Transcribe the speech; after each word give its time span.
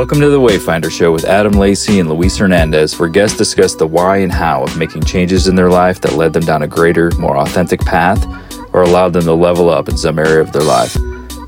Welcome 0.00 0.20
to 0.20 0.30
the 0.30 0.40
Wayfinder 0.40 0.90
Show 0.90 1.12
with 1.12 1.26
Adam 1.26 1.52
Lacey 1.52 2.00
and 2.00 2.08
Luis 2.08 2.38
Hernandez, 2.38 2.98
where 2.98 3.10
guests 3.10 3.36
discuss 3.36 3.74
the 3.74 3.86
why 3.86 4.16
and 4.16 4.32
how 4.32 4.62
of 4.62 4.78
making 4.78 5.02
changes 5.02 5.46
in 5.46 5.54
their 5.54 5.68
life 5.68 6.00
that 6.00 6.14
led 6.14 6.32
them 6.32 6.42
down 6.42 6.62
a 6.62 6.66
greater, 6.66 7.10
more 7.18 7.36
authentic 7.36 7.80
path 7.80 8.26
or 8.72 8.80
allowed 8.80 9.12
them 9.12 9.24
to 9.24 9.34
level 9.34 9.68
up 9.68 9.90
in 9.90 9.98
some 9.98 10.18
area 10.18 10.40
of 10.40 10.52
their 10.52 10.62
life. 10.62 10.96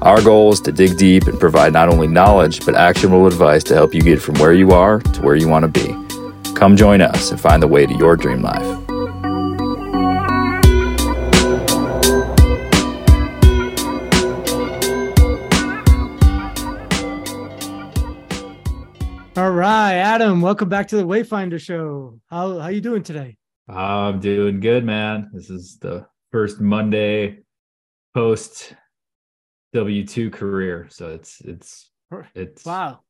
Our 0.03 0.21
goal 0.21 0.53
is 0.53 0.61
to 0.61 0.71
dig 0.71 0.99
deep 0.99 1.29
and 1.29 1.41
provide 1.41 1.73
not 1.73 1.89
only 1.89 2.09
knowledge, 2.09 2.67
but 2.67 2.75
actionable 2.75 3.27
advice 3.27 3.65
to 3.65 3.75
help 3.75 3.95
you 3.95 4.03
get 4.03 4.21
from 4.21 4.35
where 4.35 4.53
you 4.53 4.73
are 4.73 5.01
to 5.01 5.23
where 5.23 5.35
you 5.35 5.49
want 5.49 5.63
to 5.63 5.69
be. 5.69 6.53
Come 6.53 6.77
join 6.77 7.01
us 7.01 7.31
and 7.31 7.41
find 7.41 7.63
the 7.63 7.69
way 7.69 7.87
to 7.87 7.95
your 7.95 8.17
dream 8.19 8.43
life. 8.43 8.82
Right, 19.63 19.95
Adam, 19.95 20.41
welcome 20.41 20.69
back 20.69 20.89
to 20.89 20.97
the 20.97 21.05
Wayfinder 21.05 21.61
Show. 21.61 22.19
How 22.27 22.59
how 22.59 22.67
you 22.67 22.81
doing 22.81 23.05
today? 23.05 23.37
Ah, 23.69 24.09
I'm 24.09 24.19
doing 24.19 24.59
good, 24.59 24.85
man. 24.85 25.31
This 25.33 25.51
is 25.51 25.79
the 25.79 26.05
first 26.33 26.61
Monday 26.61 27.39
post 28.13 28.75
W 29.73 30.05
two 30.05 30.31
career, 30.31 30.89
so 30.91 31.11
it's 31.11 31.41
it's 31.43 31.91
it's 32.35 32.65
wow, 32.65 33.03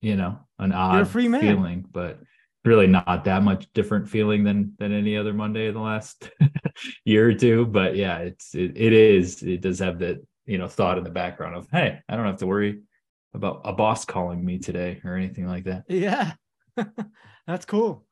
you 0.00 0.16
know, 0.16 0.40
an 0.58 0.72
odd 0.72 1.08
feeling, 1.08 1.86
but 1.88 2.18
really 2.64 2.88
not 2.88 3.22
that 3.22 3.44
much 3.44 3.72
different 3.72 4.08
feeling 4.08 4.42
than 4.42 4.74
than 4.80 4.92
any 4.92 5.16
other 5.16 5.32
Monday 5.32 5.68
in 5.68 5.74
the 5.74 5.80
last 5.80 6.32
year 7.04 7.28
or 7.28 7.34
two. 7.34 7.64
But 7.64 7.94
yeah, 7.94 8.18
it's 8.18 8.56
it, 8.56 8.72
it 8.74 8.92
is 8.92 9.44
it 9.44 9.60
does 9.60 9.78
have 9.78 10.00
that 10.00 10.16
you 10.46 10.58
know 10.58 10.66
thought 10.66 10.98
in 10.98 11.04
the 11.04 11.10
background 11.10 11.54
of 11.54 11.68
hey, 11.70 12.00
I 12.08 12.16
don't 12.16 12.26
have 12.26 12.38
to 12.38 12.46
worry 12.48 12.80
about 13.34 13.62
a 13.64 13.72
boss 13.72 14.04
calling 14.04 14.44
me 14.44 14.58
today 14.58 15.00
or 15.04 15.16
anything 15.16 15.46
like 15.46 15.64
that. 15.64 15.84
Yeah, 15.88 16.32
that's 17.46 17.64
cool. 17.64 18.04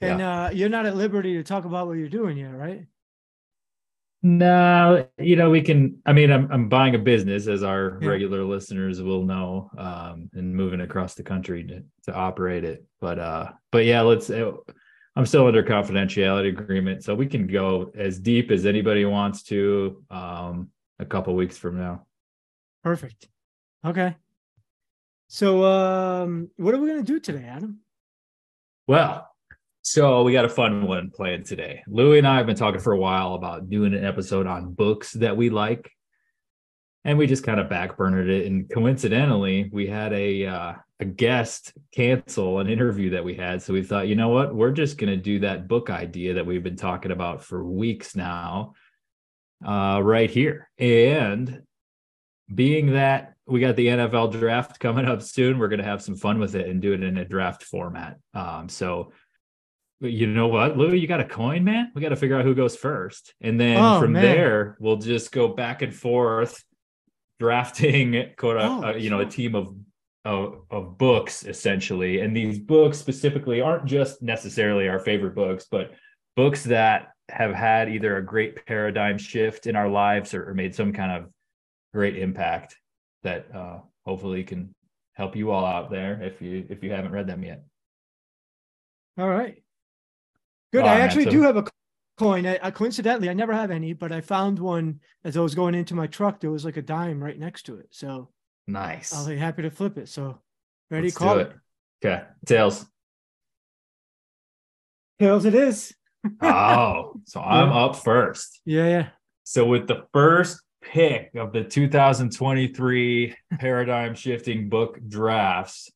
And 0.00 0.20
yeah. 0.20 0.44
uh, 0.44 0.50
you're 0.50 0.68
not 0.68 0.86
at 0.86 0.96
liberty 0.96 1.34
to 1.34 1.42
talk 1.42 1.64
about 1.64 1.86
what 1.86 1.94
you're 1.94 2.08
doing 2.08 2.36
yet, 2.36 2.54
right? 2.54 2.86
No, 4.22 5.06
you 5.18 5.36
know, 5.36 5.50
we 5.50 5.62
can. 5.62 6.00
I 6.04 6.12
mean, 6.12 6.32
I'm 6.32 6.50
I'm 6.50 6.68
buying 6.68 6.96
a 6.96 6.98
business, 6.98 7.46
as 7.46 7.62
our 7.62 7.98
yeah. 8.00 8.08
regular 8.08 8.42
listeners 8.42 9.00
will 9.00 9.24
know, 9.24 9.70
um, 9.78 10.28
and 10.32 10.54
moving 10.54 10.80
across 10.80 11.14
the 11.14 11.22
country 11.22 11.64
to, 11.64 11.84
to 12.04 12.14
operate 12.14 12.64
it. 12.64 12.84
But 13.00 13.18
uh, 13.20 13.52
but 13.70 13.84
yeah, 13.84 14.00
let's. 14.00 14.28
Uh, 14.28 14.52
I'm 15.14 15.26
still 15.26 15.46
under 15.46 15.62
confidentiality 15.62 16.48
agreement, 16.48 17.04
so 17.04 17.14
we 17.14 17.26
can 17.26 17.46
go 17.46 17.92
as 17.96 18.18
deep 18.18 18.50
as 18.50 18.66
anybody 18.66 19.04
wants 19.04 19.44
to. 19.44 20.04
Um, 20.10 20.70
a 20.98 21.04
couple 21.04 21.34
weeks 21.36 21.56
from 21.56 21.78
now. 21.78 22.06
Perfect. 22.82 23.28
Okay. 23.84 24.16
So, 25.30 25.62
um, 25.64 26.50
what 26.56 26.74
are 26.74 26.78
we 26.78 26.88
going 26.88 27.04
to 27.04 27.12
do 27.12 27.20
today, 27.20 27.44
Adam? 27.44 27.80
Well, 28.86 29.28
so 29.82 30.22
we 30.22 30.32
got 30.32 30.46
a 30.46 30.48
fun 30.48 30.86
one 30.86 31.10
planned 31.10 31.44
today. 31.44 31.82
Louie 31.86 32.16
and 32.16 32.26
I 32.26 32.38
have 32.38 32.46
been 32.46 32.56
talking 32.56 32.80
for 32.80 32.94
a 32.94 32.98
while 32.98 33.34
about 33.34 33.68
doing 33.68 33.92
an 33.92 34.06
episode 34.06 34.46
on 34.46 34.72
books 34.72 35.12
that 35.12 35.36
we 35.36 35.50
like, 35.50 35.90
and 37.04 37.18
we 37.18 37.26
just 37.26 37.44
kind 37.44 37.60
of 37.60 37.68
backburnered 37.68 38.30
it. 38.30 38.46
And 38.46 38.70
coincidentally, 38.70 39.68
we 39.70 39.86
had 39.86 40.14
a 40.14 40.46
uh, 40.46 40.72
a 40.98 41.04
guest 41.04 41.74
cancel 41.94 42.60
an 42.60 42.70
interview 42.70 43.10
that 43.10 43.24
we 43.24 43.34
had, 43.34 43.60
so 43.60 43.74
we 43.74 43.82
thought, 43.82 44.08
you 44.08 44.16
know 44.16 44.30
what, 44.30 44.54
we're 44.54 44.72
just 44.72 44.96
going 44.96 45.10
to 45.10 45.22
do 45.22 45.40
that 45.40 45.68
book 45.68 45.90
idea 45.90 46.34
that 46.34 46.46
we've 46.46 46.62
been 46.64 46.76
talking 46.76 47.12
about 47.12 47.44
for 47.44 47.62
weeks 47.62 48.16
now, 48.16 48.72
uh, 49.62 50.00
right 50.02 50.30
here. 50.30 50.70
And 50.78 51.64
being 52.54 52.94
that 52.94 53.34
we 53.48 53.60
got 53.60 53.76
the 53.76 53.86
NFL 53.86 54.32
draft 54.32 54.78
coming 54.78 55.06
up 55.06 55.22
soon. 55.22 55.58
We're 55.58 55.68
going 55.68 55.78
to 55.78 55.84
have 55.84 56.02
some 56.02 56.16
fun 56.16 56.38
with 56.38 56.54
it 56.54 56.68
and 56.68 56.82
do 56.82 56.92
it 56.92 57.02
in 57.02 57.16
a 57.16 57.24
draft 57.24 57.62
format. 57.62 58.18
Um, 58.34 58.68
so, 58.68 59.12
you 60.00 60.26
know 60.26 60.48
what, 60.48 60.76
Lou, 60.76 60.92
you 60.92 61.08
got 61.08 61.20
a 61.20 61.24
coin, 61.24 61.64
man. 61.64 61.90
We 61.94 62.02
got 62.02 62.10
to 62.10 62.16
figure 62.16 62.38
out 62.38 62.44
who 62.44 62.54
goes 62.54 62.76
first, 62.76 63.34
and 63.40 63.58
then 63.58 63.78
oh, 63.78 64.00
from 64.00 64.12
man. 64.12 64.22
there 64.22 64.76
we'll 64.78 64.96
just 64.96 65.32
go 65.32 65.48
back 65.48 65.82
and 65.82 65.92
forth, 65.92 66.62
drafting 67.40 68.30
quote, 68.36 68.58
oh, 68.58 68.84
uh, 68.84 68.94
you 68.94 69.10
know, 69.10 69.20
a 69.20 69.26
team 69.26 69.56
of, 69.56 69.74
of 70.24 70.60
of 70.70 70.98
books 70.98 71.44
essentially. 71.44 72.20
And 72.20 72.36
these 72.36 72.60
books 72.60 72.98
specifically 72.98 73.60
aren't 73.60 73.86
just 73.86 74.22
necessarily 74.22 74.88
our 74.88 75.00
favorite 75.00 75.34
books, 75.34 75.66
but 75.68 75.92
books 76.36 76.64
that 76.64 77.08
have 77.28 77.52
had 77.52 77.88
either 77.88 78.16
a 78.16 78.24
great 78.24 78.66
paradigm 78.66 79.18
shift 79.18 79.66
in 79.66 79.74
our 79.74 79.88
lives 79.88 80.32
or, 80.32 80.50
or 80.50 80.54
made 80.54 80.74
some 80.74 80.92
kind 80.92 81.10
of 81.10 81.30
great 81.92 82.16
impact 82.16 82.76
that 83.22 83.46
uh, 83.54 83.78
hopefully 84.04 84.44
can 84.44 84.74
help 85.14 85.34
you 85.34 85.50
all 85.50 85.64
out 85.64 85.90
there 85.90 86.22
if 86.22 86.40
you 86.40 86.66
if 86.70 86.82
you 86.82 86.92
haven't 86.92 87.12
read 87.12 87.26
them 87.26 87.42
yet. 87.42 87.64
All 89.18 89.28
right. 89.28 89.62
Good. 90.72 90.84
I 90.84 91.00
actually 91.00 91.24
so... 91.24 91.30
do 91.30 91.42
have 91.42 91.56
a 91.56 91.64
coin. 92.18 92.46
I, 92.46 92.58
I, 92.62 92.70
coincidentally, 92.70 93.28
I 93.30 93.32
never 93.32 93.52
have 93.52 93.70
any, 93.70 93.92
but 93.92 94.12
I 94.12 94.20
found 94.20 94.58
one 94.58 95.00
as 95.24 95.36
I 95.36 95.40
was 95.40 95.54
going 95.54 95.74
into 95.74 95.94
my 95.94 96.06
truck. 96.06 96.40
There 96.40 96.50
was 96.50 96.64
like 96.64 96.76
a 96.76 96.82
dime 96.82 97.22
right 97.22 97.38
next 97.38 97.64
to 97.64 97.78
it. 97.78 97.88
So 97.90 98.28
nice. 98.66 99.14
I'll 99.14 99.26
be 99.26 99.36
happy 99.36 99.62
to 99.62 99.70
flip 99.70 99.98
it. 99.98 100.08
So 100.08 100.38
ready? 100.90 101.08
Let's 101.08 101.16
call 101.16 101.38
it. 101.38 101.52
it. 102.02 102.06
Okay. 102.06 102.22
Tails. 102.46 102.86
Tails. 105.18 105.44
It 105.44 105.54
is. 105.54 105.94
oh, 106.42 107.14
so 107.24 107.40
I'm 107.40 107.70
yeah. 107.70 107.84
up 107.84 107.96
first. 107.96 108.60
Yeah. 108.64 108.86
Yeah. 108.86 109.08
So 109.44 109.64
with 109.64 109.88
the 109.88 110.04
first 110.12 110.60
pick 110.88 111.34
of 111.34 111.52
the 111.52 111.62
2023 111.62 113.36
paradigm 113.58 114.14
shifting 114.14 114.68
book 114.68 114.98
drafts, 115.06 115.90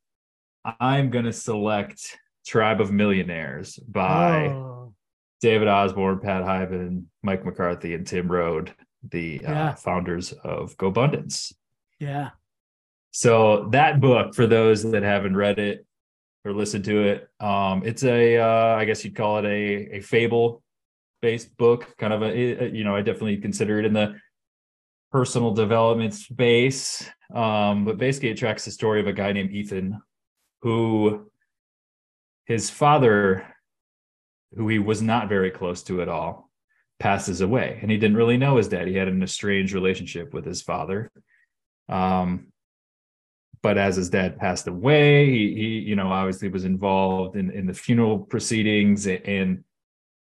I'm 0.80 1.10
going 1.10 1.24
to 1.24 1.32
select 1.32 2.18
Tribe 2.46 2.80
of 2.80 2.92
Millionaires 2.92 3.76
by 3.76 4.48
oh. 4.48 4.92
David 5.40 5.68
Osborne, 5.68 6.20
Pat 6.20 6.42
Hiban, 6.42 7.04
Mike 7.22 7.44
McCarthy, 7.44 7.94
and 7.94 8.06
Tim 8.06 8.30
Rhode, 8.30 8.74
the 9.10 9.40
uh, 9.40 9.50
yeah. 9.50 9.68
uh, 9.70 9.74
founders 9.74 10.32
of 10.32 10.76
GoBundance. 10.76 11.54
Yeah. 11.98 12.30
So 13.12 13.68
that 13.72 14.00
book, 14.00 14.34
for 14.34 14.46
those 14.46 14.82
that 14.90 15.02
haven't 15.02 15.36
read 15.36 15.58
it 15.58 15.86
or 16.44 16.52
listened 16.52 16.84
to 16.84 17.02
it, 17.02 17.28
um, 17.40 17.82
it's 17.84 18.04
a, 18.04 18.38
uh, 18.38 18.76
I 18.76 18.84
guess 18.84 19.04
you'd 19.04 19.16
call 19.16 19.38
it 19.38 19.46
a, 19.46 19.96
a 19.96 20.00
fable 20.00 20.62
based 21.22 21.56
book, 21.56 21.94
kind 21.98 22.12
of 22.12 22.22
a, 22.22 22.70
you 22.70 22.84
know, 22.84 22.94
I 22.94 23.00
definitely 23.00 23.38
consider 23.38 23.78
it 23.78 23.86
in 23.86 23.92
the 23.94 24.16
personal 25.12 25.52
development 25.52 26.14
space. 26.14 27.08
Um, 27.34 27.84
but 27.84 27.98
basically, 27.98 28.30
it 28.30 28.38
tracks 28.38 28.64
the 28.64 28.70
story 28.70 29.00
of 29.00 29.06
a 29.06 29.12
guy 29.12 29.32
named 29.32 29.52
Ethan 29.52 30.00
who 30.62 31.30
his 32.46 32.70
father, 32.70 33.46
who 34.56 34.68
he 34.68 34.78
was 34.78 35.02
not 35.02 35.28
very 35.28 35.50
close 35.50 35.82
to 35.84 36.02
at 36.02 36.08
all, 36.08 36.50
passes 36.98 37.40
away. 37.40 37.78
And 37.82 37.90
he 37.90 37.98
didn't 37.98 38.16
really 38.16 38.36
know 38.36 38.56
his 38.56 38.68
dad. 38.68 38.88
He 38.88 38.96
had 38.96 39.08
an 39.08 39.22
estranged 39.22 39.74
relationship 39.74 40.32
with 40.32 40.44
his 40.44 40.62
father. 40.62 41.10
Um, 41.88 42.48
but 43.62 43.78
as 43.78 43.96
his 43.96 44.10
dad 44.10 44.38
passed 44.38 44.66
away, 44.66 45.26
he, 45.26 45.54
he 45.54 45.78
you 45.78 45.96
know, 45.96 46.08
obviously 46.08 46.48
was 46.48 46.64
involved 46.64 47.36
in, 47.36 47.50
in 47.50 47.66
the 47.66 47.74
funeral 47.74 48.18
proceedings 48.18 49.06
and 49.06 49.64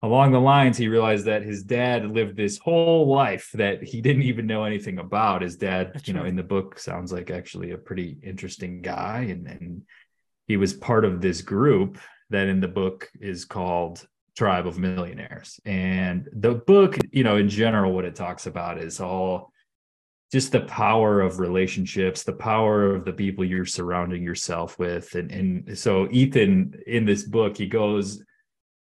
along 0.03 0.31
the 0.31 0.40
lines 0.40 0.78
he 0.78 0.88
realized 0.88 1.25
that 1.25 1.44
his 1.44 1.63
dad 1.63 2.12
lived 2.12 2.35
this 2.35 2.58
whole 2.58 3.08
life 3.08 3.50
that 3.56 3.84
he 3.84 4.02
didn't 4.02 4.24
even 4.24 4.46
know 4.46 4.63
anything 4.63 5.00
about. 5.00 5.41
His 5.41 5.58
dad 5.58 5.91
That's 5.94 6.08
you 6.08 6.14
know 6.14 6.26
in 6.26 6.35
the 6.35 6.44
book 6.44 6.79
sounds 6.79 7.11
like 7.11 7.32
actually 7.32 7.72
a 7.72 7.78
pretty 7.78 8.17
interesting 8.23 8.82
guy 8.82 9.28
and, 9.29 9.47
and 9.47 9.82
he 10.47 10.58
was 10.58 10.73
part 10.73 11.03
of 11.03 11.20
this 11.20 11.41
group 11.41 11.97
that 12.29 12.47
in 12.47 12.59
the 12.59 12.67
book 12.67 13.09
is 13.20 13.46
called 13.46 14.08
tribe 14.35 14.67
of 14.67 14.78
millionaires. 14.78 15.59
And 15.66 16.29
the 16.32 16.53
book 16.53 16.97
you 17.11 17.23
know 17.23 17.38
in 17.38 17.50
general 17.50 17.93
what 17.93 18.05
it 18.05 18.16
talks 18.16 18.46
about 18.46 18.78
is 18.78 19.00
all 19.00 19.52
just 20.32 20.52
the 20.52 20.61
power 20.61 21.22
of 21.22 21.40
relationships 21.40 22.23
the 22.23 22.34
power 22.34 22.93
of 22.93 23.05
the 23.05 23.14
people 23.14 23.46
you're 23.46 23.66
surrounding 23.66 24.22
yourself 24.22 24.78
with. 24.78 25.16
And 25.16 25.32
and 25.32 25.78
so 25.78 26.08
ethan 26.11 26.79
in 26.85 27.05
this 27.05 27.23
book 27.23 27.58
he 27.58 27.66
goes 27.66 28.22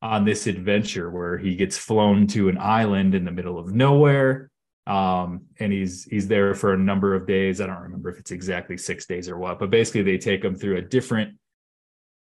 on 0.03 0.25
this 0.25 0.47
adventure 0.47 1.11
where 1.11 1.39
he 1.39 1.57
gets 1.57 1.79
flown 1.79 2.27
to 2.29 2.49
an 2.49 2.59
island 2.59 3.15
in 3.15 3.25
the 3.25 3.31
middle 3.31 3.59
of 3.59 3.75
nowhere 3.75 4.51
um, 4.87 5.47
and 5.61 5.73
he's 5.73 6.05
he's 6.05 6.29
there 6.29 6.55
for 6.55 6.75
a 6.75 6.79
number 6.79 7.15
of 7.15 7.27
days. 7.27 7.61
I 7.61 7.67
don't 7.67 7.81
remember 7.81 8.11
if 8.11 8.19
it's 8.19 8.33
exactly 8.33 8.77
six 8.77 9.07
days 9.07 9.29
or 9.29 9.39
what 9.39 9.59
but 9.59 9.71
basically 9.71 10.03
they 10.03 10.19
take 10.19 10.45
him 10.45 10.55
through 10.55 10.77
a 10.77 10.83
different 10.83 11.39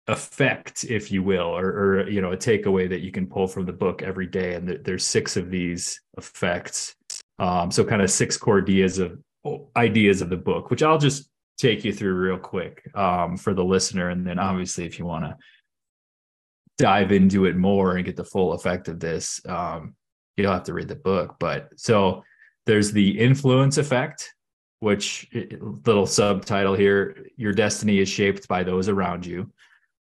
effect 0.09 0.85
if 0.85 1.13
you 1.13 1.23
will 1.23 1.47
or, 1.47 1.67
or 1.67 2.09
you 2.09 2.21
know 2.21 2.33
a 2.33 2.37
takeaway 2.37 2.89
that 2.89 3.01
you 3.01 3.13
can 3.13 3.27
pull 3.27 3.49
from 3.49 3.67
the 3.67 3.73
book 3.73 4.03
every 4.03 4.27
day. 4.27 4.55
And 4.55 4.69
there's 4.85 5.07
six 5.07 5.37
of 5.37 5.51
these 5.51 6.01
effects 6.17 6.95
um, 7.39 7.71
so 7.71 7.85
kind 7.85 8.03
of 8.03 8.11
six 8.11 8.37
core 8.37 8.61
ideas 8.61 8.99
of 8.99 9.19
ideas 9.77 10.23
of 10.23 10.29
the 10.29 10.37
book 10.37 10.71
which 10.71 10.85
i'll 10.85 10.99
just 10.99 11.29
take 11.59 11.85
you 11.85 11.93
through 11.93 12.15
real 12.15 12.39
quick 12.39 12.83
um, 12.97 13.37
for 13.37 13.55
the 13.55 13.65
listener. 13.65 14.11
And 14.11 14.27
then 14.27 14.39
obviously 14.39 14.85
if 14.85 14.99
you 14.99 15.05
want 15.05 15.25
to 15.25 15.37
dive 16.79 17.13
into 17.13 17.45
it 17.45 17.57
more 17.57 17.97
and 17.97 18.05
get 18.05 18.17
the 18.17 18.25
full 18.25 18.53
effect 18.53 18.89
of 18.89 19.01
this, 19.01 19.41
um, 19.49 19.95
you'll 20.37 20.53
have 20.53 20.65
to 20.65 20.75
read 20.75 20.89
the 20.89 20.97
book. 20.97 21.37
But 21.39 21.69
so 21.77 22.25
there's 22.67 22.93
the 22.93 23.19
influence 23.19 23.79
effect, 23.79 24.35
which 24.81 25.29
little 25.87 26.07
subtitle 26.07 26.75
here 26.75 27.27
your 27.37 27.53
destiny 27.53 27.99
is 27.99 28.09
shaped 28.09 28.49
by 28.49 28.63
those 28.63 28.89
around 28.89 29.27
you. 29.27 29.51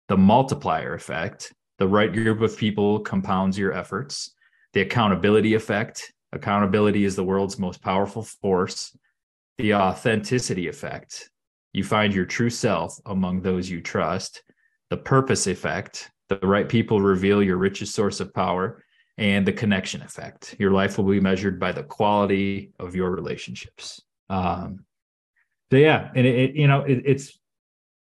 The 0.07 0.17
multiplier 0.17 0.93
effect, 0.93 1.53
the 1.77 1.87
right 1.87 2.11
group 2.11 2.41
of 2.41 2.57
people 2.57 2.99
compounds 2.99 3.57
your 3.57 3.73
efforts. 3.73 4.35
The 4.73 4.81
accountability 4.81 5.53
effect, 5.53 6.13
accountability 6.31 7.05
is 7.05 7.15
the 7.15 7.23
world's 7.23 7.59
most 7.59 7.81
powerful 7.81 8.23
force. 8.23 8.95
The 9.57 9.75
authenticity 9.75 10.67
effect, 10.67 11.29
you 11.73 11.83
find 11.83 12.13
your 12.13 12.25
true 12.25 12.49
self 12.49 12.99
among 13.05 13.41
those 13.41 13.69
you 13.69 13.81
trust. 13.81 14.43
The 14.89 14.97
purpose 14.97 15.47
effect, 15.47 16.09
the 16.39 16.47
right 16.47 16.67
people 16.67 17.01
reveal 17.01 17.43
your 17.43 17.57
richest 17.57 17.93
source 17.93 18.19
of 18.19 18.33
power 18.33 18.83
and 19.17 19.45
the 19.45 19.53
connection 19.53 20.01
effect. 20.01 20.55
Your 20.57 20.71
life 20.71 20.97
will 20.97 21.05
be 21.05 21.19
measured 21.19 21.59
by 21.59 21.71
the 21.71 21.83
quality 21.83 22.71
of 22.79 22.95
your 22.95 23.11
relationships. 23.11 24.01
Um, 24.29 24.85
so 25.71 25.77
yeah, 25.77 26.09
and 26.15 26.25
it, 26.25 26.35
it 26.35 26.55
you 26.55 26.67
know 26.67 26.81
it, 26.81 27.03
it's 27.05 27.37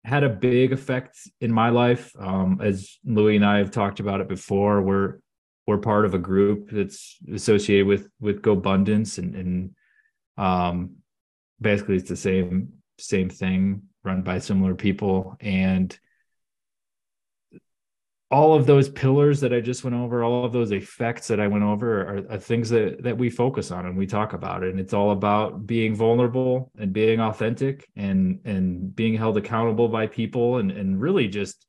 had 0.03 0.23
a 0.23 0.29
big 0.29 0.71
effect 0.71 1.17
in 1.41 1.51
my 1.51 1.69
life. 1.69 2.11
Um, 2.19 2.59
as 2.63 2.97
Louis 3.03 3.35
and 3.35 3.45
I 3.45 3.57
have 3.57 3.71
talked 3.71 3.99
about 3.99 4.21
it 4.21 4.27
before, 4.27 4.81
we're 4.81 5.19
we're 5.65 5.77
part 5.77 6.05
of 6.05 6.13
a 6.13 6.19
group 6.19 6.69
that's 6.71 7.17
associated 7.33 7.87
with 7.87 8.09
with 8.19 8.41
GoBundance, 8.41 9.17
and 9.17 9.35
and 9.35 9.75
um, 10.37 10.97
basically 11.59 11.95
it's 11.95 12.09
the 12.09 12.15
same 12.15 12.73
same 12.99 13.29
thing 13.29 13.83
run 14.03 14.21
by 14.21 14.39
similar 14.39 14.73
people 14.73 15.35
and 15.41 15.99
all 18.29 18.53
of 18.53 18.65
those 18.65 18.89
pillars 18.89 19.39
that 19.39 19.53
I 19.53 19.61
just 19.61 19.83
went 19.85 19.95
over, 19.95 20.21
all 20.21 20.43
of 20.43 20.51
those 20.51 20.71
effects 20.71 21.27
that 21.29 21.39
I 21.39 21.47
went 21.47 21.63
over 21.63 22.01
are, 22.01 22.33
are, 22.33 22.37
things 22.37 22.69
that 22.69 23.01
that 23.03 23.17
we 23.17 23.29
focus 23.29 23.71
on 23.71 23.85
and 23.85 23.97
we 23.97 24.05
talk 24.05 24.33
about. 24.33 24.63
And 24.63 24.79
it's 24.79 24.93
all 24.93 25.11
about 25.11 25.65
being 25.65 25.95
vulnerable 25.95 26.71
and 26.77 26.91
being 26.91 27.21
authentic 27.21 27.87
and 27.95 28.41
and 28.43 28.93
being 28.93 29.15
held 29.15 29.37
accountable 29.37 29.87
by 29.87 30.07
people 30.07 30.57
and 30.57 30.71
and 30.71 30.99
really 30.99 31.27
just 31.29 31.65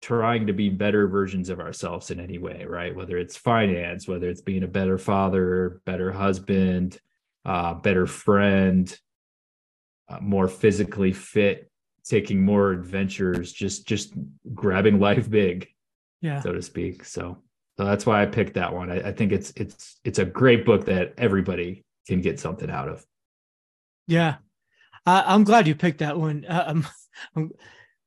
trying 0.00 0.46
to 0.46 0.52
be 0.52 0.70
better 0.70 1.06
versions 1.08 1.50
of 1.50 1.60
ourselves 1.60 2.10
in 2.10 2.20
any 2.20 2.38
way, 2.38 2.64
right? 2.66 2.94
Whether 2.94 3.18
it's 3.18 3.36
finance, 3.36 4.06
whether 4.08 4.30
it's 4.30 4.40
being 4.40 4.62
a 4.62 4.68
better 4.68 4.96
father, 4.96 5.82
better 5.84 6.12
husband, 6.12 6.98
uh, 7.44 7.74
better 7.74 8.06
friend, 8.06 8.96
uh, 10.08 10.18
more 10.20 10.48
physically 10.48 11.12
fit 11.12 11.67
taking 12.08 12.44
more 12.44 12.72
adventures, 12.72 13.52
just 13.52 13.86
just 13.86 14.14
grabbing 14.54 14.98
life 14.98 15.28
big, 15.30 15.68
yeah, 16.20 16.40
so 16.40 16.52
to 16.52 16.62
speak. 16.62 17.04
So 17.04 17.38
so 17.76 17.84
that's 17.84 18.04
why 18.06 18.22
I 18.22 18.26
picked 18.26 18.54
that 18.54 18.74
one. 18.74 18.90
I, 18.90 19.08
I 19.08 19.12
think 19.12 19.32
it's 19.32 19.52
it's 19.56 20.00
it's 20.04 20.18
a 20.18 20.24
great 20.24 20.64
book 20.64 20.86
that 20.86 21.14
everybody 21.18 21.84
can 22.06 22.20
get 22.20 22.40
something 22.40 22.70
out 22.70 22.88
of. 22.88 23.04
Yeah, 24.06 24.36
I, 25.06 25.34
am 25.34 25.44
glad 25.44 25.68
you 25.68 25.74
picked 25.74 25.98
that 25.98 26.18
one. 26.18 26.44
Um, 27.34 27.50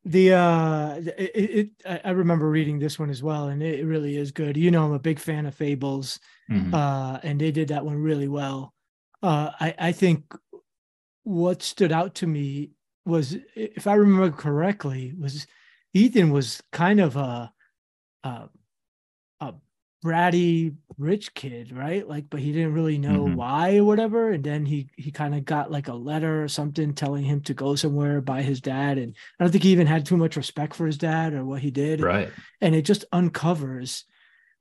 the 0.05 0.33
uh, 0.33 0.95
it, 1.17 1.69
it, 1.85 2.01
I 2.05 2.11
remember 2.11 2.49
reading 2.49 2.79
this 2.79 2.97
one 2.97 3.09
as 3.09 3.21
well, 3.21 3.49
and 3.49 3.61
it 3.61 3.85
really 3.85 4.15
is 4.15 4.31
good. 4.31 4.55
You 4.55 4.71
know, 4.71 4.85
I'm 4.85 4.93
a 4.93 4.99
big 4.99 5.19
fan 5.19 5.45
of 5.45 5.53
Fables, 5.53 6.17
mm-hmm. 6.49 6.73
uh, 6.73 7.19
and 7.23 7.39
they 7.39 7.51
did 7.51 7.67
that 7.67 7.85
one 7.85 7.97
really 7.97 8.29
well. 8.29 8.73
Uh, 9.21 9.51
I 9.59 9.75
I 9.77 9.91
think 9.91 10.33
what 11.23 11.61
stood 11.61 11.91
out 11.91 12.15
to 12.15 12.27
me 12.27 12.71
was, 13.05 13.35
if 13.55 13.87
I 13.87 13.95
remember 13.95 14.35
correctly, 14.35 15.13
was 15.19 15.47
Ethan 15.93 16.31
was 16.31 16.61
kind 16.71 16.99
of 16.99 17.15
a 17.15 17.51
a, 18.23 18.49
a 19.39 19.53
bratty 20.03 20.75
rich 20.97 21.33
kid, 21.33 21.75
right? 21.75 22.07
Like, 22.07 22.25
but 22.29 22.39
he 22.39 22.51
didn't 22.51 22.73
really 22.73 22.97
know 22.97 23.25
mm-hmm. 23.25 23.35
why 23.35 23.77
or 23.77 23.83
whatever. 23.83 24.31
And 24.31 24.43
then 24.43 24.65
he 24.65 24.89
he 24.95 25.11
kind 25.11 25.35
of 25.35 25.45
got 25.45 25.71
like 25.71 25.87
a 25.87 25.93
letter 25.93 26.43
or 26.43 26.47
something 26.47 26.93
telling 26.93 27.23
him 27.23 27.41
to 27.41 27.53
go 27.53 27.75
somewhere 27.75 28.21
by 28.21 28.41
his 28.41 28.61
dad. 28.61 28.97
And 28.97 29.15
I 29.39 29.43
don't 29.43 29.51
think 29.51 29.63
he 29.63 29.71
even 29.71 29.87
had 29.87 30.05
too 30.05 30.17
much 30.17 30.37
respect 30.37 30.75
for 30.75 30.85
his 30.85 30.97
dad 30.97 31.33
or 31.33 31.43
what 31.45 31.61
he 31.61 31.71
did. 31.71 32.01
Right. 32.01 32.29
And 32.61 32.75
it 32.75 32.83
just 32.83 33.05
uncovers 33.11 34.05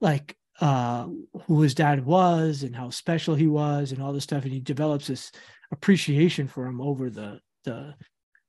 like 0.01 0.37
uh 0.61 1.07
who 1.47 1.63
his 1.63 1.75
dad 1.75 2.05
was 2.05 2.63
and 2.63 2.77
how 2.77 2.91
special 2.91 3.35
he 3.35 3.47
was 3.47 3.93
and 3.93 4.03
all 4.03 4.13
this 4.13 4.25
stuff. 4.25 4.45
And 4.45 4.53
he 4.53 4.61
develops 4.61 5.07
this 5.07 5.33
appreciation 5.73 6.49
for 6.49 6.67
him 6.67 6.81
over 6.81 7.11
the 7.11 7.41
the 7.65 7.95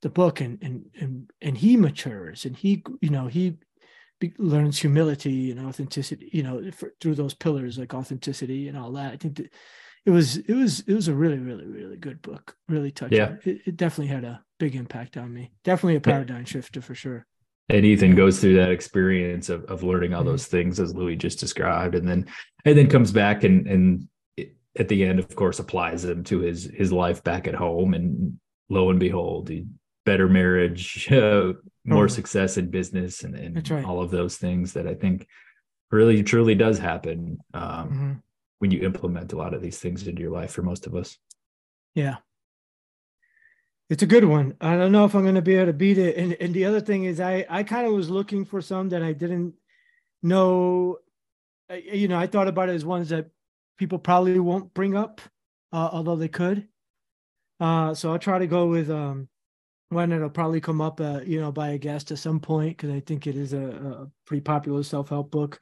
the 0.01 0.09
book 0.09 0.42
and 0.42 0.57
and 0.62 0.86
and 1.00 1.31
and 1.42 1.57
he 1.57 1.77
matures 1.77 2.45
and 2.45 2.56
he 2.56 2.83
you 3.01 3.09
know 3.09 3.27
he 3.27 3.57
be, 4.19 4.33
learns 4.38 4.80
humility 4.80 5.51
and 5.51 5.65
authenticity 5.65 6.30
you 6.31 6.44
know 6.44 6.71
for, 6.71 6.94
through 7.00 7.15
those 7.15 7.33
pillars 7.33 7.77
like 7.77 7.94
authenticity 7.94 8.68
and 8.68 8.77
all 8.77 8.92
that. 8.92 9.13
I 9.13 9.18
think 9.18 9.38
that 9.38 9.51
it 10.06 10.12
was 10.12 10.38
it 10.38 10.53
was 10.53 10.80
it 10.81 10.94
was 10.94 11.07
a 11.07 11.13
really 11.13 11.38
really 11.38 11.65
really 11.65 11.98
good 11.98 12.21
book 12.21 12.56
really 12.68 12.92
touching. 12.92 13.18
Yeah. 13.18 13.36
it, 13.44 13.62
it 13.65 13.77
definitely 13.77 14.13
had 14.13 14.24
a 14.24 14.44
big 14.59 14.75
impact 14.75 15.18
on 15.18 15.33
me. 15.33 15.51
Definitely 15.63 15.98
a 15.98 16.01
paradigm 16.01 16.45
shifter 16.45 16.81
for 16.81 16.95
sure. 16.95 17.25
And 17.69 17.86
Ethan 17.86 18.15
goes 18.15 18.39
through 18.39 18.56
that 18.56 18.71
experience 18.71 19.47
of, 19.47 19.63
of 19.65 19.81
learning 19.81 20.13
all 20.13 20.21
mm-hmm. 20.21 20.31
those 20.31 20.47
things 20.47 20.80
as 20.80 20.94
Louis 20.94 21.15
just 21.15 21.39
described, 21.39 21.95
and 21.95 22.07
then 22.07 22.25
and 22.65 22.77
then 22.77 22.88
comes 22.88 23.12
back 23.12 23.44
and 23.44 23.68
and 23.68 24.07
at 24.77 24.88
the 24.88 25.04
end, 25.04 25.19
of 25.19 25.36
course, 25.36 25.59
applies 25.59 26.04
them 26.04 26.24
to 26.25 26.39
his 26.39 26.69
his 26.74 26.92
life 26.92 27.24
back 27.24 27.47
at 27.47 27.56
home, 27.56 27.94
and 27.94 28.39
lo 28.69 28.89
and 28.89 29.00
behold, 29.00 29.50
he 29.50 29.65
better 30.06 30.27
marriage, 30.27 31.12
uh, 31.12 31.53
more 31.86 32.06
oh. 32.06 32.07
success 32.07 32.57
in 32.57 32.69
business, 32.69 33.24
and, 33.24 33.36
and 33.36 33.69
right. 33.69 33.86
all 33.86 34.01
of 34.01 34.12
those 34.12 34.38
things 34.38 34.74
that 34.74 34.88
I 34.88 34.94
think 34.94 35.27
really 35.92 36.24
truly 36.24 36.56
does 36.56 36.80
happen 36.80 37.39
um, 37.53 37.63
mm-hmm. 37.63 38.12
when 38.59 38.71
you 38.71 38.81
implement 38.81 39.33
a 39.33 39.38
lot 39.38 39.53
of 39.53 39.62
these 39.62 39.80
things 39.80 40.07
into 40.07 40.21
your 40.21 40.31
life 40.31 40.51
for 40.51 40.62
most 40.62 40.88
of 40.88 40.95
us. 40.95 41.18
Yeah. 41.95 42.18
It's 43.89 44.03
a 44.03 44.07
good 44.07 44.24
one. 44.24 44.56
I 44.62 44.77
don't 44.77 44.94
know 44.94 45.03
if 45.03 45.13
I'm 45.13 45.24
going 45.24 45.36
to 45.36 45.42
be 45.42 45.56
able 45.56 45.65
to 45.65 45.74
beat 45.74 45.98
it. 45.98 46.15
And, 46.15 46.38
and 46.39 46.54
the 46.54 46.63
other 46.63 46.80
thing 46.80 47.04
is, 47.04 47.19
I, 47.19 47.45
I 47.50 47.63
kind 47.63 47.86
of 47.86 47.92
was 47.92 48.09
looking 48.09 48.45
for 48.45 48.62
some 48.62 48.88
that 48.89 49.04
I 49.04 49.12
didn't 49.12 49.56
know. 50.24 51.00
You 51.69 52.07
know, 52.07 52.18
I 52.18 52.27
thought 52.27 52.47
about 52.47 52.69
it 52.69 52.75
as 52.75 52.86
ones 52.86 53.09
that 53.09 53.30
people 53.77 54.00
probably 54.00 54.39
won't 54.39 54.74
bring 54.74 54.95
up, 54.95 55.19
uh, 55.74 55.89
although 55.92 56.15
they 56.15 56.30
could. 56.30 56.69
Uh, 57.59 57.94
so 57.94 58.12
I'll 58.13 58.19
try 58.19 58.40
to 58.40 58.47
go 58.47 58.68
with 58.68 58.90
um, 58.90 59.28
one 59.92 60.10
that'll 60.10 60.30
probably 60.30 60.62
come 60.62 60.81
up, 60.81 61.02
uh, 61.02 61.21
you 61.26 61.40
know, 61.40 61.52
by 61.52 61.69
a 61.69 61.78
guest 61.78 62.12
at 62.12 62.19
some 62.19 62.40
point 62.40 62.78
because 62.78 62.92
I 62.92 63.02
think 63.02 63.28
it 63.28 63.36
is 63.36 63.54
a, 63.54 63.62
a 63.62 64.07
pretty 64.26 64.42
popular 64.42 64.83
self-help 64.83 65.31
book, 65.31 65.60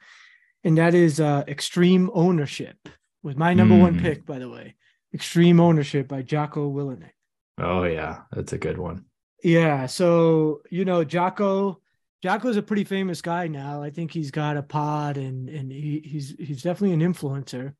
and 0.64 0.78
that 0.78 0.94
is 0.94 1.20
uh, 1.20 1.44
Extreme 1.48 2.10
Ownership, 2.14 2.76
with 3.22 3.36
my 3.36 3.54
number 3.54 3.74
mm. 3.74 3.80
one 3.80 3.94
hmm. 3.94 4.02
pick, 4.02 4.26
by 4.26 4.38
the 4.38 4.48
way. 4.48 4.74
Extreme 5.12 5.60
Ownership 5.60 6.08
by 6.08 6.22
Jocko 6.22 6.70
Willink. 6.70 7.10
Oh 7.58 7.84
yeah, 7.84 8.22
that's 8.32 8.52
a 8.52 8.58
good 8.58 8.78
one. 8.78 9.04
Yeah, 9.42 9.86
so 9.86 10.62
you 10.70 10.84
know, 10.84 11.04
Jocko, 11.04 11.80
Jocko's 12.22 12.56
a 12.56 12.62
pretty 12.62 12.84
famous 12.84 13.22
guy 13.22 13.48
now. 13.48 13.82
I 13.82 13.90
think 13.90 14.12
he's 14.12 14.30
got 14.30 14.56
a 14.56 14.62
pod, 14.62 15.16
and 15.16 15.48
and 15.48 15.72
he, 15.72 16.02
he's 16.04 16.34
he's 16.38 16.62
definitely 16.62 16.94
an 16.94 17.12
influencer. 17.12 17.74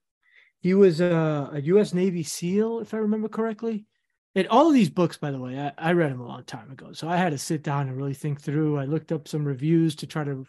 He 0.60 0.74
was 0.74 1.00
a, 1.00 1.50
a 1.54 1.60
U.S. 1.60 1.94
Navy 1.94 2.22
SEAL, 2.22 2.80
if 2.80 2.92
I 2.92 2.98
remember 2.98 3.28
correctly. 3.28 3.86
And 4.34 4.46
all 4.48 4.68
of 4.68 4.74
these 4.74 4.90
books, 4.90 5.16
by 5.16 5.32
the 5.32 5.40
way, 5.40 5.58
I, 5.58 5.72
I 5.90 5.92
read 5.92 6.12
them 6.12 6.20
a 6.20 6.26
long 6.26 6.44
time 6.44 6.70
ago. 6.70 6.92
So 6.92 7.08
I 7.08 7.16
had 7.16 7.30
to 7.30 7.38
sit 7.38 7.62
down 7.62 7.88
and 7.88 7.96
really 7.96 8.14
think 8.14 8.40
through. 8.40 8.78
I 8.78 8.84
looked 8.84 9.10
up 9.10 9.26
some 9.26 9.44
reviews 9.44 9.96
to 9.96 10.06
try 10.06 10.24
to 10.24 10.46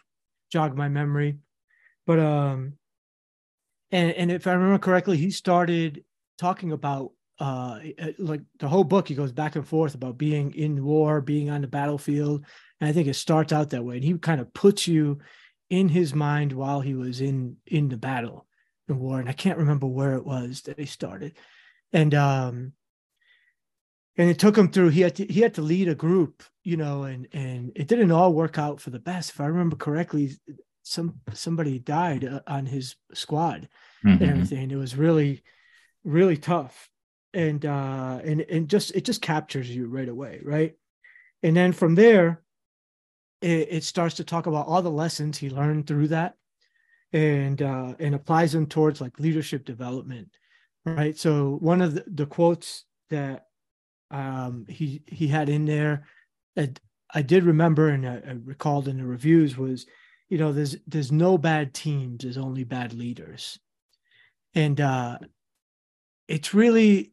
jog 0.52 0.76
my 0.76 0.88
memory. 0.88 1.38
But 2.06 2.18
um 2.18 2.74
and 3.90 4.12
and 4.12 4.30
if 4.30 4.46
I 4.46 4.52
remember 4.52 4.78
correctly, 4.78 5.16
he 5.16 5.30
started 5.30 6.04
talking 6.38 6.72
about 6.72 7.12
uh 7.38 7.80
like 8.18 8.42
the 8.58 8.68
whole 8.68 8.84
book 8.84 9.08
he 9.08 9.14
goes 9.14 9.32
back 9.32 9.56
and 9.56 9.66
forth 9.66 9.94
about 9.94 10.18
being 10.18 10.54
in 10.54 10.84
war, 10.84 11.20
being 11.20 11.50
on 11.50 11.62
the 11.62 11.66
battlefield. 11.66 12.44
And 12.80 12.88
I 12.88 12.92
think 12.92 13.08
it 13.08 13.14
starts 13.14 13.52
out 13.52 13.70
that 13.70 13.84
way. 13.84 13.96
And 13.96 14.04
he 14.04 14.16
kind 14.18 14.40
of 14.40 14.52
puts 14.54 14.86
you 14.86 15.18
in 15.70 15.88
his 15.88 16.14
mind 16.14 16.52
while 16.52 16.80
he 16.80 16.94
was 16.94 17.20
in 17.20 17.56
in 17.66 17.88
the 17.88 17.96
battle 17.96 18.46
in 18.88 18.98
war. 18.98 19.18
And 19.18 19.28
I 19.28 19.32
can't 19.32 19.58
remember 19.58 19.86
where 19.86 20.14
it 20.14 20.24
was 20.24 20.62
that 20.62 20.78
he 20.78 20.86
started. 20.86 21.36
And 21.92 22.14
um 22.14 22.72
and 24.16 24.28
it 24.30 24.38
took 24.38 24.56
him 24.56 24.70
through 24.70 24.90
he 24.90 25.00
had 25.00 25.14
to 25.16 25.24
he 25.26 25.40
had 25.40 25.54
to 25.54 25.62
lead 25.62 25.88
a 25.88 25.94
group 25.94 26.42
you 26.64 26.76
know 26.76 27.04
and 27.04 27.28
and 27.32 27.72
it 27.74 27.88
didn't 27.88 28.12
all 28.12 28.32
work 28.32 28.58
out 28.58 28.80
for 28.80 28.90
the 28.90 28.98
best. 28.98 29.30
If 29.30 29.40
i 29.40 29.46
remember 29.46 29.76
correctly 29.76 30.32
some 30.82 31.20
somebody 31.32 31.78
died 31.78 32.24
uh, 32.24 32.40
on 32.46 32.66
his 32.66 32.96
squad 33.14 33.68
mm-hmm. 34.04 34.22
and 34.22 34.30
everything. 34.30 34.70
It 34.70 34.76
was 34.76 34.96
really 34.96 35.42
really 36.04 36.36
tough. 36.36 36.88
And 37.34 37.64
uh 37.64 38.20
and 38.24 38.42
and 38.42 38.68
just 38.68 38.94
it 38.94 39.04
just 39.04 39.22
captures 39.22 39.74
you 39.74 39.86
right 39.86 40.08
away 40.08 40.40
right? 40.44 40.74
And 41.42 41.56
then 41.56 41.72
from 41.72 41.94
there 41.94 42.42
it, 43.40 43.68
it 43.70 43.84
starts 43.84 44.16
to 44.16 44.24
talk 44.24 44.46
about 44.46 44.66
all 44.66 44.82
the 44.82 44.90
lessons 44.90 45.38
he 45.38 45.50
learned 45.50 45.86
through 45.86 46.08
that 46.08 46.34
and 47.12 47.62
uh 47.62 47.94
and 47.98 48.14
applies 48.14 48.52
them 48.52 48.66
towards 48.66 49.00
like 49.00 49.18
leadership 49.18 49.64
development 49.64 50.28
right? 50.84 51.16
So 51.16 51.58
one 51.60 51.80
of 51.80 51.94
the, 51.94 52.04
the 52.06 52.26
quotes 52.26 52.84
that 53.10 53.46
um, 54.12 54.66
he 54.68 55.02
he 55.06 55.26
had 55.26 55.48
in 55.48 55.64
there 55.64 56.06
that 56.54 56.78
I 57.12 57.22
did 57.22 57.44
remember 57.44 57.88
and 57.88 58.06
I, 58.06 58.16
I 58.16 58.36
recalled 58.44 58.86
in 58.86 58.98
the 58.98 59.04
reviews 59.04 59.56
was, 59.56 59.86
you 60.28 60.38
know, 60.38 60.52
there's 60.52 60.76
there's 60.86 61.10
no 61.10 61.38
bad 61.38 61.74
teams, 61.74 62.22
there's 62.22 62.38
only 62.38 62.64
bad 62.64 62.92
leaders, 62.92 63.58
and 64.54 64.80
uh, 64.80 65.18
it's 66.28 66.54
really, 66.54 67.12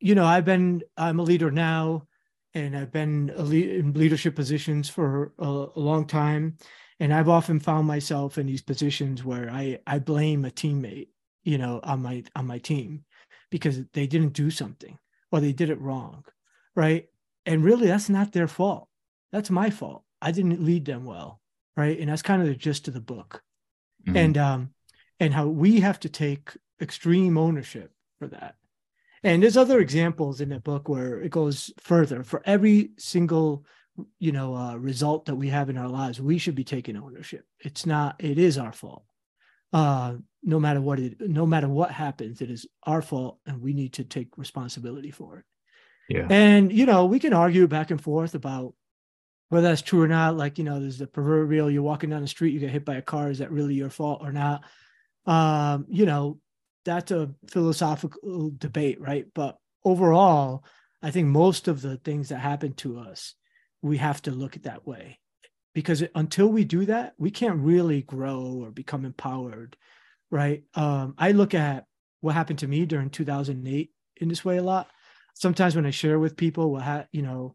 you 0.00 0.14
know, 0.14 0.24
I've 0.24 0.44
been 0.44 0.82
I'm 0.96 1.20
a 1.20 1.22
leader 1.22 1.50
now, 1.50 2.08
and 2.54 2.76
I've 2.76 2.92
been 2.92 3.30
in 3.30 3.92
leadership 3.92 4.34
positions 4.34 4.88
for 4.88 5.32
a, 5.38 5.66
a 5.76 5.80
long 5.80 6.06
time, 6.06 6.56
and 6.98 7.12
I've 7.12 7.28
often 7.28 7.60
found 7.60 7.86
myself 7.86 8.38
in 8.38 8.46
these 8.46 8.62
positions 8.62 9.22
where 9.22 9.50
I 9.50 9.80
I 9.86 9.98
blame 9.98 10.44
a 10.46 10.50
teammate, 10.50 11.08
you 11.44 11.58
know, 11.58 11.80
on 11.82 12.02
my 12.02 12.24
on 12.36 12.46
my 12.46 12.58
team 12.58 13.04
because 13.50 13.80
they 13.92 14.06
didn't 14.06 14.32
do 14.32 14.50
something 14.50 14.98
or 15.32 15.40
they 15.40 15.52
did 15.52 15.70
it 15.70 15.80
wrong, 15.80 16.24
right? 16.76 17.08
And 17.44 17.64
really, 17.64 17.88
that's 17.88 18.08
not 18.08 18.32
their 18.32 18.46
fault. 18.46 18.88
That's 19.32 19.50
my 19.50 19.70
fault. 19.70 20.04
I 20.20 20.30
didn't 20.30 20.64
lead 20.64 20.84
them 20.84 21.04
well, 21.04 21.40
right? 21.76 21.98
And 21.98 22.08
that's 22.08 22.22
kind 22.22 22.40
of 22.40 22.46
the 22.46 22.54
gist 22.54 22.86
of 22.86 22.94
the 22.94 23.00
book, 23.00 23.42
mm-hmm. 24.06 24.16
and 24.16 24.38
um, 24.38 24.70
and 25.18 25.34
how 25.34 25.48
we 25.48 25.80
have 25.80 25.98
to 26.00 26.08
take 26.08 26.50
extreme 26.80 27.36
ownership 27.36 27.90
for 28.18 28.28
that. 28.28 28.54
And 29.24 29.42
there's 29.42 29.56
other 29.56 29.80
examples 29.80 30.40
in 30.40 30.50
the 30.50 30.60
book 30.60 30.88
where 30.88 31.20
it 31.20 31.30
goes 31.30 31.72
further. 31.78 32.22
For 32.24 32.42
every 32.44 32.90
single, 32.98 33.64
you 34.18 34.32
know, 34.32 34.54
uh, 34.54 34.76
result 34.76 35.26
that 35.26 35.36
we 35.36 35.48
have 35.48 35.70
in 35.70 35.78
our 35.78 35.88
lives, 35.88 36.20
we 36.20 36.38
should 36.38 36.56
be 36.56 36.64
taking 36.64 36.96
ownership. 36.96 37.46
It's 37.60 37.86
not. 37.86 38.16
It 38.18 38.38
is 38.38 38.58
our 38.58 38.72
fault. 38.72 39.04
Uh, 39.72 40.16
no 40.42 40.58
matter 40.58 40.80
what 40.80 40.98
it, 40.98 41.20
no 41.20 41.46
matter 41.46 41.68
what 41.68 41.90
happens, 41.90 42.40
it 42.40 42.50
is 42.50 42.66
our 42.84 43.02
fault, 43.02 43.38
and 43.46 43.62
we 43.62 43.72
need 43.72 43.94
to 43.94 44.04
take 44.04 44.36
responsibility 44.36 45.10
for 45.10 45.38
it. 45.38 45.44
Yeah. 46.08 46.26
And 46.28 46.72
you 46.72 46.86
know, 46.86 47.06
we 47.06 47.18
can 47.18 47.32
argue 47.32 47.66
back 47.68 47.90
and 47.90 48.00
forth 48.00 48.34
about 48.34 48.74
whether 49.48 49.68
that's 49.68 49.82
true 49.82 50.02
or 50.02 50.08
not. 50.08 50.36
Like 50.36 50.58
you 50.58 50.64
know, 50.64 50.80
there's 50.80 50.98
the 50.98 51.06
proverbial: 51.06 51.70
you're 51.70 51.82
walking 51.82 52.10
down 52.10 52.22
the 52.22 52.28
street, 52.28 52.54
you 52.54 52.60
get 52.60 52.70
hit 52.70 52.84
by 52.84 52.96
a 52.96 53.02
car. 53.02 53.30
Is 53.30 53.38
that 53.38 53.52
really 53.52 53.74
your 53.74 53.90
fault 53.90 54.20
or 54.22 54.32
not? 54.32 54.64
Um, 55.26 55.86
you 55.88 56.06
know, 56.06 56.40
that's 56.84 57.10
a 57.10 57.30
philosophical 57.48 58.52
debate, 58.56 59.00
right? 59.00 59.26
But 59.34 59.58
overall, 59.84 60.64
I 61.02 61.10
think 61.10 61.28
most 61.28 61.68
of 61.68 61.82
the 61.82 61.96
things 61.96 62.28
that 62.28 62.38
happen 62.38 62.74
to 62.74 62.98
us, 62.98 63.34
we 63.82 63.98
have 63.98 64.22
to 64.22 64.30
look 64.30 64.56
at 64.56 64.64
that 64.64 64.86
way. 64.86 65.18
Because 65.74 66.04
until 66.14 66.48
we 66.48 66.64
do 66.64 66.84
that, 66.86 67.14
we 67.16 67.30
can't 67.30 67.60
really 67.60 68.02
grow 68.02 68.60
or 68.62 68.70
become 68.70 69.04
empowered, 69.04 69.76
right? 70.32 70.64
Um, 70.74 71.14
I 71.18 71.30
look 71.30 71.54
at 71.54 71.84
what 72.20 72.34
happened 72.34 72.58
to 72.60 72.66
me 72.66 72.86
during 72.86 73.10
2008 73.10 73.90
in 74.16 74.28
this 74.28 74.44
way 74.44 74.56
a 74.56 74.62
lot. 74.62 74.88
Sometimes 75.34 75.76
when 75.76 75.86
I 75.86 75.90
share 75.90 76.18
with 76.18 76.36
people 76.36 76.72
what 76.72 76.82
ha- 76.82 77.06
you 77.12 77.22
know 77.22 77.54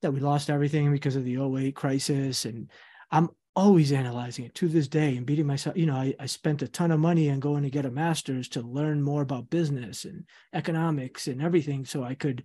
that 0.00 0.12
we 0.12 0.20
lost 0.20 0.48
everything 0.48 0.90
because 0.90 1.16
of 1.16 1.24
the 1.24 1.36
08 1.36 1.74
crisis, 1.74 2.44
and 2.44 2.70
I'm 3.10 3.28
always 3.54 3.92
analyzing 3.92 4.44
it 4.44 4.54
to 4.54 4.68
this 4.68 4.88
day 4.88 5.16
and 5.16 5.26
beating 5.26 5.46
myself. 5.46 5.76
You 5.76 5.86
know, 5.86 5.96
I, 5.96 6.14
I 6.18 6.26
spent 6.26 6.62
a 6.62 6.68
ton 6.68 6.90
of 6.90 7.00
money 7.00 7.30
on 7.30 7.40
going 7.40 7.64
to 7.64 7.70
get 7.70 7.84
a 7.84 7.90
master's 7.90 8.48
to 8.50 8.62
learn 8.62 9.02
more 9.02 9.22
about 9.22 9.50
business 9.50 10.04
and 10.04 10.24
economics 10.54 11.26
and 11.26 11.42
everything, 11.42 11.84
so 11.84 12.02
I 12.02 12.14
could 12.14 12.44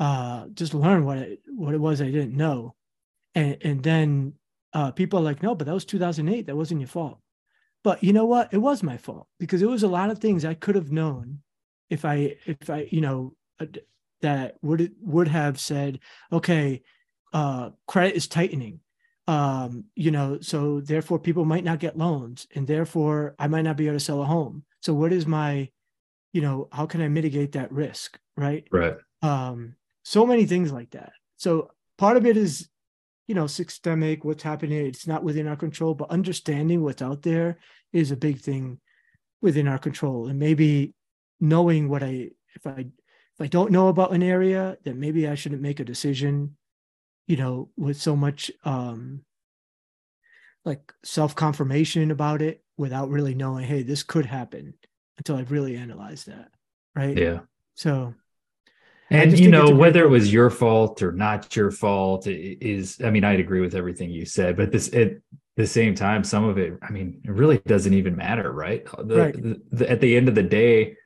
uh, 0.00 0.46
just 0.54 0.74
learn 0.74 1.04
what 1.04 1.18
it 1.18 1.40
what 1.46 1.74
it 1.74 1.80
was 1.80 2.02
I 2.02 2.10
didn't 2.10 2.36
know. 2.36 2.74
And 3.34 3.58
and 3.62 3.82
then 3.82 4.34
uh, 4.72 4.90
people 4.90 5.20
are 5.20 5.22
like, 5.22 5.42
no, 5.42 5.54
but 5.54 5.66
that 5.66 5.74
was 5.74 5.84
2008. 5.84 6.46
That 6.46 6.56
wasn't 6.56 6.80
your 6.80 6.88
fault. 6.88 7.20
But 7.84 8.02
you 8.02 8.12
know 8.12 8.24
what? 8.24 8.52
It 8.52 8.58
was 8.58 8.82
my 8.82 8.96
fault 8.96 9.28
because 9.38 9.62
it 9.62 9.68
was 9.68 9.84
a 9.84 9.88
lot 9.88 10.10
of 10.10 10.18
things 10.18 10.44
I 10.44 10.54
could 10.54 10.74
have 10.74 10.90
known 10.90 11.40
if 11.90 12.04
I 12.04 12.36
if 12.46 12.68
I 12.68 12.88
you 12.90 13.00
know 13.00 13.34
uh, 13.60 13.66
that 14.22 14.56
would 14.62 14.92
would 15.00 15.28
have 15.28 15.60
said, 15.60 16.00
okay, 16.32 16.82
uh, 17.32 17.70
credit 17.86 18.16
is 18.16 18.26
tightening 18.26 18.80
um, 19.26 19.84
you 19.94 20.10
know, 20.10 20.38
so 20.40 20.80
therefore 20.80 21.18
people 21.18 21.44
might 21.44 21.64
not 21.64 21.78
get 21.78 21.96
loans 21.96 22.46
and 22.54 22.66
therefore 22.66 23.34
I 23.38 23.48
might 23.48 23.62
not 23.62 23.76
be 23.76 23.86
able 23.86 23.96
to 23.96 24.04
sell 24.04 24.22
a 24.22 24.26
home. 24.26 24.64
So 24.80 24.92
what 24.92 25.12
is 25.12 25.26
my, 25.26 25.70
you 26.32 26.42
know, 26.42 26.68
how 26.72 26.86
can 26.86 27.00
I 27.00 27.08
mitigate 27.08 27.52
that 27.52 27.72
risk? 27.72 28.18
Right. 28.36 28.66
Right. 28.70 28.96
Um, 29.22 29.76
so 30.04 30.26
many 30.26 30.44
things 30.44 30.72
like 30.72 30.90
that. 30.90 31.12
So 31.36 31.70
part 31.96 32.16
of 32.16 32.26
it 32.26 32.36
is, 32.36 32.68
you 33.26 33.34
know, 33.34 33.46
systemic, 33.46 34.24
what's 34.24 34.42
happening. 34.42 34.86
It's 34.86 35.06
not 35.06 35.24
within 35.24 35.46
our 35.48 35.56
control, 35.56 35.94
but 35.94 36.10
understanding 36.10 36.82
what's 36.82 37.02
out 37.02 37.22
there 37.22 37.58
is 37.92 38.10
a 38.10 38.16
big 38.16 38.40
thing 38.40 38.80
within 39.40 39.68
our 39.68 39.78
control. 39.78 40.28
And 40.28 40.38
maybe 40.38 40.94
knowing 41.40 41.88
what 41.88 42.02
I, 42.02 42.30
if 42.54 42.66
I, 42.66 42.80
if 42.80 43.40
I 43.40 43.46
don't 43.46 43.72
know 43.72 43.88
about 43.88 44.12
an 44.12 44.22
area, 44.22 44.76
then 44.84 45.00
maybe 45.00 45.26
I 45.26 45.34
shouldn't 45.34 45.62
make 45.62 45.80
a 45.80 45.84
decision 45.84 46.56
you 47.26 47.36
know, 47.36 47.70
with 47.76 48.00
so 48.00 48.16
much 48.16 48.50
um 48.64 49.22
like 50.64 50.92
self 51.04 51.34
confirmation 51.34 52.10
about 52.10 52.42
it 52.42 52.62
without 52.76 53.10
really 53.10 53.34
knowing, 53.34 53.64
hey, 53.64 53.82
this 53.82 54.02
could 54.02 54.26
happen 54.26 54.74
until 55.18 55.36
I've 55.36 55.52
really 55.52 55.76
analyzed 55.76 56.26
that. 56.26 56.48
Right. 56.94 57.16
Yeah. 57.16 57.40
So 57.74 58.14
and 59.10 59.38
you 59.38 59.48
know 59.48 59.70
whether 59.70 60.04
it 60.04 60.08
was 60.08 60.32
your 60.32 60.50
fault 60.50 61.02
or 61.02 61.12
not 61.12 61.54
your 61.54 61.70
fault 61.70 62.26
is 62.26 63.00
i 63.04 63.10
mean 63.10 63.24
i'd 63.24 63.40
agree 63.40 63.60
with 63.60 63.74
everything 63.74 64.10
you 64.10 64.24
said 64.24 64.56
but 64.56 64.72
this 64.72 64.92
at 64.94 65.12
the 65.56 65.66
same 65.66 65.94
time 65.94 66.24
some 66.24 66.44
of 66.44 66.58
it 66.58 66.74
i 66.82 66.90
mean 66.90 67.20
it 67.24 67.30
really 67.30 67.58
doesn't 67.66 67.94
even 67.94 68.16
matter 68.16 68.52
right, 68.52 68.86
uh, 68.96 69.02
the, 69.02 69.16
right. 69.16 69.34
The, 69.34 69.60
the, 69.72 69.90
at 69.90 70.00
the 70.00 70.16
end 70.16 70.28
of 70.28 70.34
the 70.34 70.42
day 70.42 70.96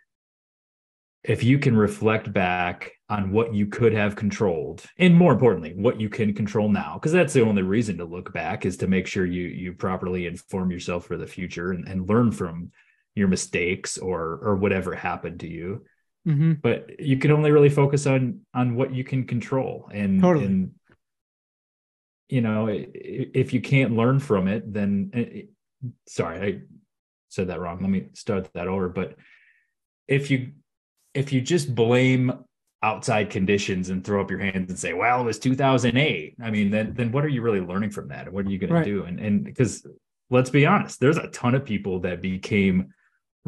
if 1.25 1.43
you 1.43 1.59
can 1.59 1.77
reflect 1.77 2.33
back 2.33 2.93
on 3.11 3.33
what 3.33 3.53
you 3.53 3.67
could 3.67 3.93
have 3.93 4.17
controlled 4.17 4.85
and 4.99 5.15
more 5.15 5.33
importantly 5.33 5.75
what 5.75 6.01
you 6.01 6.09
can 6.09 6.33
control 6.33 6.69
now 6.69 6.95
because 6.95 7.13
that's 7.13 7.33
the 7.33 7.45
only 7.45 7.63
reason 7.63 7.99
to 7.99 8.05
look 8.05 8.33
back 8.33 8.65
is 8.65 8.77
to 8.77 8.87
make 8.87 9.07
sure 9.07 9.27
you 9.27 9.49
you 9.49 9.73
properly 9.73 10.27
inform 10.27 10.71
yourself 10.71 11.05
for 11.05 11.17
the 11.17 11.27
future 11.27 11.73
and, 11.73 11.89
and 11.89 12.09
learn 12.09 12.31
from 12.31 12.71
your 13.15 13.29
mistakes 13.29 13.99
or 13.99 14.39
or 14.43 14.57
whatever 14.57 14.95
happened 14.95 15.41
to 15.41 15.49
you 15.49 15.85
mm-hmm. 16.29 16.53
but 16.63 17.01
you 17.01 17.17
can 17.17 17.31
only 17.31 17.51
really 17.51 17.69
focus 17.69 18.07
on 18.07 18.41
on 18.55 18.77
what 18.77 18.93
you 18.93 19.05
can 19.05 19.25
control 19.25 19.89
and, 19.93 20.21
totally. 20.21 20.45
and 20.45 20.73
you 22.29 22.41
know 22.41 22.69
if 22.71 23.53
you 23.53 23.61
can't 23.61 23.97
learn 23.97 24.19
from 24.19 24.49
it 24.49 24.73
then 24.73 25.11
eh, 25.15 25.25
eh, 25.35 25.43
sorry 26.07 26.39
i 26.41 26.61
said 27.31 27.49
that 27.49 27.61
wrong 27.61 27.81
let 27.81 27.91
me 27.91 28.07
start 28.13 28.49
that 28.55 28.69
over 28.69 28.89
but 28.89 29.17
if 30.07 30.31
you 30.31 30.53
if 31.15 31.33
you 31.33 31.41
just 31.41 31.75
blame 31.75 32.33
outside 32.83 33.29
conditions 33.31 33.91
and 33.91 34.05
throw 34.05 34.21
up 34.21 34.31
your 34.31 34.41
hands 34.41 34.71
and 34.71 34.79
say, 34.79 34.93
"Well, 34.93 35.21
it 35.21 35.25
was 35.25 35.39
2008." 35.39 36.37
I 36.41 36.51
mean, 36.51 36.71
then 36.71 36.95
then 36.95 37.13
what 37.13 37.25
are 37.25 37.29
you 37.29 37.43
really 37.43 37.61
learning 37.61 37.91
from 37.91 38.09
that? 38.09 38.27
And 38.27 38.35
what 38.35 38.47
are 38.47 38.51
you 38.51 38.59
going 38.59 38.73
right. 38.73 38.85
to 38.85 38.91
do? 38.91 39.05
And 39.05 39.19
and 39.21 39.45
because 39.45 39.87
let's 40.31 40.51
be 40.51 40.67
honest, 40.67 41.01
there's 41.01 41.17
a 41.17 41.29
ton 41.29 41.55
of 41.55 41.65
people 41.65 42.01
that 42.01 42.23
became 42.23 42.93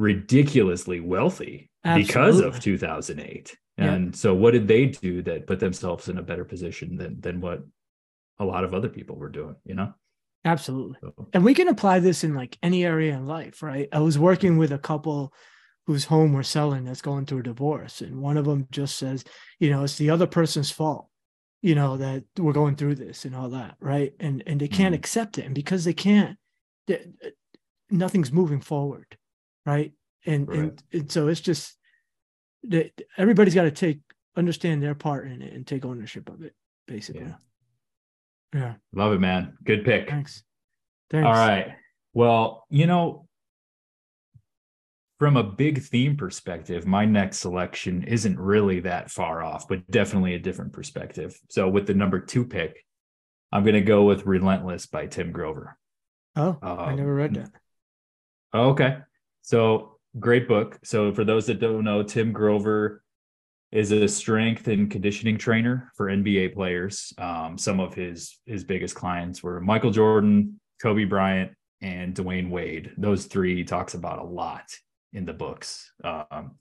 ridiculously 0.01 0.99
wealthy 0.99 1.71
Absolutely. 1.85 2.07
because 2.07 2.41
of 2.41 2.61
2008. 2.61 3.57
And 3.77 4.07
yeah. 4.07 4.17
so 4.17 4.35
what 4.35 4.53
did 4.53 4.67
they 4.67 4.87
do 4.87 5.23
that 5.23 5.47
put 5.47 5.61
themselves 5.61 6.09
in 6.09 6.19
a 6.19 6.23
better 6.23 6.45
position 6.45 6.97
than 6.97 7.21
than 7.21 7.41
what 7.41 7.63
a 8.39 8.45
lot 8.45 8.65
of 8.65 8.75
other 8.75 8.89
people 8.89 9.17
were 9.17 9.29
doing, 9.29 9.57
you 9.65 9.75
know? 9.75 9.93
Absolutely. 10.45 10.97
So. 11.03 11.29
And 11.35 11.45
we 11.45 11.53
can 11.53 11.69
apply 11.69 12.01
this 12.01 12.25
in 12.25 12.35
like 12.35 12.59
any 12.63 12.85
area 12.85 13.15
in 13.15 13.27
life, 13.27 13.63
right? 13.63 13.89
I 13.93 14.01
was 14.01 14.19
working 14.19 14.57
with 14.57 14.73
a 14.73 14.79
couple 14.79 15.35
whose 15.87 16.07
home 16.07 16.33
we're 16.33 16.43
selling 16.43 16.85
that's 16.85 17.03
going 17.03 17.27
through 17.27 17.41
a 17.41 17.45
divorce. 17.45 18.01
And 18.01 18.23
one 18.23 18.39
of 18.39 18.47
them 18.47 18.67
just 18.71 18.97
says, 18.97 19.25
you 19.59 19.71
know, 19.71 19.85
it's 19.85 19.97
the 19.97 20.11
other 20.11 20.27
person's 20.27 20.71
fault, 20.71 21.09
you 21.61 21.75
know, 21.75 21.99
that 21.99 22.25
we're 22.39 22.55
going 22.55 22.77
through 22.77 22.95
this 22.95 23.27
and 23.27 23.37
all 23.37 23.51
that. 23.51 23.77
Right. 23.81 24.15
And 24.19 24.43
and 24.47 24.59
they 24.59 24.69
can't 24.69 24.95
mm-hmm. 24.95 25.01
accept 25.01 25.37
it. 25.37 25.45
And 25.45 25.55
because 25.55 25.85
they 25.85 25.93
can't, 25.93 26.39
nothing's 27.91 28.33
moving 28.33 28.61
forward. 28.61 29.19
Right. 29.71 29.93
And, 30.27 30.49
right. 30.49 30.59
and 30.59 30.83
and 30.93 31.13
so 31.13 31.29
it's 31.29 31.41
just 31.41 31.77
that 32.65 32.93
everybody's 33.17 33.55
got 33.55 33.63
to 33.63 33.71
take 33.71 34.01
understand 34.37 34.83
their 34.83 34.95
part 34.95 35.27
in 35.27 35.43
it 35.43 35.53
and 35.55 35.67
take 35.67 35.85
ownership 35.85 36.29
of 36.29 36.43
it, 36.43 36.55
basically. 36.87 37.23
Yeah. 37.23 37.35
Yeah. 38.55 38.75
Love 38.93 39.13
it, 39.13 39.21
man. 39.21 39.57
Good 39.65 39.85
pick. 39.85 40.09
Thanks. 40.09 40.43
Thanks. 41.11 41.27
All 41.27 41.33
right. 41.33 41.75
Well, 42.15 42.67
you 42.69 42.87
know, 42.87 43.27
from 45.19 45.37
a 45.37 45.45
big 45.45 45.83
theme 45.83 46.17
perspective, 46.17 46.87
my 46.87 47.05
next 47.05 47.39
selection 47.39 48.03
isn't 48.05 48.39
really 48.39 48.81
that 48.81 49.11
far 49.11 49.43
off, 49.43 49.69
but 49.69 49.89
definitely 49.91 50.35
a 50.35 50.39
different 50.39 50.73
perspective. 50.73 51.39
So 51.51 51.69
with 51.69 51.87
the 51.87 51.95
number 51.95 52.21
two 52.21 52.45
pick, 52.45 52.85
I'm 53.53 53.63
going 53.63 53.75
to 53.75 53.81
go 53.83 54.05
with 54.05 54.27
Relentless 54.27 54.87
by 54.87 55.07
Tim 55.07 55.31
Grover. 55.31 55.77
Oh, 56.37 56.57
um, 56.63 56.79
I 56.79 56.95
never 56.95 57.15
read 57.15 57.35
that. 57.35 57.51
Okay. 58.55 58.99
So 59.43 59.97
great 60.19 60.49
book. 60.49 60.79
So 60.85 61.13
for 61.13 61.25
those 61.25 61.47
that 61.47 61.61
don't 61.61 61.85
know, 61.85 62.03
Tim 62.03 62.33
Grover 62.33 63.03
is 63.73 63.93
a 63.93 64.09
strength 64.09 64.67
and 64.67 64.91
conditioning 64.91 65.39
trainer 65.39 65.93
for 65.97 66.09
NBA 66.09 66.55
players. 66.55 67.13
Um, 67.19 67.57
some 67.57 67.81
of 67.81 67.95
his 67.95 68.39
his 68.47 68.65
biggest 68.65 68.95
clients 68.95 69.43
were 69.43 69.61
Michael 69.61 69.93
Jordan, 69.93 70.61
Kobe 70.83 71.05
Bryant, 71.05 71.53
and 71.81 72.15
Dwyane 72.15 72.51
Wade. 72.51 72.93
Those 72.99 73.27
three 73.27 73.57
he 73.57 73.65
talks 73.65 73.95
about 73.95 74.19
a 74.19 74.25
lot 74.25 74.65
in 75.13 75.25
the 75.25 75.33
books 75.33 75.91
um 76.05 76.53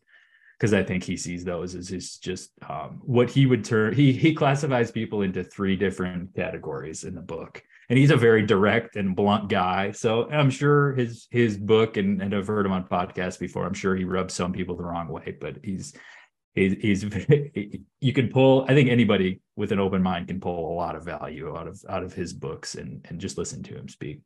because 0.60 0.74
I 0.74 0.84
think 0.84 1.04
he 1.04 1.16
sees 1.16 1.46
those 1.46 1.74
as 1.74 1.92
is 1.92 2.18
just 2.18 2.52
um, 2.68 3.02
what 3.06 3.30
he 3.30 3.46
would 3.46 3.64
turn. 3.64 3.94
He 3.94 4.12
he 4.12 4.34
classifies 4.34 4.92
people 4.92 5.22
into 5.22 5.44
three 5.44 5.76
different 5.78 6.36
categories 6.36 7.06
in 7.06 7.16
the 7.16 7.22
book, 7.22 7.64
and 7.90 7.98
he's 7.98 8.12
a 8.12 8.18
very 8.18 8.46
direct 8.46 8.96
and 8.96 9.16
blunt 9.16 9.50
guy. 9.50 9.92
So 9.92 10.30
I'm 10.30 10.50
sure 10.50 10.94
his 10.94 11.28
his 11.32 11.58
book, 11.58 11.98
and, 11.98 12.22
and 12.22 12.34
I've 12.34 12.48
heard 12.48 12.66
him 12.66 12.72
on 12.72 12.86
podcasts 12.86 13.40
before. 13.40 13.66
I'm 13.66 13.74
sure 13.74 13.96
he 13.96 14.04
rubs 14.04 14.34
some 14.34 14.54
people 14.54 14.76
the 14.76 14.84
wrong 14.84 15.08
way, 15.08 15.36
but 15.40 15.58
he's 15.64 15.94
he's, 16.56 17.04
he's 17.04 17.04
you 18.02 18.14
can 18.14 18.30
pull 18.30 18.66
i 18.68 18.74
think 18.74 18.90
anybody 18.90 19.42
with 19.56 19.72
an 19.72 19.80
open 19.80 20.02
mind 20.02 20.28
can 20.28 20.40
pull 20.40 20.72
a 20.72 20.76
lot 20.76 20.96
of 20.96 21.04
value 21.04 21.56
out 21.56 21.68
of 21.68 21.82
out 21.90 22.04
of 22.04 22.14
his 22.14 22.34
books 22.34 22.76
and 22.76 23.06
and 23.10 23.20
just 23.20 23.38
listen 23.38 23.64
to 23.64 23.76
him 23.76 23.88
speak 23.88 24.20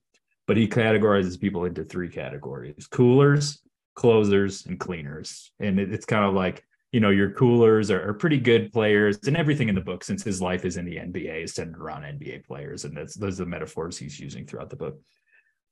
but 0.48 0.58
he 0.58 0.68
categorizes 0.68 1.40
people 1.40 1.66
into 1.66 1.84
three 1.84 2.10
categories 2.10 2.88
coolers 2.88 3.62
closers 3.96 4.66
and 4.66 4.80
cleaners 4.80 5.52
and 5.60 5.80
it, 5.80 5.94
it's 5.94 6.06
kind 6.06 6.26
of 6.26 6.34
like 6.34 6.64
you 6.94 7.00
know 7.00 7.10
your 7.10 7.32
coolers 7.32 7.90
are, 7.92 8.08
are, 8.08 8.14
pretty 8.14 8.38
good 8.38 8.72
players 8.72 9.18
and 9.26 9.36
everything 9.36 9.68
in 9.68 9.76
the 9.76 9.82
book 9.82 10.04
since 10.04 10.24
his 10.24 10.42
life 10.42 10.64
is 10.64 10.78
in 10.78 10.86
the 10.86 10.96
nba 10.96 11.44
is 11.44 11.54
centered 11.54 11.82
around 11.82 12.04
nba 12.04 12.46
players. 12.46 12.86
And 12.86 12.96
that's 12.96 13.16
those 13.16 13.42
are 13.42 13.46
the 13.46 13.50
metaphors 13.50 13.98
he's 13.98 14.20
using 14.20 14.46
throughout 14.46 14.70
the 14.70 14.76
book. 14.78 15.02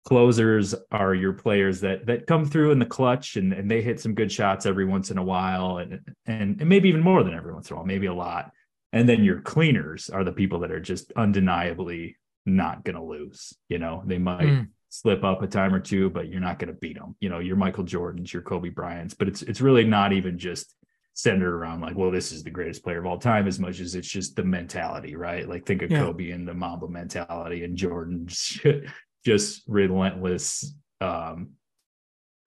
Closers 0.03 0.73
are 0.91 1.13
your 1.13 1.33
players 1.33 1.79
that 1.81 2.07
that 2.07 2.25
come 2.25 2.43
through 2.43 2.71
in 2.71 2.79
the 2.79 2.85
clutch 2.87 3.37
and, 3.37 3.53
and 3.53 3.69
they 3.69 3.83
hit 3.83 4.01
some 4.01 4.15
good 4.15 4.31
shots 4.31 4.65
every 4.65 4.85
once 4.85 5.11
in 5.11 5.19
a 5.19 5.23
while 5.23 5.77
and, 5.77 5.99
and 6.25 6.59
and 6.59 6.67
maybe 6.67 6.89
even 6.89 7.01
more 7.01 7.23
than 7.23 7.35
every 7.35 7.53
once 7.53 7.69
in 7.69 7.75
a 7.75 7.77
while 7.77 7.85
maybe 7.85 8.07
a 8.07 8.13
lot. 8.13 8.51
And 8.91 9.07
then 9.07 9.23
your 9.23 9.41
cleaners 9.41 10.09
are 10.09 10.25
the 10.25 10.33
people 10.33 10.59
that 10.59 10.71
are 10.71 10.81
just 10.81 11.13
undeniably 11.13 12.17
not 12.45 12.83
going 12.83 12.95
to 12.95 13.03
lose 13.03 13.53
you 13.69 13.77
know 13.77 14.01
they 14.07 14.17
might 14.17 14.41
mm. 14.41 14.67
slip 14.89 15.23
up 15.23 15.43
a 15.43 15.47
time 15.47 15.75
or 15.75 15.79
two 15.79 16.09
but 16.09 16.27
you're 16.27 16.39
not 16.39 16.57
going 16.57 16.73
to 16.73 16.79
beat 16.79 16.97
them 16.97 17.15
you 17.19 17.29
know 17.29 17.37
your 17.37 17.55
michael 17.55 17.83
jordans 17.83 18.33
your 18.33 18.41
kobe 18.41 18.69
bryants 18.69 19.13
but 19.13 19.27
it's 19.27 19.43
it's 19.43 19.61
really 19.61 19.83
not 19.83 20.11
even 20.11 20.39
just 20.39 20.73
centered 21.21 21.53
around 21.53 21.81
like 21.81 21.95
well 21.95 22.11
this 22.11 22.31
is 22.31 22.43
the 22.43 22.49
greatest 22.49 22.83
player 22.83 22.99
of 22.99 23.05
all 23.05 23.17
time 23.17 23.47
as 23.47 23.59
much 23.59 23.79
as 23.79 23.95
it's 23.95 24.07
just 24.07 24.35
the 24.35 24.43
mentality 24.43 25.15
right 25.15 25.47
like 25.47 25.65
think 25.65 25.81
of 25.81 25.91
yeah. 25.91 25.99
kobe 25.99 26.31
and 26.31 26.47
the 26.47 26.53
mamba 26.53 26.87
mentality 26.87 27.63
and 27.63 27.77
jordan 27.77 28.27
just 29.25 29.63
relentless 29.67 30.73
um, 30.99 31.51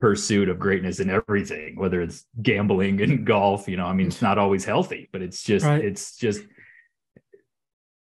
pursuit 0.00 0.48
of 0.48 0.58
greatness 0.58 1.00
in 1.00 1.08
everything, 1.08 1.76
whether 1.76 2.02
it's 2.02 2.26
gambling 2.42 3.00
and 3.00 3.26
golf. 3.26 3.68
You 3.68 3.76
know, 3.76 3.86
I 3.86 3.92
mean, 3.92 4.08
it's 4.08 4.22
not 4.22 4.38
always 4.38 4.64
healthy, 4.64 5.08
but 5.12 5.22
it's 5.22 5.42
just 5.42 5.64
right. 5.64 5.84
it's 5.84 6.16
just 6.16 6.42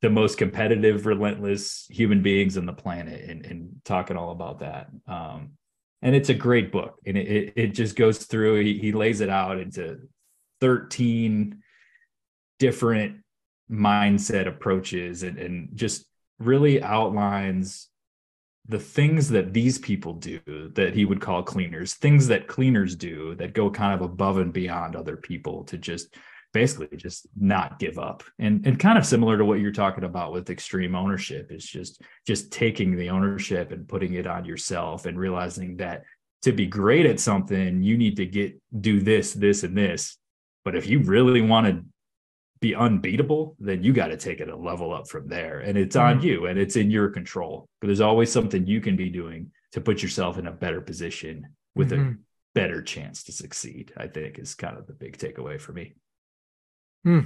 the 0.01 0.09
most 0.09 0.37
competitive, 0.37 1.05
relentless 1.05 1.87
human 1.89 2.21
beings 2.21 2.57
on 2.57 2.65
the 2.65 2.73
planet, 2.73 3.29
and, 3.29 3.45
and 3.45 3.81
talking 3.83 4.17
all 4.17 4.31
about 4.31 4.59
that. 4.59 4.89
Um, 5.07 5.51
and 6.01 6.15
it's 6.15 6.29
a 6.29 6.33
great 6.33 6.71
book, 6.71 6.95
and 7.05 7.17
it 7.17 7.27
it, 7.27 7.53
it 7.55 7.67
just 7.69 7.95
goes 7.95 8.19
through. 8.19 8.61
He, 8.61 8.77
he 8.79 8.91
lays 8.91 9.19
it 9.19 9.29
out 9.29 9.59
into 9.59 9.99
thirteen 10.61 11.63
different 12.59 13.17
mindset 13.71 14.47
approaches, 14.47 15.23
and 15.23 15.37
and 15.37 15.69
just 15.75 16.05
really 16.39 16.81
outlines 16.81 17.89
the 18.67 18.79
things 18.79 19.29
that 19.29 19.51
these 19.51 19.79
people 19.79 20.13
do 20.13 20.39
that 20.75 20.93
he 20.93 21.03
would 21.03 21.19
call 21.19 21.41
cleaners, 21.41 21.95
things 21.95 22.27
that 22.27 22.47
cleaners 22.47 22.95
do 22.95 23.33
that 23.35 23.53
go 23.53 23.69
kind 23.69 23.93
of 23.93 24.01
above 24.01 24.37
and 24.37 24.53
beyond 24.53 24.95
other 24.95 25.17
people 25.17 25.63
to 25.63 25.77
just 25.77 26.15
basically 26.53 26.95
just 26.95 27.27
not 27.39 27.79
give 27.79 27.97
up. 27.97 28.23
And 28.37 28.65
and 28.65 28.79
kind 28.79 28.97
of 28.97 29.05
similar 29.05 29.37
to 29.37 29.45
what 29.45 29.59
you're 29.59 29.71
talking 29.71 30.03
about 30.03 30.31
with 30.31 30.49
extreme 30.49 30.95
ownership 30.95 31.51
is 31.51 31.65
just 31.65 32.01
just 32.27 32.51
taking 32.51 32.95
the 32.95 33.09
ownership 33.09 33.71
and 33.71 33.87
putting 33.87 34.13
it 34.13 34.27
on 34.27 34.45
yourself 34.45 35.05
and 35.05 35.19
realizing 35.19 35.77
that 35.77 36.03
to 36.43 36.51
be 36.51 36.67
great 36.67 37.05
at 37.05 37.19
something, 37.19 37.83
you 37.83 37.97
need 37.97 38.15
to 38.15 38.25
get 38.25 38.59
do 38.79 39.01
this, 39.01 39.33
this, 39.33 39.63
and 39.63 39.77
this. 39.77 40.17
But 40.65 40.75
if 40.75 40.87
you 40.87 40.99
really 40.99 41.41
want 41.41 41.67
to 41.67 41.83
be 42.59 42.75
unbeatable, 42.75 43.55
then 43.59 43.83
you 43.83 43.93
got 43.93 44.07
to 44.07 44.17
take 44.17 44.41
it 44.41 44.49
a 44.49 44.55
level 44.55 44.93
up 44.93 45.07
from 45.07 45.27
there. 45.27 45.59
And 45.59 45.77
it's 45.77 45.95
on 45.95 46.17
mm-hmm. 46.17 46.27
you 46.27 46.45
and 46.47 46.59
it's 46.59 46.75
in 46.75 46.91
your 46.91 47.09
control. 47.09 47.67
But 47.79 47.87
there's 47.87 48.01
always 48.01 48.31
something 48.31 48.67
you 48.67 48.81
can 48.81 48.95
be 48.95 49.09
doing 49.09 49.51
to 49.71 49.81
put 49.81 50.01
yourself 50.01 50.37
in 50.37 50.47
a 50.47 50.51
better 50.51 50.81
position 50.81 51.47
with 51.75 51.91
mm-hmm. 51.91 52.11
a 52.11 52.15
better 52.53 52.81
chance 52.81 53.23
to 53.23 53.31
succeed, 53.31 53.93
I 53.95 54.07
think 54.07 54.39
is 54.39 54.55
kind 54.55 54.77
of 54.77 54.87
the 54.87 54.93
big 54.93 55.17
takeaway 55.17 55.59
for 55.59 55.71
me. 55.71 55.93
Hmm. 57.03 57.19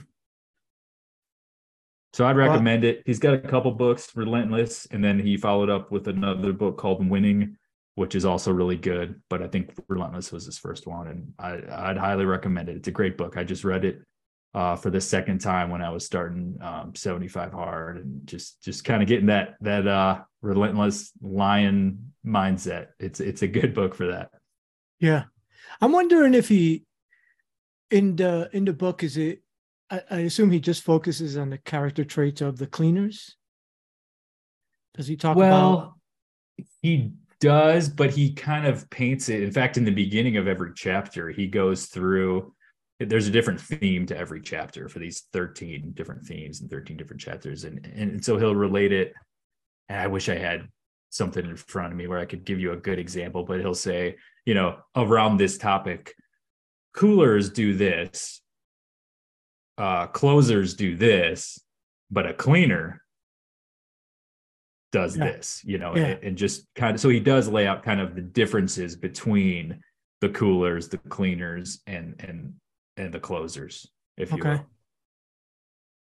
So 2.13 2.27
I'd 2.27 2.38
recommend 2.38 2.84
it. 2.84 3.01
He's 3.08 3.17
got 3.17 3.34
a 3.34 3.39
couple 3.39 3.71
books, 3.71 4.15
Relentless, 4.15 4.86
and 4.91 5.03
then 5.03 5.17
he 5.17 5.36
followed 5.36 5.71
up 5.71 5.91
with 5.91 6.08
another 6.08 6.53
book 6.53 6.77
called 6.77 7.10
Winning, 7.10 7.58
which 7.95 8.15
is 8.15 8.25
also 8.25 8.51
really 8.51 8.77
good. 8.77 9.21
But 9.29 9.41
I 9.41 9.47
think 9.47 9.73
Relentless 9.88 10.32
was 10.32 10.45
his 10.45 10.58
first 10.58 10.88
one, 10.88 11.08
and 11.08 11.34
I, 11.39 11.88
would 11.88 11.97
highly 11.97 12.25
recommend 12.25 12.69
it. 12.69 12.77
It's 12.77 12.88
a 12.88 12.91
great 12.91 13.17
book. 13.17 13.38
I 13.38 13.43
just 13.43 13.63
read 13.63 13.86
it 13.86 14.01
uh, 14.53 14.75
for 14.75 14.89
the 14.89 15.01
second 15.01 15.39
time 15.39 15.69
when 15.69 15.82
I 15.82 15.89
was 15.89 16.06
starting 16.06 16.58
um, 16.62 16.93
75 16.95 17.51
hard 17.51 17.97
and 17.97 18.25
just 18.25 18.63
just 18.63 18.84
kind 18.84 19.01
of 19.01 19.08
getting 19.08 19.27
that 19.27 19.56
that 19.62 19.88
uh, 19.88 20.21
relentless 20.41 21.12
lion 21.21 22.13
mindset. 22.25 22.88
It's 22.99 23.19
it's 23.19 23.41
a 23.41 23.47
good 23.47 23.73
book 23.73 23.95
for 23.95 24.08
that. 24.08 24.29
Yeah, 24.99 25.23
I'm 25.82 25.91
wondering 25.91 26.34
if 26.34 26.47
he 26.47 26.86
in 27.91 28.15
the 28.15 28.49
in 28.53 28.65
the 28.65 28.73
book 28.73 29.03
is 29.03 29.17
it. 29.17 29.41
I, 29.89 30.01
I 30.10 30.19
assume 30.19 30.51
he 30.51 30.60
just 30.60 30.84
focuses 30.84 31.38
on 31.38 31.49
the 31.49 31.58
character 31.58 32.03
traits 32.03 32.41
of 32.41 32.58
the 32.58 32.67
cleaners. 32.67 33.36
Does 34.95 35.08
he 35.08 35.15
talk 35.15 35.36
well, 35.36 35.73
about? 35.73 35.93
He 36.82 37.13
does, 37.43 37.89
but 37.89 38.10
he 38.10 38.32
kind 38.32 38.65
of 38.65 38.89
paints 38.89 39.27
it. 39.27 39.43
In 39.43 39.51
fact, 39.51 39.75
in 39.75 39.84
the 39.84 39.91
beginning 39.91 40.38
of 40.38 40.47
every 40.47 40.71
chapter, 40.73 41.29
he 41.29 41.45
goes 41.45 41.88
through 41.88 42.53
there's 43.01 43.27
a 43.27 43.32
different 43.32 43.60
theme 43.60 44.06
to 44.06 44.17
every 44.17 44.39
chapter 44.39 44.88
for 44.88 44.99
these 44.99 45.23
13 45.34 45.91
different 45.93 46.25
themes 46.25 46.62
and 46.62 46.69
13 46.69 46.95
different 46.95 47.19
chapters 47.19 47.65
and 47.65 47.86
and 47.88 48.23
so 48.23 48.38
he'll 48.38 48.56
relate 48.56 48.93
it 48.93 49.13
and 49.89 49.99
i 49.99 50.08
wish 50.08 50.29
i 50.29 50.36
had 50.36 50.69
something 51.10 51.43
in 51.43 51.58
front 51.58 51.91
of 51.91 51.97
me 51.97 52.08
where 52.08 52.19
i 52.19 52.23
could 52.23 52.45
give 52.45 52.62
you 52.62 52.71
a 52.71 52.77
good 52.77 52.99
example 52.99 53.43
but 53.43 53.60
he'll 53.60 53.73
say 53.73 54.15
you 54.45 54.53
know 54.53 54.77
around 54.95 55.36
this 55.36 55.58
topic 55.58 56.13
coolers 56.95 57.49
do 57.49 57.73
this 57.73 58.41
uh 59.79 60.08
closers 60.08 60.75
do 60.75 60.95
this 60.95 61.60
but 62.10 62.25
a 62.25 62.34
cleaner 62.34 63.02
does 64.93 65.17
yeah. 65.17 65.25
this 65.25 65.62
you 65.65 65.77
know 65.77 65.95
yeah. 65.95 66.03
and, 66.03 66.23
and 66.23 66.38
just 66.38 66.65
kind 66.75 66.95
of 66.95 67.01
so 67.01 67.10
he 67.10 67.19
does 67.19 67.49
lay 67.49 67.67
out 67.67 67.84
kind 67.84 67.99
of 67.99 68.15
the 68.15 68.21
differences 68.21 68.95
between 68.95 69.82
the 70.21 70.29
coolers 70.29 70.88
the 70.88 70.97
cleaners 71.10 71.82
and 71.86 72.15
and 72.19 72.53
and 72.97 73.13
the 73.13 73.19
closers, 73.19 73.88
if 74.17 74.32
you 74.32 74.39
okay. 74.39 74.49
will. 74.49 74.65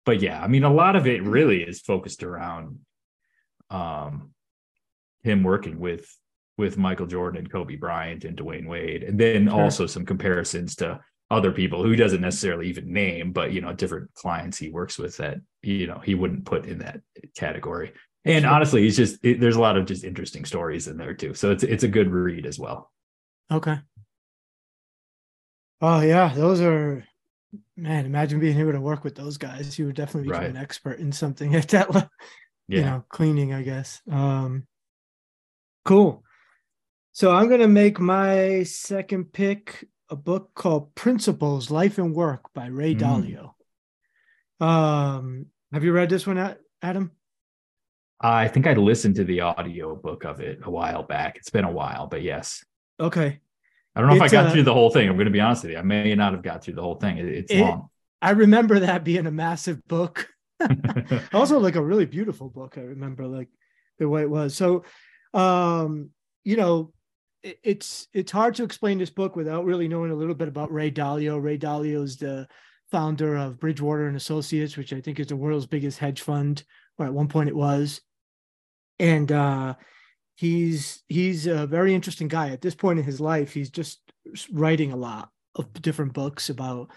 But 0.07 0.21
yeah, 0.21 0.43
I 0.43 0.49
mean, 0.49 0.64
a 0.64 0.73
lot 0.73 0.97
of 0.97 1.07
it 1.07 1.23
really 1.23 1.62
is 1.62 1.81
focused 1.81 2.23
around 2.23 2.79
um, 3.69 4.31
him 5.23 5.43
working 5.43 5.79
with 5.79 6.09
with 6.59 6.77
Michael 6.77 7.07
Jordan 7.07 7.38
and 7.38 7.51
Kobe 7.51 7.77
Bryant 7.77 8.25
and 8.25 8.37
Dwyane 8.37 8.66
Wade, 8.66 9.03
and 9.03 9.19
then 9.19 9.49
sure. 9.49 9.61
also 9.61 9.87
some 9.87 10.05
comparisons 10.05 10.75
to 10.77 11.01
other 11.31 11.53
people 11.53 11.83
who 11.83 11.90
he 11.90 11.97
doesn't 11.97 12.21
necessarily 12.21 12.69
even 12.69 12.93
name, 12.93 13.33
but 13.33 13.53
you 13.53 13.61
know, 13.61 13.73
different 13.73 14.12
clients 14.14 14.59
he 14.59 14.69
works 14.69 14.99
with 14.99 15.16
that 15.19 15.38
you 15.62 15.87
know 15.87 15.99
he 15.99 16.14
wouldn't 16.14 16.45
put 16.45 16.66
in 16.66 16.79
that 16.79 17.01
category. 17.37 17.93
And 18.25 18.45
honestly, 18.45 18.87
it's 18.87 18.97
just 18.97 19.19
it, 19.23 19.41
there's 19.41 19.57
a 19.57 19.61
lot 19.61 19.77
of 19.77 19.87
just 19.87 20.05
interesting 20.05 20.45
stories 20.45 20.89
in 20.89 20.99
there 20.99 21.15
too. 21.15 21.35
So 21.35 21.51
it's 21.51 21.63
it's 21.63 21.85
a 21.85 21.89
good 21.89 22.11
read 22.11 22.47
as 22.47 22.59
well. 22.59 22.91
Okay. 23.51 23.79
Oh 25.81 26.01
yeah, 26.01 26.33
those 26.35 26.61
are 26.61 27.05
man. 27.77 28.05
Imagine 28.05 28.39
being 28.39 28.59
able 28.59 28.73
to 28.73 28.81
work 28.81 29.05
with 29.05 29.15
those 29.15 29.39
guys. 29.39 29.79
You 29.79 29.87
would 29.87 29.97
definitely 29.97 30.29
become 30.29 30.43
right. 30.43 30.51
an 30.51 30.59
expert 30.59 30.99
in 30.99 31.13
something 31.13 31.55
at 31.57 31.69
that 31.69 31.93
level. 31.93 32.11
Yeah. 32.69 32.79
You 32.79 32.85
know, 32.85 33.05
cleaning, 33.09 33.55
I 33.55 33.63
guess. 33.63 34.01
Um, 34.11 34.67
cool. 35.85 36.23
So 37.13 37.33
I'm 37.33 37.49
gonna 37.49 37.69
make 37.69 37.99
my 37.99 38.65
second 38.65 39.33
pick 39.33 39.89
a 40.11 40.17
book 40.17 40.51
called 40.55 40.95
Principles: 40.95 41.71
Life 41.71 41.97
and 41.97 42.15
Work 42.15 42.53
by 42.53 42.67
Ray 42.67 42.95
mm. 42.95 43.01
Dalio. 43.01 44.65
Um, 44.65 45.47
have 45.73 45.85
you 45.85 45.93
read 45.93 46.11
this 46.11 46.27
one, 46.27 46.57
Adam? 46.83 47.13
I 48.21 48.49
think 48.49 48.67
I 48.67 48.75
listened 48.75 49.17
to 49.17 49.25
the 49.25 49.41
audio 49.41 49.97
book 49.97 50.25
of 50.25 50.41
it 50.41 50.61
a 50.63 50.71
while 50.71 51.03
back. 51.03 51.37
It's 51.37 51.51
been 51.51 51.65
a 51.65 51.71
while, 51.71 52.07
but 52.07 52.23
yes. 52.23 52.63
Okay. 52.99 53.41
I 53.97 54.01
don't 54.01 54.11
know 54.11 54.17
if 54.17 54.23
I 54.23 54.29
got 54.29 54.47
uh, 54.47 54.51
through 54.53 54.65
the 54.65 54.75
whole 54.75 54.91
thing. 54.91 55.09
I'm 55.09 55.17
going 55.17 55.25
to 55.25 55.33
be 55.33 55.41
honest 55.41 55.63
with 55.63 55.73
you. 55.73 55.79
I 55.79 55.83
may 55.83 56.15
not 56.15 56.33
have 56.33 56.43
got 56.43 56.63
through 56.63 56.75
the 56.75 56.83
whole 56.83 56.97
thing. 56.97 57.17
It, 57.17 57.27
it's 57.27 57.53
it, 57.53 57.61
long. 57.61 57.89
I 58.21 58.31
remember 58.31 58.81
that 58.81 59.05
being 59.05 59.27
a 59.27 59.31
massive 59.31 59.83
book. 59.89 60.29
also, 61.33 61.59
like 61.59 61.77
a 61.77 61.83
really 61.83 62.05
beautiful 62.05 62.51
book. 62.51 62.77
I 62.77 62.83
remember 62.83 63.27
like 63.27 63.49
the 63.99 64.09
way 64.09 64.23
it 64.23 64.31
was. 64.31 64.55
So, 64.55 64.85
um, 65.33 66.11
you 66.45 66.57
know, 66.57 66.93
it, 67.43 67.59
it's 67.65 68.09
it's 68.13 68.31
hard 68.31 68.55
to 68.57 68.65
explain 68.65 68.99
this 68.99 69.11
book 69.11 69.37
without 69.37 69.65
really 69.65 69.89
knowing 69.89 70.11
a 70.11 70.17
little 70.17 70.35
bit 70.35 70.49
about 70.49 70.71
Ray 70.71 70.91
Dalio. 70.91 71.43
Ray 71.43 71.57
Dalio 71.57 72.05
is 72.05 72.19
the 72.19 72.47
founder 72.91 73.37
of 73.37 73.59
Bridgewater 73.59 74.07
and 74.07 74.17
Associates, 74.17 74.77
which 74.77 74.93
I 74.93 75.01
think 75.01 75.19
is 75.19 75.29
the 75.29 75.37
world's 75.37 75.67
biggest 75.67 75.99
hedge 75.99 76.21
fund, 76.21 76.63
or 76.99 77.07
at 77.07 77.15
one 77.15 77.29
point 77.29 77.49
it 77.49 77.57
was. 77.57 78.03
And 79.01 79.33
uh, 79.33 79.75
he's 80.41 81.03
he's 81.09 81.47
a 81.47 81.67
very 81.67 81.95
interesting 81.95 82.29
guy 82.29 82.49
at 82.49 82.63
this 82.63 82.75
point 82.75 82.99
in 82.99 83.05
his 83.05 83.21
life 83.21 83.53
he's 83.53 83.69
just 83.69 84.01
writing 84.51 84.91
a 84.91 84.97
lot 84.97 85.29
of 85.55 85.71
different 85.83 86.15
books 86.15 86.49
about 86.49 86.91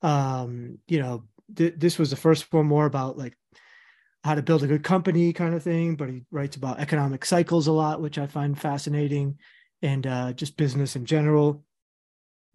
um 0.00 0.78
you 0.88 0.98
know 0.98 1.22
th- 1.54 1.74
this 1.76 1.98
was 1.98 2.08
the 2.08 2.16
first 2.16 2.50
one 2.50 2.64
more 2.64 2.86
about 2.86 3.18
like 3.18 3.36
how 4.24 4.34
to 4.34 4.40
build 4.40 4.62
a 4.62 4.66
good 4.66 4.82
company 4.82 5.34
kind 5.34 5.54
of 5.54 5.62
thing 5.62 5.96
but 5.96 6.08
he 6.08 6.24
writes 6.30 6.56
about 6.56 6.80
economic 6.80 7.26
cycles 7.26 7.66
a 7.66 7.72
lot 7.72 8.00
which 8.00 8.16
i 8.16 8.26
find 8.26 8.58
fascinating 8.58 9.36
and 9.82 10.06
uh 10.06 10.32
just 10.32 10.56
business 10.56 10.96
in 10.96 11.04
general 11.04 11.62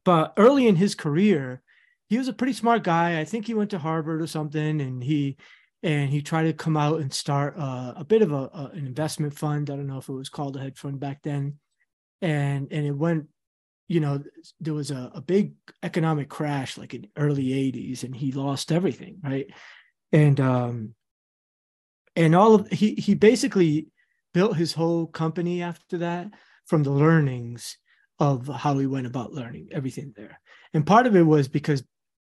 but 0.04 0.34
early 0.38 0.68
in 0.68 0.76
his 0.76 0.96
career 0.96 1.62
he 2.10 2.18
was 2.20 2.28
a 2.28 2.34
pretty 2.34 2.54
smart 2.54 2.84
guy. 2.84 3.20
I 3.20 3.26
think 3.26 3.48
he 3.48 3.56
went 3.56 3.72
to 3.72 3.80
Harvard 3.80 4.22
or 4.22 4.28
something, 4.28 4.82
and 4.82 5.04
he 5.04 5.36
and 5.84 6.10
he 6.10 6.22
tried 6.22 6.44
to 6.44 6.54
come 6.54 6.78
out 6.78 7.02
and 7.02 7.14
start 7.14 7.56
uh, 7.58 7.94
a 7.96 8.06
bit 8.06 8.22
of 8.22 8.32
a, 8.32 8.50
a, 8.54 8.72
an 8.74 8.88
investment 8.88 9.38
fund. 9.38 9.70
I 9.70 9.76
don't 9.76 9.88
know 9.88 9.98
if 9.98 10.08
it 10.08 10.14
was 10.14 10.30
called 10.30 10.56
a 10.56 10.60
hedge 10.60 10.78
fund 10.78 11.00
back 11.00 11.22
then, 11.24 11.60
and 12.22 12.72
and 12.72 12.86
it 12.86 12.96
went. 12.96 13.28
You 13.90 14.00
know, 14.00 14.24
there 14.62 14.74
was 14.74 14.92
a, 14.92 15.12
a 15.14 15.22
big 15.22 15.54
economic 15.84 16.30
crash 16.30 16.78
like 16.78 16.94
in 16.94 17.08
early 17.18 17.50
'80s, 17.50 18.04
and 18.04 18.16
he 18.16 18.32
lost 18.32 18.72
everything, 18.72 19.20
right? 19.22 19.48
And 20.14 20.40
um, 20.40 20.96
and 22.16 22.34
all 22.34 22.56
of 22.56 22.70
he 22.70 22.96
he 22.96 23.14
basically 23.14 23.88
built 24.34 24.56
his 24.56 24.74
whole 24.74 25.06
company 25.06 25.62
after 25.62 26.00
that 26.00 26.28
from 26.66 26.84
the 26.84 26.92
learnings 26.92 27.78
of 28.20 28.48
how 28.48 28.78
he 28.78 28.88
went 28.88 29.06
about 29.06 29.34
learning 29.34 29.68
everything 29.72 30.14
there. 30.16 30.40
And 30.74 30.86
part 30.86 31.08
of 31.08 31.16
it 31.16 31.24
was 31.24 31.48
because 31.48 31.84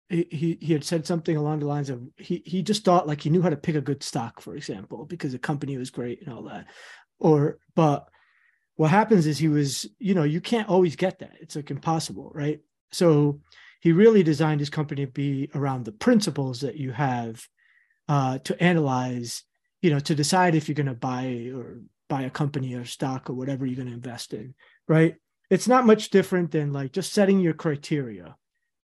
he 0.10 0.58
he 0.62 0.74
had 0.74 0.84
said 0.84 1.06
something 1.06 1.36
along 1.36 1.60
the 1.60 1.66
lines 1.66 1.90
of 1.90 2.02
he 2.18 2.44
he 2.46 2.62
just 2.62 2.86
thought 2.86 3.08
like 3.08 3.22
he 3.22 3.30
knew 3.30 3.42
how 3.42 3.50
to 3.50 3.58
pick 3.58 3.76
a 3.76 3.82
good 3.82 4.04
stock, 4.04 4.40
for 4.40 4.56
example, 4.56 5.06
because 5.06 5.32
the 5.32 5.40
company 5.40 5.78
was 5.78 5.90
great 5.90 6.22
and 6.22 6.34
all 6.34 6.44
that. 6.44 6.68
Or 7.20 7.58
but 7.76 8.08
what 8.76 8.92
happens 8.92 9.26
is 9.26 9.38
he 9.38 9.48
was, 9.48 9.88
you 10.00 10.14
know, 10.14 10.24
you 10.24 10.42
can't 10.42 10.70
always 10.70 10.96
get 10.96 11.20
that. 11.20 11.34
It's 11.40 11.56
like 11.56 11.72
impossible, 11.72 12.32
right? 12.36 12.60
So 12.92 13.40
he 13.80 13.94
really 13.94 14.22
designed 14.22 14.60
his 14.60 14.70
company 14.70 15.06
to 15.06 15.12
be 15.12 15.50
around 15.56 15.86
the 15.86 15.92
principles 15.92 16.62
that 16.62 16.76
you 16.76 16.92
have 16.92 17.48
uh, 18.10 18.40
to 18.40 18.62
analyze, 18.62 19.44
you 19.82 19.92
know, 19.92 20.00
to 20.00 20.14
decide 20.14 20.56
if 20.56 20.68
you're 20.68 20.76
going 20.76 20.88
to 20.88 20.94
buy 20.94 21.52
or 21.56 21.80
buy 22.10 22.24
a 22.24 22.30
company 22.30 22.76
or 22.76 22.86
stock 22.86 23.30
or 23.30 23.34
whatever 23.34 23.66
you're 23.66 23.76
going 23.76 23.88
to 23.88 23.94
invest 23.94 24.34
in, 24.34 24.54
right? 24.88 25.16
It's 25.50 25.68
not 25.68 25.86
much 25.86 26.10
different 26.10 26.52
than 26.52 26.74
like 26.74 26.92
just 26.92 27.14
setting 27.14 27.40
your 27.40 27.54
criteria 27.54 28.36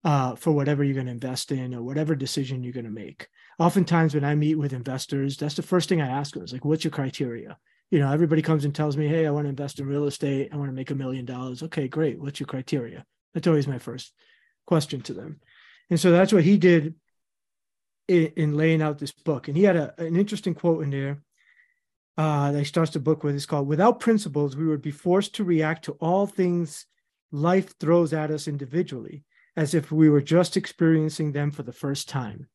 uh, 0.06 0.36
for 0.36 0.52
whatever 0.52 0.84
you're 0.84 0.94
going 0.94 1.06
to 1.06 1.12
invest 1.12 1.50
in 1.50 1.74
or 1.74 1.82
whatever 1.82 2.14
decision 2.14 2.62
you're 2.62 2.72
going 2.72 2.86
to 2.86 2.92
make. 2.92 3.26
Oftentimes, 3.58 4.14
when 4.14 4.24
I 4.24 4.36
meet 4.36 4.54
with 4.54 4.72
investors, 4.72 5.36
that's 5.36 5.56
the 5.56 5.62
first 5.62 5.88
thing 5.88 6.00
I 6.00 6.06
ask 6.06 6.32
them 6.32 6.44
is 6.44 6.52
like, 6.52 6.64
what's 6.64 6.84
your 6.84 6.92
criteria? 6.92 7.58
You 7.90 7.98
know, 7.98 8.12
everybody 8.12 8.40
comes 8.40 8.64
and 8.64 8.72
tells 8.72 8.96
me, 8.96 9.08
hey, 9.08 9.26
I 9.26 9.32
want 9.32 9.46
to 9.46 9.50
invest 9.50 9.80
in 9.80 9.86
real 9.86 10.06
estate. 10.06 10.50
I 10.52 10.56
want 10.56 10.68
to 10.68 10.74
make 10.74 10.92
a 10.92 10.94
million 10.94 11.24
dollars. 11.24 11.64
Okay, 11.64 11.88
great. 11.88 12.20
What's 12.20 12.38
your 12.38 12.46
criteria? 12.46 13.04
That's 13.34 13.48
always 13.48 13.66
my 13.66 13.80
first 13.80 14.12
question 14.64 15.00
to 15.02 15.12
them. 15.12 15.40
And 15.90 15.98
so 15.98 16.12
that's 16.12 16.32
what 16.32 16.44
he 16.44 16.56
did 16.56 16.94
in, 18.06 18.26
in 18.36 18.56
laying 18.56 18.82
out 18.82 18.98
this 18.98 19.12
book. 19.12 19.48
And 19.48 19.56
he 19.56 19.64
had 19.64 19.76
a, 19.76 20.00
an 20.00 20.14
interesting 20.14 20.54
quote 20.54 20.84
in 20.84 20.90
there 20.90 21.20
uh, 22.16 22.52
that 22.52 22.58
he 22.60 22.64
starts 22.64 22.92
the 22.92 23.00
book 23.00 23.24
with. 23.24 23.34
It's 23.34 23.44
called 23.44 23.66
Without 23.66 23.98
Principles, 23.98 24.54
We 24.54 24.66
Would 24.66 24.82
Be 24.82 24.92
Forced 24.92 25.34
to 25.34 25.44
React 25.44 25.86
to 25.86 25.92
All 25.94 26.28
Things 26.28 26.86
Life 27.32 27.76
Throws 27.80 28.12
at 28.12 28.30
Us 28.30 28.46
Individually, 28.46 29.24
as 29.56 29.74
if 29.74 29.90
we 29.90 30.08
were 30.08 30.20
just 30.20 30.56
experiencing 30.56 31.32
them 31.32 31.50
for 31.50 31.62
the 31.62 31.72
first 31.72 32.08
time. 32.08 32.48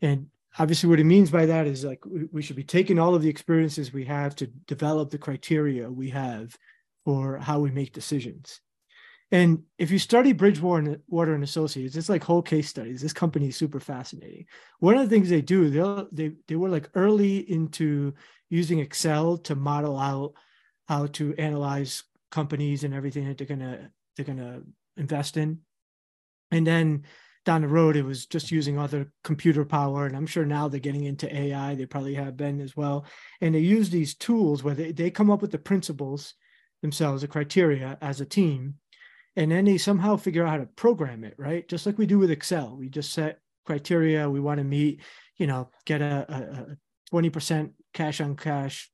And 0.00 0.26
obviously, 0.58 0.88
what 0.88 1.00
it 1.00 1.04
means 1.04 1.30
by 1.30 1.46
that 1.46 1.66
is 1.66 1.84
like 1.84 2.02
we 2.32 2.42
should 2.42 2.56
be 2.56 2.64
taking 2.64 2.98
all 2.98 3.14
of 3.14 3.22
the 3.22 3.28
experiences 3.28 3.92
we 3.92 4.04
have 4.06 4.34
to 4.36 4.46
develop 4.46 5.10
the 5.10 5.18
criteria 5.18 5.90
we 5.90 6.10
have 6.10 6.56
for 7.04 7.38
how 7.38 7.60
we 7.60 7.70
make 7.70 7.92
decisions. 7.92 8.60
And 9.30 9.64
if 9.76 9.90
you 9.90 9.98
study 9.98 10.32
Bridgewater 10.32 11.00
Water 11.06 11.34
and 11.34 11.44
Associates, 11.44 11.96
it's 11.96 12.08
like 12.08 12.24
whole 12.24 12.40
case 12.42 12.68
studies. 12.68 13.02
This 13.02 13.12
company 13.12 13.48
is 13.48 13.56
super 13.56 13.78
fascinating. 13.78 14.46
One 14.78 14.96
of 14.96 15.02
the 15.02 15.14
things 15.14 15.28
they 15.28 15.42
do, 15.42 15.68
they 15.68 16.28
they 16.28 16.34
they 16.48 16.56
were 16.56 16.70
like 16.70 16.88
early 16.94 17.38
into 17.50 18.14
using 18.48 18.78
Excel 18.78 19.36
to 19.38 19.54
model 19.54 19.98
out 19.98 20.32
how 20.88 21.06
to 21.06 21.34
analyze 21.36 22.04
companies 22.30 22.84
and 22.84 22.94
everything 22.94 23.28
that 23.28 23.36
they're 23.36 23.46
gonna 23.46 23.90
they're 24.16 24.24
gonna 24.24 24.62
invest 24.96 25.36
in. 25.36 25.60
And 26.50 26.66
then 26.66 27.04
down 27.44 27.62
the 27.62 27.68
road, 27.68 27.96
it 27.96 28.04
was 28.04 28.26
just 28.26 28.50
using 28.50 28.78
other 28.78 29.10
computer 29.24 29.64
power. 29.64 30.06
And 30.06 30.16
I'm 30.16 30.26
sure 30.26 30.44
now 30.44 30.68
they're 30.68 30.80
getting 30.80 31.04
into 31.04 31.34
AI. 31.34 31.74
They 31.74 31.86
probably 31.86 32.14
have 32.14 32.36
been 32.36 32.60
as 32.60 32.76
well. 32.76 33.06
And 33.40 33.54
they 33.54 33.60
use 33.60 33.90
these 33.90 34.14
tools 34.14 34.62
where 34.62 34.74
they, 34.74 34.92
they 34.92 35.10
come 35.10 35.30
up 35.30 35.40
with 35.40 35.52
the 35.52 35.58
principles 35.58 36.34
themselves, 36.82 37.22
the 37.22 37.28
criteria 37.28 37.96
as 38.00 38.20
a 38.20 38.26
team. 38.26 38.74
And 39.36 39.50
then 39.50 39.64
they 39.64 39.78
somehow 39.78 40.16
figure 40.16 40.44
out 40.44 40.50
how 40.50 40.56
to 40.58 40.66
program 40.66 41.24
it, 41.24 41.34
right? 41.38 41.66
Just 41.68 41.86
like 41.86 41.96
we 41.96 42.06
do 42.06 42.18
with 42.18 42.30
Excel. 42.30 42.76
We 42.76 42.88
just 42.88 43.12
set 43.12 43.40
criteria 43.68 44.28
we 44.28 44.40
want 44.40 44.58
to 44.58 44.64
meet, 44.64 45.00
you 45.36 45.46
know, 45.46 45.70
get 45.84 46.00
a, 46.00 46.26
a, 46.28 46.76
20% 47.14 47.70
cash 47.94 48.20
on 48.20 48.36
cash, 48.36 48.90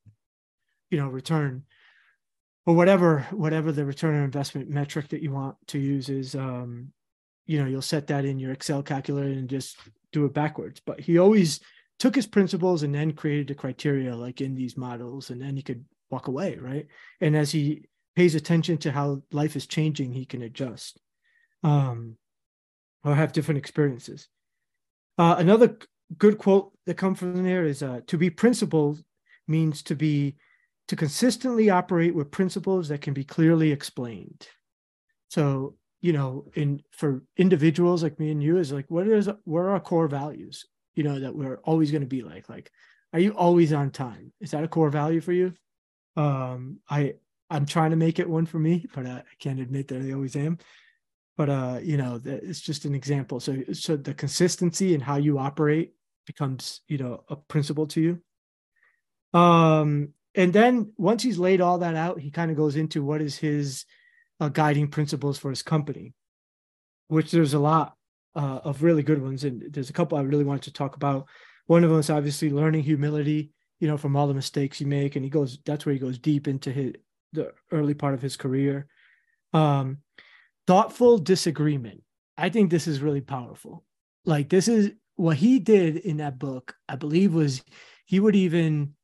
you 0.89 0.97
know, 0.97 1.07
return 1.07 1.63
or 2.65 2.75
whatever, 2.75 3.27
whatever 3.31 3.71
the 3.71 3.85
return 3.85 4.15
on 4.15 4.23
investment 4.23 4.69
metric 4.69 5.09
that 5.09 5.21
you 5.21 5.31
want 5.31 5.55
to 5.67 5.79
use 5.79 6.09
is, 6.09 6.35
um, 6.35 6.91
you 7.45 7.59
know, 7.61 7.67
you'll 7.67 7.81
set 7.81 8.07
that 8.07 8.25
in 8.25 8.39
your 8.39 8.51
Excel 8.51 8.83
calculator 8.83 9.29
and 9.29 9.49
just 9.49 9.77
do 10.11 10.25
it 10.25 10.33
backwards. 10.33 10.81
But 10.85 10.99
he 10.99 11.17
always 11.17 11.59
took 11.99 12.15
his 12.15 12.27
principles 12.27 12.83
and 12.83 12.93
then 12.93 13.13
created 13.13 13.47
the 13.47 13.55
criteria 13.55 14.15
like 14.15 14.41
in 14.41 14.55
these 14.55 14.77
models, 14.77 15.29
and 15.29 15.41
then 15.41 15.55
he 15.55 15.61
could 15.61 15.85
walk 16.09 16.27
away, 16.27 16.57
right? 16.57 16.87
And 17.21 17.35
as 17.35 17.51
he 17.51 17.85
pays 18.15 18.35
attention 18.35 18.77
to 18.79 18.91
how 18.91 19.21
life 19.31 19.55
is 19.55 19.67
changing, 19.67 20.13
he 20.13 20.25
can 20.25 20.41
adjust 20.41 20.99
um, 21.63 22.17
or 23.03 23.15
have 23.15 23.33
different 23.33 23.57
experiences. 23.57 24.27
Uh, 25.17 25.35
another 25.37 25.77
good 26.17 26.37
quote 26.37 26.71
that 26.85 26.97
come 26.97 27.15
from 27.15 27.43
there 27.43 27.65
is 27.65 27.81
uh, 27.81 28.01
to 28.07 28.17
be 28.17 28.29
principled 28.29 29.03
means 29.47 29.81
to 29.83 29.95
be 29.95 30.35
to 30.87 30.95
consistently 30.95 31.69
operate 31.69 32.13
with 32.13 32.29
principles 32.29 32.89
that 32.89 33.01
can 33.01 33.13
be 33.13 33.23
clearly 33.23 33.71
explained 33.71 34.47
so 35.29 35.75
you 36.05 36.13
know 36.13 36.45
in 36.53 36.83
for 36.91 37.23
individuals 37.35 38.03
like 38.03 38.19
me 38.19 38.29
and 38.29 38.43
you 38.43 38.59
is 38.59 38.71
like 38.71 38.85
what 38.89 39.07
is 39.07 39.27
what 39.45 39.61
are 39.61 39.71
our 39.71 39.79
core 39.79 40.07
values 40.07 40.67
you 40.93 41.03
know 41.03 41.19
that 41.19 41.35
we're 41.35 41.57
always 41.63 41.89
going 41.89 42.03
to 42.03 42.15
be 42.17 42.21
like? 42.21 42.47
Like 42.47 42.71
are 43.11 43.19
you 43.19 43.31
always 43.31 43.73
on 43.73 43.89
time? 43.89 44.31
Is 44.39 44.51
that 44.51 44.63
a 44.63 44.67
core 44.67 44.91
value 44.91 45.19
for 45.19 45.33
you? 45.33 45.53
Um 46.15 46.79
i 46.89 47.15
i'm 47.49 47.65
trying 47.65 47.89
to 47.89 47.97
make 47.97 48.19
it 48.19 48.29
one 48.29 48.45
for 48.45 48.57
me 48.57 48.87
but 48.95 49.05
i, 49.05 49.17
I 49.17 49.35
can't 49.39 49.59
admit 49.59 49.87
that 49.87 50.03
i 50.03 50.13
always 50.13 50.35
am. 50.35 50.59
But 51.37 51.49
uh 51.49 51.79
you 51.81 51.97
know 51.97 52.21
it's 52.23 52.61
just 52.61 52.85
an 52.85 52.93
example. 52.93 53.39
So 53.39 53.63
so 53.73 53.97
the 53.97 54.13
consistency 54.13 54.93
and 54.93 55.01
how 55.01 55.15
you 55.15 55.39
operate 55.39 55.95
becomes 56.27 56.81
you 56.87 56.99
know 56.99 57.23
a 57.29 57.35
principle 57.35 57.87
to 57.87 58.01
you. 58.07 59.39
Um 59.39 60.13
and 60.35 60.53
then 60.53 60.93
once 60.97 61.23
he's 61.23 61.39
laid 61.39 61.61
all 61.61 61.79
that 61.79 61.95
out 61.95 62.19
he 62.19 62.29
kind 62.29 62.51
of 62.51 62.57
goes 62.57 62.75
into 62.75 63.03
what 63.03 63.21
is 63.21 63.35
his 63.39 63.85
uh, 64.39 64.49
guiding 64.49 64.87
principles 64.87 65.37
for 65.37 65.49
his 65.49 65.63
company 65.63 66.13
which 67.07 67.31
there's 67.31 67.53
a 67.53 67.59
lot 67.59 67.95
uh, 68.35 68.59
of 68.63 68.83
really 68.83 69.03
good 69.03 69.21
ones. 69.21 69.43
And 69.43 69.63
there's 69.71 69.89
a 69.89 69.93
couple 69.93 70.17
i 70.17 70.21
really 70.21 70.43
wanted 70.43 70.63
to 70.63 70.73
talk 70.73 70.95
about. 70.95 71.27
One 71.67 71.83
of 71.83 71.89
them 71.89 71.99
is 71.99 72.09
obviously 72.09 72.49
learning 72.49 72.83
humility 72.83 73.51
you 73.79 73.89
know 73.89 73.97
from 73.97 74.15
all 74.15 74.27
the 74.27 74.33
mistakes 74.33 74.79
you 74.79 74.87
make. 74.87 75.15
And 75.15 75.25
he 75.25 75.29
goes 75.29 75.59
that's 75.65 75.85
where 75.85 75.93
he 75.93 75.99
goes 75.99 76.17
deep 76.17 76.47
into 76.47 76.71
his 76.71 76.93
the 77.33 77.51
early 77.71 77.93
part 77.93 78.13
of 78.13 78.21
his 78.21 78.37
career. 78.37 78.87
Um 79.53 79.99
thoughtful 80.67 81.17
disagreement. 81.17 82.01
I 82.37 82.49
think 82.49 82.69
this 82.69 82.87
is 82.87 83.01
really 83.01 83.21
powerful. 83.21 83.83
Like 84.25 84.49
this 84.49 84.67
is 84.67 84.91
what 85.15 85.37
he 85.37 85.59
did 85.59 85.97
in 85.97 86.17
that 86.17 86.39
book, 86.39 86.75
I 86.89 86.95
believe, 86.95 87.33
was 87.33 87.63
he 88.05 88.19
would 88.19 88.35
even 88.35 88.94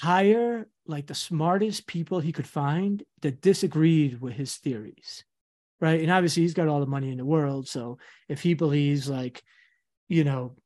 hire 0.00 0.68
like 0.86 1.06
the 1.06 1.14
smartest 1.14 1.86
people 1.86 2.20
he 2.20 2.32
could 2.32 2.46
find 2.46 3.02
that 3.22 3.40
disagreed 3.40 4.20
with 4.20 4.34
his 4.34 4.56
theories. 4.56 5.24
Right. 5.80 6.00
And 6.00 6.10
obviously, 6.10 6.42
he's 6.42 6.54
got 6.54 6.66
all 6.66 6.80
the 6.80 6.86
money 6.86 7.10
in 7.12 7.18
the 7.18 7.24
world. 7.24 7.68
So 7.68 7.98
if 8.28 8.40
he 8.40 8.54
believes, 8.54 9.08
like, 9.08 9.44
you 10.08 10.24
know, 10.24 10.56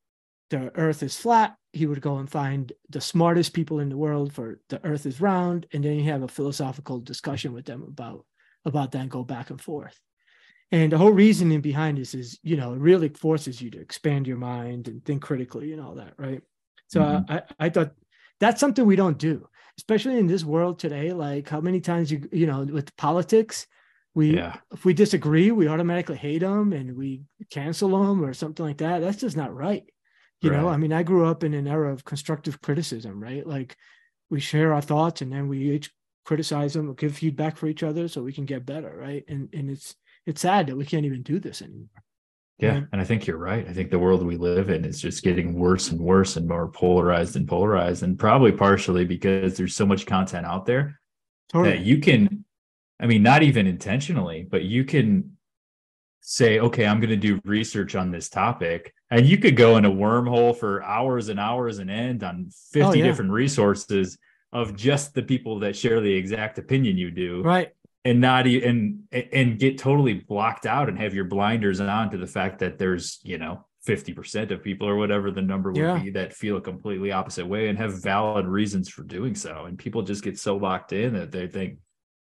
the 0.48 0.70
earth 0.74 1.02
is 1.02 1.16
flat, 1.16 1.56
he 1.72 1.86
would 1.86 2.00
go 2.00 2.16
and 2.16 2.30
find 2.30 2.72
the 2.88 3.00
smartest 3.00 3.52
people 3.52 3.80
in 3.80 3.88
the 3.88 3.96
world 3.96 4.32
for 4.32 4.60
the 4.70 4.82
earth 4.84 5.04
is 5.04 5.20
round. 5.20 5.66
And 5.72 5.84
then 5.84 5.96
you 5.96 6.04
have 6.04 6.22
a 6.22 6.28
philosophical 6.28 7.00
discussion 7.00 7.52
with 7.52 7.66
them 7.66 7.82
about 7.82 8.24
about 8.64 8.92
that 8.92 9.00
and 9.00 9.10
go 9.10 9.24
back 9.24 9.50
and 9.50 9.60
forth. 9.60 9.98
And 10.70 10.92
the 10.92 10.98
whole 10.98 11.10
reasoning 11.10 11.60
behind 11.60 11.98
this 11.98 12.14
is, 12.14 12.38
you 12.42 12.56
know, 12.56 12.72
it 12.72 12.78
really 12.78 13.10
forces 13.10 13.60
you 13.60 13.70
to 13.72 13.80
expand 13.80 14.26
your 14.26 14.38
mind 14.38 14.88
and 14.88 15.04
think 15.04 15.20
critically 15.20 15.72
and 15.72 15.82
all 15.82 15.96
that, 15.96 16.14
right? 16.16 16.40
So 16.86 17.00
mm-hmm. 17.00 17.32
I, 17.32 17.42
I 17.58 17.68
thought 17.68 17.92
that's 18.42 18.58
something 18.58 18.84
we 18.84 18.96
don't 18.96 19.18
do, 19.18 19.48
especially 19.78 20.18
in 20.18 20.26
this 20.26 20.42
world 20.42 20.80
today. 20.80 21.12
Like 21.12 21.48
how 21.48 21.60
many 21.60 21.80
times 21.80 22.10
you, 22.10 22.28
you 22.32 22.48
know, 22.48 22.64
with 22.64 22.94
politics, 22.96 23.68
we 24.14 24.34
yeah. 24.34 24.56
if 24.72 24.84
we 24.84 24.94
disagree, 24.94 25.52
we 25.52 25.68
automatically 25.68 26.16
hate 26.16 26.40
them 26.40 26.72
and 26.72 26.96
we 26.96 27.22
cancel 27.50 27.90
them 27.90 28.24
or 28.24 28.34
something 28.34 28.66
like 28.66 28.78
that. 28.78 29.00
That's 29.00 29.20
just 29.20 29.36
not 29.36 29.54
right. 29.54 29.84
You 30.40 30.50
right. 30.50 30.60
know, 30.60 30.68
I 30.68 30.76
mean, 30.76 30.92
I 30.92 31.04
grew 31.04 31.24
up 31.24 31.44
in 31.44 31.54
an 31.54 31.68
era 31.68 31.92
of 31.92 32.04
constructive 32.04 32.60
criticism, 32.60 33.22
right? 33.22 33.46
Like 33.46 33.76
we 34.28 34.40
share 34.40 34.74
our 34.74 34.82
thoughts 34.82 35.22
and 35.22 35.32
then 35.32 35.46
we 35.46 35.70
each 35.70 35.92
criticize 36.24 36.74
them 36.74 36.90
or 36.90 36.94
give 36.94 37.16
feedback 37.16 37.56
for 37.56 37.68
each 37.68 37.84
other 37.84 38.08
so 38.08 38.24
we 38.24 38.32
can 38.32 38.44
get 38.44 38.66
better, 38.66 38.92
right? 38.98 39.24
And 39.28 39.50
and 39.54 39.70
it's 39.70 39.94
it's 40.26 40.40
sad 40.40 40.66
that 40.66 40.76
we 40.76 40.84
can't 40.84 41.06
even 41.06 41.22
do 41.22 41.38
this 41.38 41.62
anymore. 41.62 42.02
Yeah, 42.58 42.82
and 42.92 43.00
I 43.00 43.04
think 43.04 43.26
you're 43.26 43.38
right. 43.38 43.66
I 43.68 43.72
think 43.72 43.90
the 43.90 43.98
world 43.98 44.24
we 44.24 44.36
live 44.36 44.70
in 44.70 44.84
is 44.84 45.00
just 45.00 45.24
getting 45.24 45.58
worse 45.58 45.90
and 45.90 46.00
worse 46.00 46.36
and 46.36 46.46
more 46.46 46.68
polarized 46.68 47.34
and 47.34 47.48
polarized, 47.48 48.04
and 48.04 48.18
probably 48.18 48.52
partially 48.52 49.04
because 49.04 49.56
there's 49.56 49.74
so 49.74 49.86
much 49.86 50.06
content 50.06 50.46
out 50.46 50.64
there 50.64 51.00
totally. 51.50 51.76
that 51.76 51.84
you 51.84 51.98
can, 51.98 52.44
I 53.00 53.06
mean, 53.06 53.22
not 53.22 53.42
even 53.42 53.66
intentionally, 53.66 54.46
but 54.48 54.62
you 54.62 54.84
can 54.84 55.36
say, 56.22 56.60
okay, 56.60 56.86
I'm 56.86 57.00
going 57.00 57.10
to 57.10 57.16
do 57.16 57.40
research 57.44 57.94
on 57.94 58.10
this 58.10 58.28
topic. 58.28 58.94
And 59.10 59.26
you 59.26 59.36
could 59.38 59.56
go 59.56 59.76
in 59.76 59.84
a 59.84 59.90
wormhole 59.90 60.56
for 60.56 60.82
hours 60.84 61.28
and 61.28 61.38
hours 61.38 61.78
and 61.78 61.90
end 61.90 62.22
on 62.22 62.48
50 62.70 62.82
oh, 62.82 62.92
yeah. 62.92 63.04
different 63.04 63.32
resources 63.32 64.16
of 64.52 64.76
just 64.76 65.14
the 65.14 65.22
people 65.22 65.58
that 65.60 65.76
share 65.76 66.00
the 66.00 66.12
exact 66.12 66.58
opinion 66.58 66.96
you 66.96 67.10
do. 67.10 67.42
Right. 67.42 67.72
And 68.04 68.20
not 68.20 68.48
even 68.48 69.04
and 69.12 69.58
get 69.58 69.78
totally 69.78 70.14
blocked 70.14 70.66
out 70.66 70.88
and 70.88 70.98
have 70.98 71.14
your 71.14 71.24
blinders 71.24 71.80
on 71.80 72.10
to 72.10 72.18
the 72.18 72.26
fact 72.26 72.58
that 72.58 72.76
there's, 72.76 73.20
you 73.22 73.38
know, 73.38 73.64
50% 73.86 74.50
of 74.50 74.62
people 74.62 74.88
or 74.88 74.96
whatever 74.96 75.30
the 75.30 75.42
number 75.42 75.70
would 75.70 75.80
yeah. 75.80 75.98
be 75.98 76.10
that 76.10 76.32
feel 76.32 76.56
a 76.56 76.60
completely 76.60 77.10
opposite 77.10 77.46
way 77.46 77.68
and 77.68 77.78
have 77.78 78.02
valid 78.02 78.46
reasons 78.46 78.88
for 78.88 79.02
doing 79.02 79.34
so. 79.34 79.64
And 79.64 79.78
people 79.78 80.02
just 80.02 80.22
get 80.22 80.38
so 80.38 80.56
locked 80.56 80.92
in 80.92 81.14
that 81.14 81.32
they 81.32 81.48
think, 81.48 81.78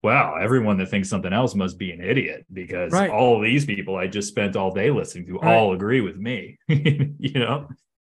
wow, 0.02 0.36
everyone 0.36 0.78
that 0.78 0.90
thinks 0.90 1.10
something 1.10 1.32
else 1.32 1.54
must 1.54 1.78
be 1.78 1.92
an 1.92 2.04
idiot 2.04 2.46
because 2.52 2.92
right. 2.92 3.10
all 3.10 3.40
these 3.40 3.66
people 3.66 3.96
I 3.96 4.08
just 4.08 4.28
spent 4.28 4.56
all 4.56 4.72
day 4.72 4.90
listening 4.90 5.28
to 5.28 5.34
right. 5.36 5.56
all 5.56 5.74
agree 5.74 6.02
with 6.02 6.18
me. 6.18 6.58
you 6.68 7.40
know? 7.40 7.68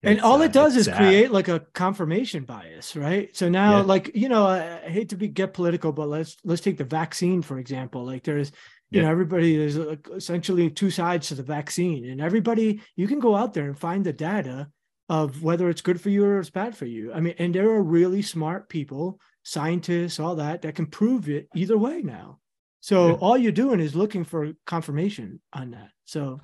And 0.04 0.22
all 0.22 0.42
uh, 0.42 0.46
it 0.46 0.54
does 0.54 0.76
is 0.76 0.86
sad. 0.86 0.98
create 0.98 1.32
like 1.32 1.48
a 1.48 1.60
confirmation 1.74 2.44
bias 2.44 2.96
right 2.96 3.36
so 3.36 3.50
now 3.50 3.78
yeah. 3.78 3.84
like 3.84 4.12
you 4.16 4.30
know 4.30 4.46
I, 4.46 4.82
I, 4.86 4.90
hate 4.90 5.10
to 5.10 5.18
be 5.18 5.28
get 5.28 5.54
political 5.54 5.92
but 5.92 6.08
let's 6.08 6.38
let's 6.44 6.62
take 6.62 6.78
the 6.78 6.84
vaccine 6.84 7.42
for 7.42 7.60
example 7.60 8.06
like 8.06 8.24
there's 8.24 8.52
you 8.92 9.00
yeah. 9.00 9.04
know 9.04 9.12
everybody 9.12 9.58
there's 9.58 9.78
like 9.78 10.08
essentially 10.14 10.70
two 10.70 10.92
sides 10.92 11.28
to 11.30 11.36
the 11.36 11.44
vaccine 11.44 12.10
and 12.10 12.22
everybody 12.22 12.82
you 12.96 13.08
can 13.08 13.20
go 13.20 13.36
out 13.36 13.54
there 13.54 13.66
and 13.66 13.78
find 13.78 14.04
the 14.04 14.14
data 14.14 14.70
of 15.10 15.44
whether 15.44 15.70
it's 15.70 15.82
good 15.82 16.02
for 16.02 16.10
you 16.10 16.26
or 16.26 16.40
it's 16.40 16.50
bad 16.50 16.76
for 16.76 16.86
you 16.86 17.14
i 17.14 17.20
mean 17.20 17.36
and 17.38 17.54
there 17.54 17.70
are 17.70 17.84
really 17.84 18.22
smart 18.22 18.70
people 18.70 19.20
scientists 19.44 20.20
all 20.20 20.36
that 20.36 20.62
that 20.62 20.76
can 20.76 20.86
prove 20.86 21.30
it 21.30 21.48
either 21.56 21.78
way 21.78 22.02
now 22.02 22.40
so 22.80 23.08
yeah. 23.08 23.14
all 23.14 23.38
you're 23.38 23.52
doing 23.52 23.80
is 23.80 23.96
looking 23.96 24.24
for 24.24 24.54
confirmation 24.66 25.40
on 25.54 25.72
that 25.72 25.90
so 26.06 26.40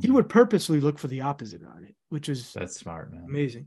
he 0.00 0.10
would 0.10 0.28
purposely 0.28 0.80
look 0.80 0.98
for 0.98 1.08
the 1.08 1.20
opposite 1.20 1.62
on 1.64 1.84
it, 1.84 1.94
which 2.08 2.28
is 2.28 2.52
that's 2.52 2.78
smart, 2.78 3.12
man. 3.12 3.24
Amazing. 3.28 3.66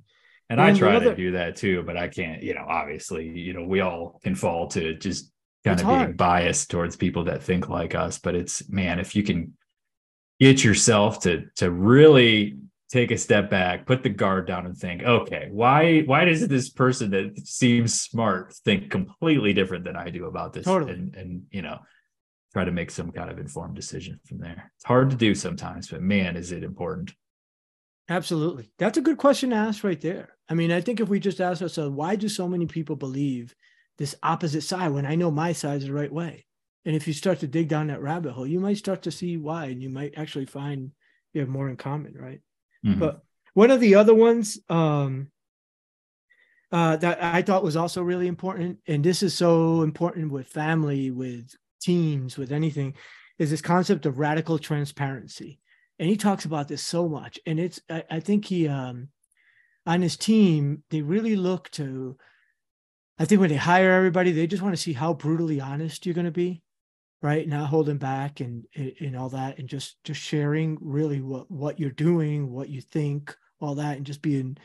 And, 0.50 0.60
and 0.60 0.76
I 0.76 0.78
try 0.78 0.96
other, 0.96 1.10
to 1.10 1.16
do 1.16 1.32
that 1.32 1.56
too, 1.56 1.84
but 1.84 1.98
I 1.98 2.08
can't, 2.08 2.44
you 2.44 2.54
know, 2.54 2.66
obviously, 2.68 3.28
you 3.28 3.54
know, 3.54 3.64
we 3.64 3.82
all 3.82 4.20
can 4.24 4.36
fall 4.36 4.68
to 4.70 4.94
just 4.94 5.32
kind 5.64 5.80
of 5.80 5.88
being 5.88 6.14
biased 6.14 6.70
towards 6.70 6.96
people 6.96 7.24
that 7.26 7.42
think 7.42 7.68
like 7.68 7.96
us. 7.96 8.20
But 8.20 8.36
it's 8.36 8.70
man, 8.70 9.00
if 9.00 9.16
you 9.16 9.24
can 9.24 9.54
get 10.40 10.64
yourself 10.64 11.22
to 11.22 11.46
to 11.58 11.72
really 11.72 12.58
take 12.92 13.10
a 13.12 13.18
step 13.18 13.50
back, 13.50 13.88
put 13.88 14.04
the 14.04 14.10
guard 14.10 14.46
down 14.46 14.66
and 14.66 14.78
think, 14.78 15.02
okay, 15.02 15.48
why 15.52 16.02
why 16.02 16.26
does 16.26 16.48
this 16.48 16.70
person 16.70 17.10
that 17.12 17.48
seems 17.48 18.00
smart 18.00 18.54
think 18.64 18.92
completely 18.92 19.54
different 19.54 19.84
than 19.84 19.96
I 19.96 20.12
do 20.12 20.26
about 20.26 20.54
this? 20.54 20.66
Totally. 20.66 20.94
And 20.94 21.16
and 21.16 21.44
you 21.50 21.64
know, 21.64 21.80
try 22.56 22.64
to 22.64 22.72
make 22.72 22.90
some 22.90 23.12
kind 23.12 23.30
of 23.30 23.38
informed 23.38 23.76
decision 23.76 24.18
from 24.24 24.38
there. 24.38 24.72
It's 24.78 24.86
hard 24.86 25.10
to 25.10 25.18
do 25.18 25.36
sometimes, 25.36 25.90
but 25.90 26.02
man, 26.02 26.38
is 26.38 26.54
it 26.54 26.64
important. 26.64 27.14
Absolutely. 28.08 28.72
That's 28.80 28.98
a 28.98 29.02
good 29.02 29.18
question 29.18 29.50
to 29.50 29.58
ask 29.58 29.84
right 29.84 30.00
there. 30.00 30.38
I 30.48 30.54
mean, 30.54 30.72
I 30.72 30.80
think 30.80 31.02
if 31.02 31.10
we 31.10 31.20
just 31.20 31.42
ask 31.42 31.62
ourselves, 31.62 31.94
why 31.94 32.16
do 32.16 32.30
so 32.30 32.48
many 32.48 32.66
people 32.66 32.96
believe 32.96 33.54
this 33.98 34.16
opposite 34.24 34.62
side 34.62 34.94
when 34.94 35.06
I 35.06 35.16
know 35.16 35.32
my 35.32 35.52
side 35.52 35.82
is 35.82 35.88
the 35.88 35.94
right 35.94 36.10
way? 36.10 36.46
And 36.86 36.96
if 36.96 37.08
you 37.08 37.14
start 37.14 37.42
to 37.42 37.48
dig 37.48 37.68
down 37.68 37.88
that 37.88 38.02
rabbit 38.02 38.32
hole, 38.32 38.48
you 38.48 38.62
might 38.62 38.78
start 38.78 39.02
to 39.02 39.12
see 39.12 39.36
why, 39.36 39.66
and 39.66 39.84
you 39.84 39.90
might 39.90 40.14
actually 40.16 40.46
find 40.46 40.92
you 41.34 41.42
have 41.42 41.50
more 41.50 41.68
in 41.68 41.76
common, 41.76 42.16
right? 42.18 42.40
Mm-hmm. 42.86 43.02
But 43.02 43.22
one 43.54 43.70
of 43.70 43.82
the 43.82 43.96
other 43.96 44.14
ones 44.14 44.60
um, 44.70 45.28
uh, 46.72 46.96
that 46.96 47.22
I 47.22 47.42
thought 47.42 47.66
was 47.66 47.76
also 47.76 48.02
really 48.02 48.28
important, 48.28 48.80
and 48.88 49.04
this 49.04 49.24
is 49.24 49.34
so 49.34 49.82
important 49.82 50.32
with 50.32 50.48
family, 50.48 51.12
with 51.12 51.54
teams, 51.86 52.38
with 52.38 52.52
anything, 52.52 52.96
is 53.38 53.50
this 53.50 53.62
concept 53.62 54.06
of 54.06 54.20
radical 54.20 54.58
transparency. 54.58 55.60
And 56.00 56.10
he 56.10 56.18
talks 56.18 56.46
about 56.46 56.68
this 56.68 56.82
so 56.82 57.08
much. 57.08 57.40
And 57.46 57.60
it's, 57.60 57.80
I, 57.90 58.04
I 58.10 58.20
think 58.20 58.46
he, 58.46 58.68
um, 58.68 59.10
on 59.86 60.02
his 60.02 60.18
team, 60.18 60.84
they 60.90 61.02
really 61.02 61.36
look 61.36 61.70
to, 61.72 62.18
I 63.20 63.26
think 63.26 63.40
when 63.40 63.50
they 63.50 63.56
hire 63.56 63.92
everybody, 63.92 64.32
they 64.32 64.48
just 64.48 64.64
want 64.64 64.76
to 64.76 64.82
see 64.82 64.94
how 64.94 65.14
brutally 65.14 65.62
honest 65.62 66.06
you're 66.06 66.16
going 66.16 66.26
to 66.26 66.32
be, 66.32 66.64
right? 67.22 67.48
Not 67.48 67.70
holding 67.70 67.98
back 67.98 68.40
and, 68.42 68.66
and 68.76 69.16
all 69.16 69.30
that, 69.30 69.58
and 69.60 69.70
just, 69.70 70.04
just 70.04 70.20
sharing 70.20 70.78
really 70.82 71.22
what, 71.22 71.50
what 71.50 71.80
you're 71.80 71.92
doing, 71.92 72.52
what 72.52 72.70
you 72.70 72.82
think, 72.82 73.36
all 73.62 73.76
that, 73.76 73.98
and 73.98 74.06
just 74.06 74.22
being 74.22 74.58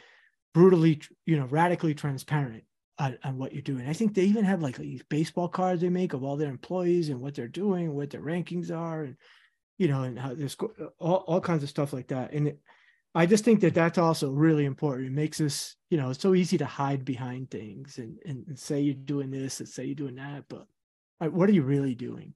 brutally, 0.53 1.01
you 1.27 1.37
know, 1.37 1.47
radically 1.47 1.95
transparent 1.95 2.65
on, 3.01 3.19
on 3.25 3.39
what 3.39 3.53
you're 3.53 3.63
doing. 3.63 3.89
I 3.89 3.95
think 3.95 4.15
they 4.15 4.25
even 4.25 4.45
have 4.45 4.63
like 4.63 4.77
these 4.77 5.03
baseball 5.09 5.49
cards 5.49 5.81
they 5.81 5.89
make 5.89 6.13
of 6.13 6.23
all 6.23 6.37
their 6.37 6.51
employees 6.51 7.09
and 7.09 7.21
what 7.21 7.35
they're 7.35 7.49
doing, 7.49 7.95
what 7.95 8.11
their 8.11 8.21
rankings 8.21 8.71
are, 8.71 9.05
and 9.05 9.17
you 9.79 9.89
know, 9.89 10.03
and 10.03 10.19
how 10.19 10.35
there's 10.35 10.57
all, 10.99 11.25
all 11.27 11.41
kinds 11.41 11.63
of 11.63 11.71
stuff 11.71 11.95
like 11.95 12.09
that. 12.09 12.33
And 12.33 12.49
it, 12.49 12.61
I 13.15 13.25
just 13.25 13.45
think 13.45 13.61
that 13.61 13.75
that's 13.75 13.99
also 13.99 14.31
really 14.31 14.67
important. 14.67 15.09
It 15.09 15.13
makes 15.13 15.41
us, 15.41 15.75
you 15.89 15.97
know, 15.97 16.11
it's 16.11 16.21
so 16.21 16.35
easy 16.35 16.59
to 16.59 16.67
hide 16.67 17.05
behind 17.05 17.51
things 17.51 17.97
and, 17.99 18.19
and, 18.27 18.45
and 18.47 18.59
say 18.59 18.81
you're 18.81 18.95
doing 18.95 19.31
this 19.31 19.59
and 19.59 19.69
say 19.69 19.87
you're 19.87 19.95
doing 19.95 20.17
that, 20.17 20.45
but 20.49 20.67
like, 21.21 21.33
what 21.33 21.49
are 21.49 21.53
you 21.53 21.63
really 21.63 21.95
doing? 21.95 22.35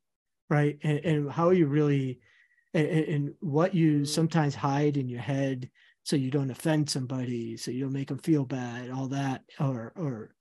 Right. 0.49 0.79
And, 0.83 0.99
and 1.01 1.31
how 1.31 1.49
are 1.49 1.55
you 1.55 1.67
really, 1.67 2.21
and, 2.73 2.89
and 2.89 3.35
what 3.41 3.75
you 3.75 4.05
sometimes 4.07 4.55
hide 4.55 4.97
in 4.97 5.09
your 5.09 5.21
head 5.21 5.71
so 6.03 6.17
you 6.17 6.31
don't 6.31 6.51
offend 6.51 6.91
somebody, 6.91 7.57
so 7.57 7.71
you 7.71 7.83
don't 7.83 7.93
make 7.93 8.09
them 8.09 8.19
feel 8.19 8.45
bad, 8.45 8.91
all 8.91 9.09
that, 9.09 9.43
or, 9.61 9.93
or, 9.97 10.35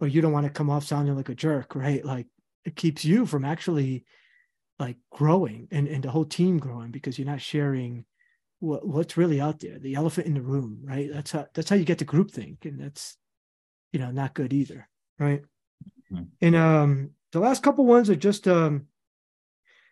or 0.00 0.08
you 0.08 0.20
don't 0.20 0.32
want 0.32 0.46
to 0.46 0.52
come 0.52 0.70
off 0.70 0.84
sounding 0.84 1.16
like 1.16 1.28
a 1.28 1.34
jerk, 1.34 1.74
right? 1.74 2.04
Like 2.04 2.26
it 2.64 2.76
keeps 2.76 3.04
you 3.04 3.26
from 3.26 3.44
actually 3.44 4.04
like 4.78 4.96
growing 5.10 5.68
and, 5.70 5.86
and 5.86 6.02
the 6.02 6.10
whole 6.10 6.24
team 6.24 6.58
growing 6.58 6.90
because 6.90 7.18
you're 7.18 7.26
not 7.26 7.40
sharing 7.40 8.04
what, 8.60 8.86
what's 8.86 9.16
really 9.16 9.40
out 9.40 9.60
there, 9.60 9.78
the 9.78 9.94
elephant 9.94 10.26
in 10.26 10.34
the 10.34 10.42
room, 10.42 10.80
right? 10.82 11.10
That's 11.12 11.32
how 11.32 11.46
that's 11.54 11.68
how 11.68 11.76
you 11.76 11.84
get 11.84 11.98
to 11.98 12.04
groupthink, 12.04 12.64
and 12.64 12.80
that's 12.80 13.16
you 13.92 14.00
know 14.00 14.10
not 14.10 14.34
good 14.34 14.52
either, 14.52 14.88
right? 15.18 15.42
Mm-hmm. 16.12 16.24
And 16.40 16.56
um, 16.56 17.10
the 17.32 17.40
last 17.40 17.62
couple 17.62 17.84
ones 17.84 18.08
are 18.10 18.16
just 18.16 18.48
um, 18.48 18.86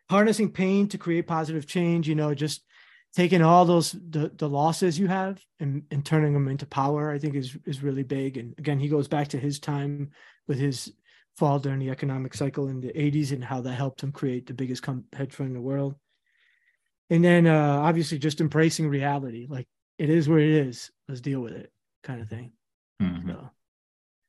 harnessing 0.08 0.50
pain 0.50 0.88
to 0.88 0.98
create 0.98 1.26
positive 1.26 1.66
change. 1.66 2.08
You 2.08 2.14
know, 2.14 2.34
just 2.34 2.64
taking 3.14 3.42
all 3.42 3.64
those 3.64 3.92
the, 3.92 4.32
the 4.36 4.48
losses 4.48 4.98
you 4.98 5.06
have 5.06 5.42
and, 5.60 5.82
and 5.90 6.04
turning 6.04 6.32
them 6.32 6.48
into 6.48 6.66
power 6.66 7.10
i 7.10 7.18
think 7.18 7.34
is 7.34 7.56
is 7.66 7.82
really 7.82 8.02
big. 8.02 8.36
And 8.36 8.54
again 8.58 8.78
he 8.78 8.88
goes 8.88 9.08
back 9.08 9.28
to 9.28 9.38
his 9.38 9.58
time 9.58 10.10
with 10.48 10.58
his 10.58 10.92
fall 11.36 11.58
during 11.58 11.78
the 11.78 11.90
economic 11.90 12.34
cycle 12.34 12.68
in 12.68 12.80
the 12.80 12.92
80s 12.92 13.32
and 13.32 13.42
how 13.42 13.60
that 13.62 13.72
helped 13.72 14.02
him 14.02 14.12
create 14.12 14.46
the 14.46 14.54
biggest 14.54 14.82
com- 14.82 15.04
hedge 15.14 15.32
fund 15.32 15.48
in 15.48 15.54
the 15.54 15.60
world. 15.60 15.94
And 17.08 17.24
then 17.24 17.46
uh, 17.46 17.78
obviously 17.80 18.18
just 18.18 18.40
embracing 18.40 18.88
reality 18.88 19.46
like 19.48 19.66
it 19.98 20.10
is 20.10 20.28
where 20.28 20.38
it 20.38 20.50
is 20.50 20.90
let's 21.08 21.20
deal 21.20 21.40
with 21.40 21.52
it 21.52 21.72
kind 22.02 22.20
of 22.20 22.28
thing. 22.28 22.52
Mm-hmm. 23.00 23.30
so 23.30 23.50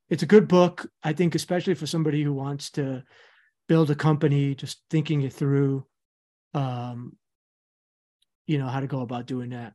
it's 0.10 0.24
a 0.24 0.28
good 0.28 0.48
book 0.48 0.90
i 1.04 1.14
think 1.14 1.36
especially 1.36 1.76
for 1.76 1.86
somebody 1.86 2.24
who 2.24 2.34
wants 2.34 2.72
to 2.72 3.04
build 3.68 3.92
a 3.92 3.96
company 3.96 4.56
just 4.56 4.82
thinking 4.90 5.22
it 5.22 5.34
through 5.34 5.86
um, 6.54 7.16
you 8.48 8.58
know 8.58 8.68
how 8.68 8.80
to 8.80 8.88
go 8.88 9.02
about 9.02 9.26
doing 9.26 9.50
that 9.50 9.74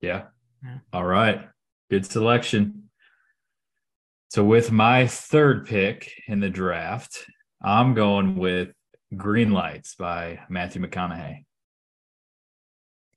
yeah, 0.00 0.24
yeah. 0.64 0.78
all 0.92 1.04
right 1.04 1.48
good 1.90 2.06
selection 2.06 2.90
so 4.28 4.44
with 4.44 4.70
my 4.70 5.06
third 5.06 5.66
pick 5.66 6.12
in 6.28 6.40
the 6.40 6.50
draft 6.50 7.26
i'm 7.62 7.94
going 7.94 8.36
with 8.36 8.70
green 9.16 9.50
lights 9.50 9.94
by 9.94 10.38
matthew 10.48 10.82
mcconaughey 10.82 11.44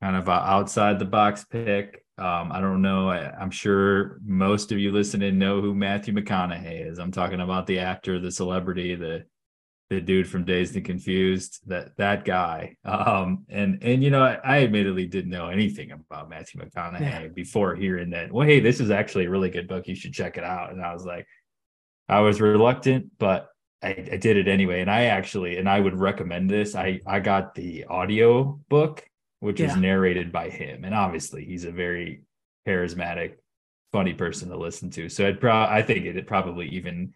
kind 0.01 0.15
of 0.15 0.27
outside 0.27 0.99
the 0.99 1.06
box 1.06 1.45
pick 1.45 2.03
um, 2.17 2.51
I 2.51 2.62
don't 2.62 2.84
know. 2.84 3.10
I, 3.10 3.41
am 3.41 3.49
sure 3.49 4.19
most 4.23 4.71
of 4.71 4.77
you 4.77 4.91
listening 4.91 5.39
know 5.39 5.62
who 5.62 5.73
Matthew 5.73 6.13
McConaughey 6.13 6.88
is. 6.88 6.99
I'm 6.99 7.12
talking 7.12 7.39
about 7.39 7.65
the 7.65 7.79
actor, 7.79 8.19
the 8.19 8.32
celebrity, 8.32 8.93
the 8.93 9.25
the 9.89 10.01
dude 10.01 10.27
from 10.27 10.45
Dazed 10.45 10.75
and 10.75 10.85
Confused, 10.85 11.61
that 11.67 11.95
that 11.97 12.25
guy. 12.25 12.75
Um, 12.85 13.45
and 13.49 13.79
and 13.83 14.03
you 14.03 14.09
know, 14.09 14.23
I, 14.23 14.39
I 14.43 14.63
admittedly 14.63 15.05
didn't 15.07 15.31
know 15.31 15.49
anything 15.49 15.91
about 15.91 16.29
Matthew 16.29 16.61
McConaughey 16.61 17.01
yeah. 17.01 17.27
before 17.27 17.75
hearing 17.75 18.09
that. 18.11 18.31
Well, 18.31 18.47
hey, 18.47 18.59
this 18.59 18.79
is 18.79 18.91
actually 18.91 19.25
a 19.25 19.29
really 19.29 19.49
good 19.49 19.67
book. 19.67 19.87
You 19.87 19.95
should 19.95 20.13
check 20.13 20.37
it 20.37 20.43
out. 20.43 20.71
And 20.71 20.81
I 20.81 20.93
was 20.93 21.05
like, 21.05 21.27
I 22.09 22.21
was 22.21 22.41
reluctant, 22.41 23.11
but 23.19 23.49
I, 23.81 23.89
I 23.89 24.17
did 24.17 24.37
it 24.37 24.47
anyway. 24.47 24.81
And 24.81 24.89
I 24.89 25.05
actually, 25.05 25.57
and 25.57 25.69
I 25.69 25.79
would 25.79 25.97
recommend 25.97 26.49
this. 26.49 26.75
I 26.75 27.01
I 27.05 27.19
got 27.19 27.53
the 27.53 27.85
audio 27.85 28.59
book, 28.69 29.03
which 29.41 29.59
yeah. 29.59 29.67
was 29.67 29.75
narrated 29.75 30.31
by 30.31 30.49
him, 30.49 30.85
and 30.85 30.95
obviously 30.95 31.45
he's 31.45 31.65
a 31.65 31.71
very 31.71 32.23
charismatic, 32.67 33.33
funny 33.91 34.13
person 34.13 34.49
to 34.49 34.57
listen 34.57 34.89
to. 34.91 35.09
So 35.09 35.27
I'd 35.27 35.39
pro- 35.39 35.65
I 35.65 35.81
think 35.81 36.05
it 36.05 36.27
probably 36.27 36.69
even 36.69 37.13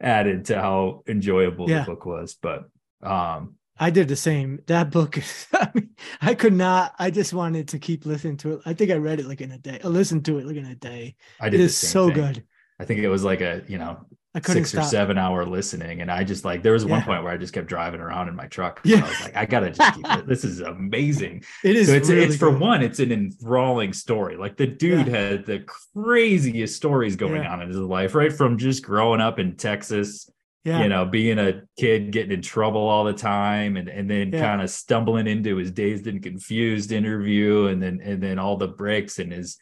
added 0.00 0.46
to 0.46 0.60
how 0.60 1.02
enjoyable 1.06 1.68
yeah. 1.68 1.80
the 1.80 1.86
book 1.86 2.06
was. 2.06 2.36
But 2.40 2.68
um 3.02 3.56
I 3.78 3.90
did 3.90 4.08
the 4.08 4.16
same. 4.16 4.60
That 4.66 4.90
book 4.90 5.18
I 5.52 5.70
mean, 5.74 5.90
I 6.20 6.34
could 6.34 6.54
not 6.54 6.94
I 6.98 7.10
just 7.10 7.32
wanted 7.32 7.68
to 7.68 7.78
keep 7.78 8.06
listening 8.06 8.36
to 8.38 8.54
it. 8.54 8.60
I 8.66 8.72
think 8.72 8.90
I 8.90 8.94
read 8.94 9.20
it 9.20 9.26
like 9.26 9.40
in 9.40 9.52
a 9.52 9.58
day. 9.58 9.80
I 9.82 9.88
listened 9.88 10.24
to 10.26 10.38
it 10.38 10.46
like 10.46 10.56
in 10.56 10.66
a 10.66 10.74
day. 10.74 11.16
I 11.40 11.48
did 11.48 11.60
it 11.60 11.64
is 11.64 11.76
so 11.76 12.06
thing. 12.06 12.14
good. 12.14 12.44
I 12.78 12.84
think 12.84 13.00
it 13.00 13.08
was 13.08 13.24
like 13.24 13.40
a, 13.40 13.62
you 13.68 13.78
know, 13.78 14.06
I 14.36 14.40
couldn't 14.40 14.64
six 14.64 14.70
stop. 14.70 14.84
or 14.84 14.88
seven 14.88 15.18
hour 15.18 15.44
listening. 15.46 16.02
And 16.02 16.10
I 16.12 16.22
just 16.22 16.44
like 16.44 16.62
there 16.62 16.74
was 16.74 16.84
one 16.84 17.02
point 17.02 17.24
where 17.24 17.32
I 17.32 17.36
just 17.38 17.52
kept 17.54 17.66
driving 17.68 18.00
around 18.00 18.28
in 18.28 18.36
my 18.36 18.46
truck. 18.46 18.80
Yeah. 18.84 18.98
I 18.98 19.08
was 19.08 19.20
like, 19.22 19.36
I 19.36 19.46
gotta 19.46 19.70
just 19.70 19.94
keep 19.96 20.06
it. 20.06 20.26
This 20.26 20.44
is 20.44 20.60
amazing. 20.60 21.42
It 21.64 21.74
is. 21.76 21.88
So 21.88 21.94
it's 21.94 22.08
really 22.10 22.24
it's 22.26 22.36
for 22.36 22.50
one, 22.50 22.82
it's 22.82 22.98
an 23.00 23.10
enthralling 23.12 23.92
story. 23.94 24.36
Like 24.36 24.56
the 24.56 24.66
dude 24.66 25.08
had 25.08 25.46
the 25.46 25.64
craziest 25.94 26.76
stories 26.76 27.16
going 27.16 27.42
Yeah. 27.42 27.52
on 27.52 27.62
in 27.62 27.68
his 27.68 27.78
life, 27.78 28.14
right? 28.14 28.32
From 28.32 28.58
just 28.58 28.84
growing 28.84 29.20
up 29.22 29.38
in 29.38 29.56
Texas, 29.56 30.30
Yeah. 30.64 30.82
you 30.82 30.88
know, 30.90 31.06
being 31.06 31.38
a 31.38 31.62
kid 31.78 32.10
getting 32.12 32.32
in 32.32 32.42
trouble 32.42 32.82
all 32.88 33.04
the 33.04 33.14
time 33.14 33.76
and, 33.76 33.88
and 33.88 34.10
then 34.10 34.32
Yeah. 34.32 34.40
kind 34.40 34.60
of 34.60 34.68
stumbling 34.68 35.26
into 35.26 35.56
his 35.56 35.70
dazed 35.70 36.06
and 36.06 36.22
confused 36.22 36.92
interview 36.92 37.66
and 37.68 37.82
then 37.82 38.00
and 38.02 38.22
then 38.22 38.38
all 38.38 38.56
the 38.58 38.68
breaks 38.68 39.18
and 39.18 39.32
his 39.32 39.56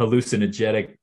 hallucinogenic 0.00 0.96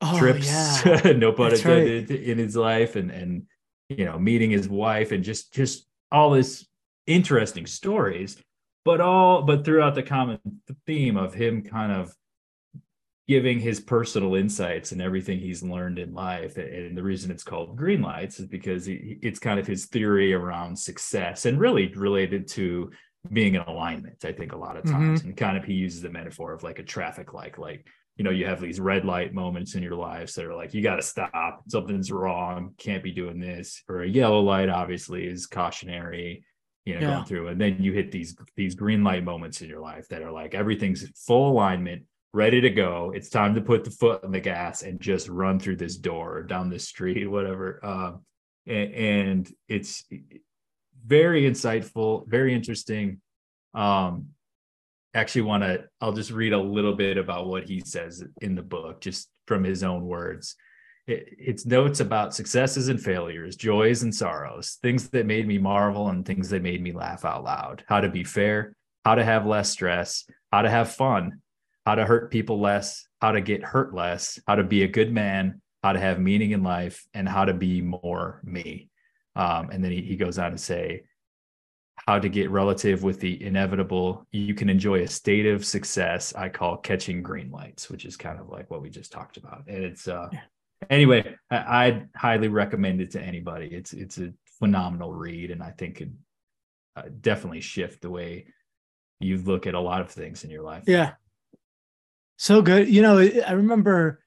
oh, 0.00 0.18
trips, 0.18 0.46
Yeah. 0.46 1.12
no 1.16 1.32
pun 1.32 1.50
That's 1.50 1.64
right. 1.64 2.10
in 2.10 2.38
his 2.38 2.56
life, 2.56 2.96
and 2.96 3.10
and 3.10 3.42
you 3.88 4.04
know, 4.04 4.18
meeting 4.18 4.50
his 4.50 4.68
wife, 4.68 5.12
and 5.12 5.22
just 5.24 5.52
just 5.52 5.86
all 6.12 6.30
this 6.30 6.66
interesting 7.06 7.66
stories, 7.66 8.36
but 8.84 9.00
all 9.00 9.42
but 9.42 9.64
throughout 9.64 9.94
the 9.94 10.02
common 10.02 10.38
theme 10.86 11.16
of 11.16 11.34
him 11.34 11.62
kind 11.62 11.92
of 11.92 12.14
giving 13.28 13.58
his 13.58 13.80
personal 13.80 14.36
insights 14.36 14.92
and 14.92 15.02
everything 15.02 15.40
he's 15.40 15.62
learned 15.62 15.98
in 15.98 16.14
life 16.14 16.56
and 16.56 16.96
the 16.96 17.02
reason 17.02 17.30
it's 17.30 17.42
called 17.42 17.76
green 17.76 18.00
lights 18.00 18.38
is 18.38 18.46
because 18.46 18.86
it's 18.88 19.40
kind 19.40 19.58
of 19.58 19.66
his 19.66 19.86
theory 19.86 20.32
around 20.32 20.78
success 20.78 21.44
and 21.44 21.58
really 21.58 21.88
related 21.94 22.46
to 22.46 22.90
being 23.32 23.56
in 23.56 23.62
alignment 23.62 24.24
i 24.24 24.30
think 24.30 24.52
a 24.52 24.56
lot 24.56 24.76
of 24.76 24.84
mm-hmm. 24.84 24.94
times 24.94 25.22
and 25.22 25.36
kind 25.36 25.56
of 25.56 25.64
he 25.64 25.72
uses 25.72 26.00
the 26.00 26.08
metaphor 26.08 26.52
of 26.52 26.62
like 26.62 26.78
a 26.78 26.84
traffic 26.84 27.34
light 27.34 27.58
like 27.58 27.84
you 28.16 28.24
know 28.24 28.30
you 28.30 28.46
have 28.46 28.60
these 28.60 28.80
red 28.80 29.04
light 29.04 29.34
moments 29.34 29.74
in 29.74 29.82
your 29.82 29.94
lives 29.96 30.34
that 30.34 30.44
are 30.46 30.54
like 30.54 30.72
you 30.74 30.82
got 30.82 30.96
to 30.96 31.02
stop. 31.02 31.62
Something's 31.68 32.10
wrong. 32.10 32.72
Can't 32.78 33.02
be 33.02 33.12
doing 33.12 33.38
this. 33.38 33.82
Or 33.88 34.02
a 34.02 34.08
yellow 34.08 34.40
light 34.40 34.68
obviously 34.68 35.26
is 35.26 35.46
cautionary 35.46 36.44
you 36.86 36.94
know 36.94 37.00
Yeah. 37.00 37.06
going 37.14 37.24
through. 37.26 37.48
And 37.48 37.60
then 37.60 37.82
you 37.82 37.92
hit 37.92 38.10
these 38.12 38.36
these 38.56 38.74
green 38.74 39.04
light 39.04 39.24
moments 39.24 39.60
in 39.60 39.68
your 39.68 39.80
life 39.80 40.08
that 40.08 40.22
are 40.22 40.30
like 40.32 40.54
everything's 40.54 41.06
full 41.26 41.50
alignment 41.50 42.04
ready 42.32 42.60
to 42.60 42.70
go. 42.70 43.12
It's 43.14 43.28
time 43.28 43.54
to 43.54 43.60
put 43.60 43.84
the 43.84 43.90
foot 43.90 44.22
on 44.24 44.30
the 44.30 44.40
gas 44.40 44.82
and 44.82 45.00
just 45.00 45.28
run 45.28 45.58
through 45.58 45.76
this 45.76 45.96
door 45.96 46.36
or 46.38 46.42
down 46.42 46.70
this 46.70 46.88
street 46.88 47.26
whatever. 47.30 47.84
Um 47.84 48.24
and, 48.66 48.94
and 48.94 49.52
it's 49.68 50.04
very 51.04 51.42
insightful 51.42 52.26
very 52.28 52.54
interesting. 52.54 53.20
Um 53.74 54.28
actually 55.16 55.42
want 55.42 55.62
to 55.62 55.84
i'll 56.00 56.12
just 56.12 56.30
read 56.30 56.52
a 56.52 56.60
little 56.60 56.94
bit 56.94 57.16
about 57.16 57.46
what 57.46 57.64
he 57.64 57.80
says 57.80 58.22
in 58.40 58.54
the 58.54 58.62
book 58.62 59.00
just 59.00 59.28
from 59.46 59.64
his 59.64 59.82
own 59.82 60.04
words. 60.04 60.56
It, 61.06 61.28
it's 61.38 61.66
notes 61.66 62.00
about 62.00 62.34
successes 62.34 62.88
and 62.88 63.00
failures 63.00 63.56
joys 63.56 64.02
and 64.02 64.14
sorrows 64.14 64.78
things 64.82 65.08
that 65.10 65.26
made 65.26 65.46
me 65.46 65.58
marvel 65.58 66.08
and 66.08 66.24
things 66.24 66.50
that 66.50 66.62
made 66.62 66.82
me 66.82 66.92
laugh 66.92 67.24
out 67.24 67.44
loud. 67.44 67.84
How 67.88 68.00
to 68.00 68.08
be 68.08 68.24
fair 68.24 68.76
how 69.04 69.14
to 69.14 69.24
have 69.24 69.46
less 69.46 69.70
stress 69.70 70.24
how 70.52 70.62
to 70.62 70.70
have 70.70 70.92
fun 70.92 71.40
how 71.84 71.94
to 71.94 72.04
hurt 72.04 72.30
people 72.30 72.60
less 72.60 73.06
how 73.20 73.32
to 73.32 73.40
get 73.40 73.62
hurt 73.62 73.94
less 73.94 74.38
how 74.46 74.56
to 74.56 74.64
be 74.64 74.82
a 74.82 74.88
good 74.88 75.12
man 75.12 75.60
how 75.86 75.92
to 75.92 76.00
have 76.00 76.18
meaning 76.18 76.50
in 76.50 76.64
life 76.64 77.06
and 77.14 77.28
how 77.28 77.44
to 77.44 77.54
be 77.54 77.80
more 77.80 78.40
me. 78.42 78.88
Um, 79.36 79.70
and 79.70 79.84
then 79.84 79.92
he, 79.92 80.02
he 80.02 80.16
goes 80.16 80.36
on 80.36 80.50
to 80.50 80.58
say 80.58 81.04
how 82.06 82.18
to 82.20 82.28
get 82.28 82.50
relative 82.50 83.02
with 83.02 83.18
the 83.20 83.42
inevitable. 83.42 84.26
You 84.30 84.54
can 84.54 84.68
enjoy 84.68 85.02
a 85.02 85.08
state 85.08 85.46
of 85.46 85.64
success 85.64 86.34
I 86.34 86.48
call 86.48 86.76
catching 86.76 87.22
green 87.22 87.50
lights, 87.50 87.90
which 87.90 88.04
is 88.04 88.16
kind 88.16 88.38
of 88.38 88.48
like 88.48 88.70
what 88.70 88.80
we 88.80 88.90
just 88.90 89.10
talked 89.12 89.36
about. 89.36 89.64
And 89.66 89.84
it's 89.84 90.06
uh 90.06 90.28
Yeah. 90.32 90.40
anyway, 90.88 91.34
I, 91.50 91.86
I'd 91.86 92.08
highly 92.14 92.48
recommend 92.48 93.00
it 93.00 93.10
to 93.12 93.20
anybody. 93.20 93.66
It's 93.66 93.92
it's 93.92 94.18
a 94.18 94.32
phenomenal 94.58 95.12
read, 95.12 95.50
and 95.50 95.62
I 95.62 95.70
think 95.72 96.00
it 96.00 96.10
uh, 96.96 97.02
definitely 97.20 97.60
shift 97.60 98.02
the 98.02 98.10
way 98.10 98.46
you 99.20 99.38
look 99.38 99.66
at 99.66 99.74
a 99.74 99.80
lot 99.80 100.00
of 100.00 100.10
things 100.10 100.44
in 100.44 100.50
your 100.50 100.62
life. 100.62 100.84
Yeah. 100.86 101.12
So 102.38 102.62
good. 102.62 102.88
You 102.88 103.02
know, 103.02 103.18
I 103.18 103.52
remember 103.52 104.22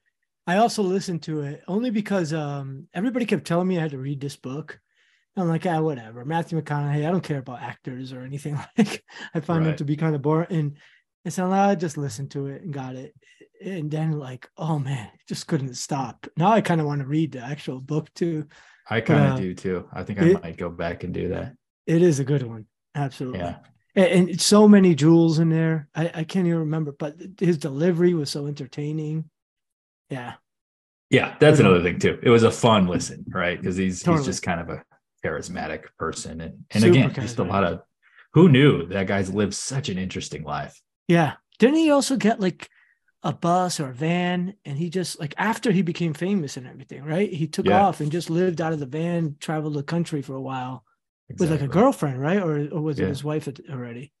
I 0.46 0.56
also 0.56 0.82
listened 0.82 1.22
to 1.22 1.42
it 1.42 1.62
only 1.66 1.90
because 1.90 2.32
um 2.32 2.88
everybody 2.92 3.24
kept 3.24 3.46
telling 3.46 3.68
me 3.68 3.78
I 3.78 3.82
had 3.82 3.92
to 3.92 3.98
read 3.98 4.20
this 4.20 4.36
book. 4.36 4.80
I'm 5.40 5.48
like, 5.48 5.66
ah, 5.66 5.80
whatever. 5.80 6.24
Matthew 6.24 6.60
McConaughey, 6.60 7.06
I 7.06 7.10
don't 7.10 7.22
care 7.22 7.38
about 7.38 7.62
actors 7.62 8.12
or 8.12 8.22
anything 8.22 8.58
like 8.78 9.02
I 9.34 9.40
find 9.40 9.64
them 9.66 9.76
to 9.76 9.84
be 9.84 9.96
kind 9.96 10.14
of 10.14 10.22
boring. 10.22 10.46
And, 10.50 10.76
and 11.24 11.34
so 11.34 11.50
I 11.50 11.74
just 11.74 11.96
listened 11.96 12.30
to 12.32 12.46
it 12.46 12.62
and 12.62 12.72
got 12.72 12.96
it. 12.96 13.14
And 13.64 13.90
then 13.90 14.12
like, 14.12 14.48
oh 14.56 14.78
man, 14.78 15.08
just 15.28 15.46
couldn't 15.46 15.74
stop. 15.74 16.26
Now 16.36 16.50
I 16.52 16.60
kind 16.60 16.80
of 16.80 16.86
want 16.86 17.00
to 17.02 17.06
read 17.06 17.32
the 17.32 17.40
actual 17.40 17.80
book 17.80 18.12
too. 18.14 18.46
I 18.88 19.00
kind 19.00 19.24
of 19.26 19.32
Uh, 19.34 19.36
do 19.36 19.54
too. 19.54 19.88
I 19.92 20.02
think 20.02 20.20
I 20.20 20.24
it- 20.26 20.42
might 20.42 20.56
go 20.56 20.70
back 20.70 21.04
and 21.04 21.12
do 21.14 21.28
that. 21.28 21.54
It 21.86 22.02
is 22.02 22.20
a 22.20 22.24
good 22.24 22.42
one. 22.42 22.66
Absolutely. 22.94 23.40
Yeah. 23.40 23.56
And, 23.96 24.30
and 24.30 24.40
so 24.40 24.68
many 24.68 24.94
jewels 24.94 25.38
in 25.40 25.48
there. 25.50 25.88
I, 25.94 26.10
I 26.14 26.24
can't 26.24 26.46
even 26.46 26.60
remember, 26.60 26.92
but 26.92 27.16
his 27.38 27.58
delivery 27.58 28.14
was 28.14 28.30
so 28.30 28.46
entertaining. 28.46 29.28
Yeah. 30.08 30.34
Yeah, 31.10 31.34
that's 31.40 31.58
another 31.58 31.82
thing 31.82 31.98
too. 31.98 32.18
It 32.22 32.30
was 32.30 32.44
a 32.44 32.50
fun 32.52 32.86
listen, 32.86 33.24
right? 33.28 33.60
Because 33.60 33.76
he's 33.76 34.00
Totally. 34.02 34.18
he's 34.18 34.26
just 34.26 34.42
kind 34.44 34.60
of 34.60 34.68
a 34.70 34.82
charismatic 35.24 35.84
person, 35.98 36.40
and 36.40 36.64
and 36.70 36.82
Super 36.82 36.92
again, 36.92 37.14
just 37.14 37.38
a 37.38 37.42
lot 37.44 37.64
of 37.64 37.82
who 38.32 38.48
knew 38.48 38.86
that 38.86 39.06
guy's 39.06 39.32
lived 39.32 39.54
such 39.54 39.88
an 39.88 39.98
interesting 39.98 40.44
life. 40.44 40.80
Yeah. 41.08 41.34
Didn't 41.58 41.76
he 41.76 41.90
also 41.90 42.16
get 42.16 42.40
like 42.40 42.68
a 43.22 43.32
bus 43.32 43.80
or 43.80 43.90
a 43.90 43.94
van? 43.94 44.54
And 44.64 44.78
he 44.78 44.88
just 44.88 45.18
like 45.20 45.34
after 45.36 45.72
he 45.72 45.82
became 45.82 46.14
famous 46.14 46.56
and 46.56 46.66
everything, 46.66 47.04
right? 47.04 47.32
He 47.32 47.46
took 47.46 47.66
Yeah. 47.66 47.82
off 47.82 48.00
and 48.00 48.10
just 48.12 48.30
lived 48.30 48.60
out 48.60 48.72
of 48.72 48.80
the 48.80 48.86
van, 48.86 49.36
traveled 49.40 49.74
the 49.74 49.82
country 49.82 50.22
for 50.22 50.34
a 50.34 50.40
while 50.40 50.84
with 51.38 51.50
like 51.50 51.60
a 51.62 51.68
girlfriend, 51.68 52.20
right? 52.20 52.38
Or, 52.42 52.68
or 52.72 52.80
was 52.80 52.98
it 52.98 53.08
his 53.08 53.24
wife 53.24 53.48
already? 53.70 54.12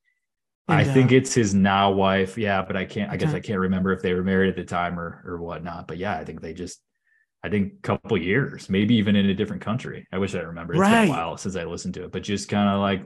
I 0.68 0.84
think 0.84 1.10
uh, 1.12 1.16
it's 1.16 1.34
his 1.34 1.54
now 1.54 1.90
wife. 1.90 2.38
Yeah, 2.38 2.62
but 2.62 2.76
I 2.76 2.84
can't. 2.84 3.10
I 3.10 3.16
guess 3.16 3.30
Okay. 3.30 3.38
I 3.38 3.40
can't 3.40 3.58
remember 3.60 3.92
if 3.92 4.02
they 4.02 4.14
were 4.14 4.22
married 4.22 4.50
at 4.50 4.56
the 4.56 4.64
time 4.64 4.98
or 4.98 5.22
or 5.26 5.38
whatnot. 5.40 5.88
But 5.88 5.98
yeah, 5.98 6.16
I 6.16 6.24
think 6.24 6.40
they 6.40 6.54
just. 6.54 6.80
I 7.42 7.48
think 7.48 7.72
a 7.72 7.82
couple 7.82 8.16
years, 8.18 8.68
maybe 8.68 8.94
even 8.96 9.16
in 9.16 9.26
a 9.26 9.34
different 9.34 9.62
country. 9.62 10.06
I 10.12 10.18
wish 10.18 10.34
I 10.34 10.40
remember. 10.40 10.74
It's 10.74 10.82
been 10.82 10.92
Right. 10.92 11.08
a 11.08 11.10
while 11.10 11.36
since 11.38 11.56
I 11.56 11.64
listened 11.64 11.94
to 11.94 12.04
it, 12.04 12.12
but 12.12 12.22
just 12.22 12.48
kind 12.48 12.68
of 12.68 12.80
like 12.80 13.02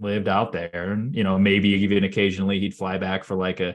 lived 0.00 0.28
out 0.28 0.52
there, 0.52 0.92
and 0.92 1.14
you 1.14 1.24
know, 1.24 1.38
maybe 1.38 1.70
even 1.70 2.04
occasionally 2.04 2.60
he'd 2.60 2.74
fly 2.74 2.98
back 2.98 3.24
for 3.24 3.36
like 3.36 3.60
a 3.60 3.74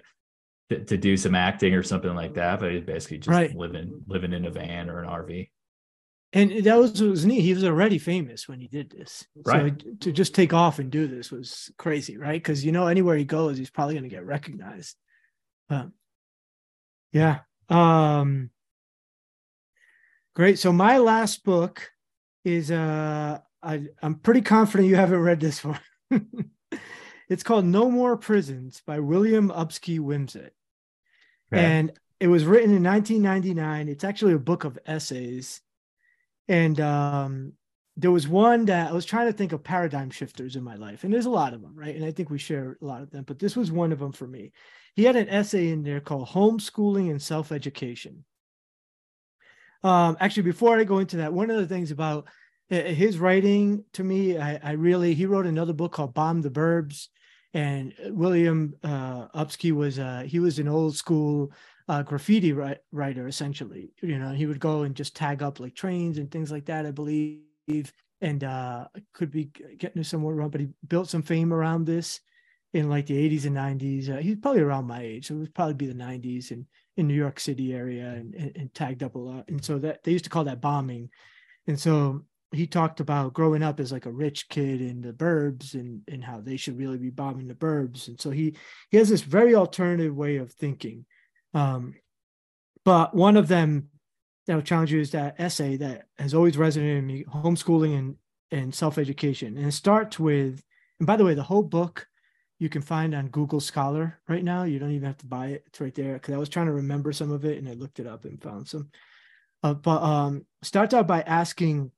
to, 0.69 0.83
to 0.85 0.97
do 0.97 1.17
some 1.17 1.33
acting 1.33 1.73
or 1.73 1.81
something 1.81 2.13
like 2.13 2.35
that. 2.35 2.59
But 2.59 2.71
he's 2.73 2.83
basically 2.83 3.17
just 3.17 3.29
Right. 3.29 3.55
living 3.55 4.03
living 4.07 4.33
in 4.33 4.45
a 4.45 4.51
van 4.51 4.89
or 4.89 5.01
an 5.01 5.09
RV. 5.09 5.49
and 6.33 6.63
that 6.63 6.77
was, 6.77 7.01
was 7.01 7.25
neat. 7.25 7.41
He 7.41 7.55
was 7.55 7.63
already 7.63 7.97
famous 7.97 8.47
when 8.47 8.59
he 8.59 8.67
did 8.67 8.91
this. 8.91 9.25
Right. 9.43 9.81
So 9.81 9.89
to 10.01 10.11
just 10.11 10.35
take 10.35 10.53
off 10.53 10.77
and 10.77 10.91
do 10.91 11.07
this 11.07 11.31
was 11.31 11.71
crazy, 11.79 12.17
right? 12.17 12.39
Because 12.39 12.63
you 12.63 12.71
know, 12.71 12.85
anywhere 12.85 13.15
he 13.17 13.25
goes, 13.25 13.57
he's 13.57 13.71
probably 13.71 13.95
going 13.95 14.03
to 14.03 14.15
get 14.15 14.23
recognized. 14.25 14.95
Yeah. 17.11 17.39
Um 17.69 18.51
great. 20.35 20.59
So 20.59 20.71
my 20.71 20.97
last 20.97 21.43
book 21.43 21.89
is 22.45 22.71
uh 22.71 23.39
I, 23.61 23.83
I'm 24.01 24.15
pretty 24.15 24.41
confident 24.41 24.89
you 24.89 24.95
haven't 24.95 25.19
read 25.19 25.39
this 25.39 25.63
one. 25.63 25.79
it's 27.29 27.43
called 27.43 27.65
No 27.65 27.91
More 27.91 28.17
Prisons 28.17 28.81
by 28.85 28.99
William 28.99 29.49
Upski 29.49 29.99
Wimsatt. 29.99 30.51
Okay. 31.51 31.65
And 31.65 31.91
it 32.19 32.27
was 32.27 32.45
written 32.45 32.75
in 32.75 32.83
1999. 32.83 33.89
It's 33.89 34.03
actually 34.03 34.33
a 34.33 34.39
book 34.39 34.63
of 34.63 34.79
essays. 34.85 35.61
And 36.47 36.79
um, 36.79 37.53
there 37.97 38.11
was 38.11 38.27
one 38.27 38.65
that 38.65 38.89
I 38.89 38.93
was 38.93 39.05
trying 39.05 39.27
to 39.27 39.33
think 39.33 39.51
of 39.51 39.63
paradigm 39.63 40.09
shifters 40.09 40.55
in 40.55 40.63
my 40.63 40.75
life. 40.75 41.03
And 41.03 41.13
there's 41.13 41.25
a 41.25 41.31
lot 41.31 41.53
of 41.53 41.61
them, 41.61 41.75
right? 41.75 41.95
And 41.95 42.05
I 42.05 42.11
think 42.11 42.29
we 42.29 42.37
share 42.37 42.77
a 42.81 42.85
lot 42.85 43.01
of 43.01 43.11
them, 43.11 43.23
but 43.25 43.39
this 43.39 43.55
was 43.55 43.71
one 43.71 43.91
of 43.91 43.99
them 43.99 44.11
for 44.11 44.27
me. 44.27 44.51
He 44.95 45.03
had 45.03 45.15
an 45.15 45.29
essay 45.29 45.69
in 45.69 45.83
there 45.83 45.99
called 45.99 46.29
Homeschooling 46.29 47.09
and 47.11 47.21
Self 47.21 47.51
Education. 47.51 48.25
Um, 49.83 50.17
actually, 50.19 50.43
before 50.43 50.77
I 50.77 50.83
go 50.83 50.99
into 50.99 51.17
that, 51.17 51.33
one 51.33 51.49
of 51.49 51.57
the 51.57 51.67
things 51.67 51.91
about 51.91 52.27
uh, 52.71 52.75
his 52.75 53.17
writing 53.17 53.83
to 53.93 54.03
me, 54.03 54.37
I, 54.37 54.59
I 54.61 54.71
really, 54.73 55.13
he 55.13 55.25
wrote 55.25 55.45
another 55.45 55.73
book 55.73 55.93
called 55.93 56.13
Bomb 56.13 56.41
the 56.41 56.49
Burbs. 56.49 57.07
And 57.53 57.93
William 58.09 58.75
uh, 58.83 59.27
Upski 59.29 59.71
was, 59.71 59.97
uh, 59.97 60.23
he 60.25 60.39
was 60.39 60.59
an 60.59 60.67
old 60.67 60.95
school 60.95 61.51
uh, 61.87 62.03
graffiti 62.03 62.53
ri- 62.53 62.77
writer, 62.91 63.27
essentially. 63.27 63.91
You 64.01 64.19
know, 64.19 64.29
he 64.29 64.45
would 64.45 64.59
go 64.59 64.83
and 64.83 64.95
just 64.95 65.15
tag 65.15 65.41
up 65.41 65.59
like 65.59 65.73
trains 65.73 66.19
and 66.19 66.29
things 66.29 66.51
like 66.51 66.65
that, 66.65 66.85
I 66.85 66.91
believe. 66.91 67.41
And 68.21 68.43
uh, 68.43 68.85
could 69.13 69.31
be 69.31 69.45
getting 69.77 69.99
this 69.99 70.09
somewhere 70.09 70.35
wrong, 70.35 70.49
but 70.49 70.61
he 70.61 70.67
built 70.87 71.09
some 71.09 71.23
fame 71.23 71.53
around 71.53 71.85
this 71.85 72.19
in 72.73 72.89
like 72.89 73.07
the 73.07 73.29
80s 73.29 73.45
and 73.45 73.55
90s. 73.55 74.09
Uh, 74.09 74.21
he's 74.21 74.37
probably 74.37 74.61
around 74.61 74.85
my 74.85 75.01
age, 75.01 75.27
so 75.27 75.35
it 75.35 75.39
would 75.39 75.55
probably 75.55 75.73
be 75.73 75.87
the 75.87 75.93
90s 75.93 76.51
and 76.51 76.65
in 76.97 77.07
New 77.07 77.15
York 77.15 77.39
City 77.39 77.73
area 77.73 78.09
and, 78.09 78.35
and, 78.35 78.51
and 78.55 78.73
tagged 78.73 79.03
up 79.03 79.15
a 79.15 79.19
lot. 79.19 79.47
And 79.47 79.63
so 79.63 79.79
that 79.79 80.03
they 80.03 80.11
used 80.11 80.25
to 80.25 80.29
call 80.29 80.43
that 80.43 80.61
bombing. 80.61 81.09
And 81.65 81.79
so 81.79 82.25
he 82.51 82.67
talked 82.67 82.99
about 82.99 83.33
growing 83.33 83.63
up 83.63 83.79
as 83.79 83.91
like 83.91 84.05
a 84.05 84.11
rich 84.11 84.49
kid 84.49 84.81
in 84.81 85.01
the 85.01 85.13
burbs 85.13 85.75
and, 85.75 86.01
and 86.07 86.23
how 86.23 86.41
they 86.41 86.57
should 86.57 86.77
really 86.77 86.97
be 86.97 87.09
bombing 87.09 87.47
the 87.47 87.53
burbs. 87.53 88.07
And 88.07 88.19
so 88.19 88.31
he 88.31 88.55
he 88.89 88.97
has 88.97 89.09
this 89.09 89.21
very 89.21 89.55
alternative 89.55 90.15
way 90.15 90.37
of 90.37 90.51
thinking. 90.51 91.05
Um, 91.53 91.95
but 92.83 93.15
one 93.15 93.37
of 93.37 93.47
them 93.47 93.89
that 94.45 94.55
I'll 94.55 94.61
challenge 94.61 94.91
you 94.91 94.99
is 94.99 95.11
that 95.11 95.39
essay 95.39 95.77
that 95.77 96.05
has 96.17 96.33
always 96.33 96.55
resonated 96.55 96.99
in 96.99 97.07
me: 97.07 97.23
homeschooling 97.23 97.97
and 97.97 98.15
and 98.51 98.75
self 98.75 98.97
education. 98.97 99.57
And 99.57 99.67
it 99.67 99.73
starts 99.73 100.19
with, 100.19 100.61
and 100.99 101.07
by 101.07 101.15
the 101.15 101.25
way, 101.25 101.33
the 101.33 101.43
whole 101.43 101.63
book 101.63 102.07
you 102.59 102.69
can 102.69 102.81
find 102.81 103.15
on 103.15 103.29
Google 103.29 103.61
Scholar 103.61 104.19
right 104.27 104.43
now. 104.43 104.63
You 104.63 104.79
don't 104.79 104.91
even 104.91 105.07
have 105.07 105.17
to 105.19 105.25
buy 105.25 105.47
it; 105.47 105.63
it's 105.67 105.81
right 105.81 105.95
there. 105.95 106.13
Because 106.13 106.35
I 106.35 106.37
was 106.37 106.49
trying 106.49 106.67
to 106.67 106.73
remember 106.73 107.11
some 107.11 107.31
of 107.31 107.45
it, 107.45 107.57
and 107.57 107.67
I 107.67 107.73
looked 107.73 107.99
it 107.99 108.07
up 108.07 108.25
and 108.25 108.41
found 108.41 108.67
some. 108.67 108.89
Uh, 109.63 109.73
but 109.73 110.01
um, 110.01 110.45
starts 110.61 110.93
out 110.93 111.07
by 111.07 111.21
asking 111.21 111.91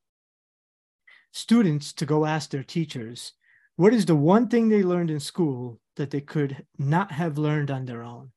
students 1.31 1.93
to 1.93 2.05
go 2.05 2.25
ask 2.25 2.49
their 2.49 2.63
teachers, 2.63 3.33
what 3.75 3.93
is 3.93 4.05
the 4.05 4.15
one 4.15 4.47
thing 4.47 4.69
they 4.69 4.83
learned 4.83 5.11
in 5.11 5.19
school 5.19 5.79
that 5.95 6.11
they 6.11 6.21
could 6.21 6.65
not 6.77 7.11
have 7.11 7.37
learned 7.37 7.71
on 7.71 7.85
their 7.85 8.03
own? 8.03 8.31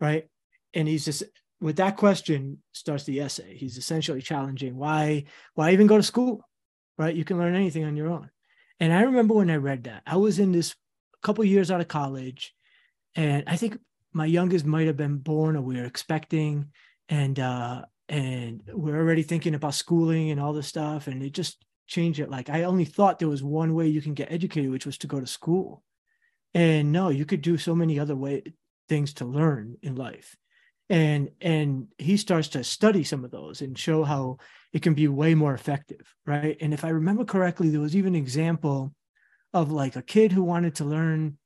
Right. 0.00 0.28
And 0.74 0.86
he's 0.86 1.04
just 1.04 1.24
with 1.60 1.76
that 1.76 1.96
question 1.96 2.62
starts 2.72 3.04
the 3.04 3.20
essay. 3.20 3.56
He's 3.56 3.76
essentially 3.76 4.22
challenging 4.22 4.76
why 4.76 5.24
why 5.54 5.72
even 5.72 5.86
go 5.86 5.96
to 5.96 6.02
school? 6.02 6.42
Right? 6.96 7.14
You 7.14 7.24
can 7.24 7.38
learn 7.38 7.54
anything 7.54 7.84
on 7.84 7.96
your 7.96 8.08
own. 8.08 8.30
And 8.80 8.92
I 8.92 9.02
remember 9.02 9.34
when 9.34 9.50
I 9.50 9.56
read 9.56 9.84
that, 9.84 10.02
I 10.06 10.16
was 10.16 10.38
in 10.38 10.52
this 10.52 10.74
couple 11.22 11.44
years 11.44 11.70
out 11.70 11.80
of 11.80 11.88
college, 11.88 12.54
and 13.14 13.44
I 13.46 13.56
think 13.56 13.78
my 14.12 14.26
youngest 14.26 14.64
might 14.64 14.86
have 14.86 14.96
been 14.96 15.18
born 15.18 15.56
or 15.56 15.62
we 15.62 15.76
were 15.76 15.84
expecting, 15.84 16.72
and 17.08 17.38
uh, 17.38 17.82
and 18.08 18.62
we're 18.72 18.98
already 18.98 19.22
thinking 19.22 19.54
about 19.54 19.74
schooling 19.74 20.30
and 20.30 20.40
all 20.40 20.52
this 20.52 20.66
stuff, 20.66 21.06
and 21.06 21.22
it 21.22 21.32
just 21.32 21.64
changed 21.86 22.20
it. 22.20 22.30
Like 22.30 22.50
I 22.50 22.64
only 22.64 22.84
thought 22.84 23.18
there 23.18 23.28
was 23.28 23.42
one 23.42 23.74
way 23.74 23.88
you 23.88 24.02
can 24.02 24.14
get 24.14 24.32
educated, 24.32 24.70
which 24.70 24.86
was 24.86 24.98
to 24.98 25.06
go 25.06 25.20
to 25.20 25.26
school, 25.26 25.82
and 26.54 26.92
no, 26.92 27.08
you 27.08 27.24
could 27.24 27.42
do 27.42 27.58
so 27.58 27.74
many 27.74 27.98
other 27.98 28.16
way 28.16 28.42
things 28.88 29.14
to 29.14 29.24
learn 29.24 29.76
in 29.82 29.94
life. 29.94 30.36
And 30.90 31.30
and 31.40 31.88
he 31.98 32.16
starts 32.16 32.48
to 32.48 32.64
study 32.64 33.04
some 33.04 33.24
of 33.24 33.30
those 33.30 33.60
and 33.60 33.78
show 33.78 34.04
how 34.04 34.38
it 34.72 34.80
can 34.80 34.94
be 34.94 35.08
way 35.08 35.34
more 35.34 35.54
effective 35.54 36.14
right? 36.26 36.56
And 36.60 36.72
if 36.72 36.84
i 36.84 36.88
remember 36.88 37.24
correctly 37.24 37.70
there 37.70 37.80
was 37.80 37.96
even 37.96 38.14
an 38.14 38.22
example 38.22 38.94
of 39.54 39.70
like 39.70 39.96
a 39.96 40.02
kid 40.02 40.32
who 40.32 40.42
wanted 40.42 40.74
to 40.76 40.84
learn 40.84 41.38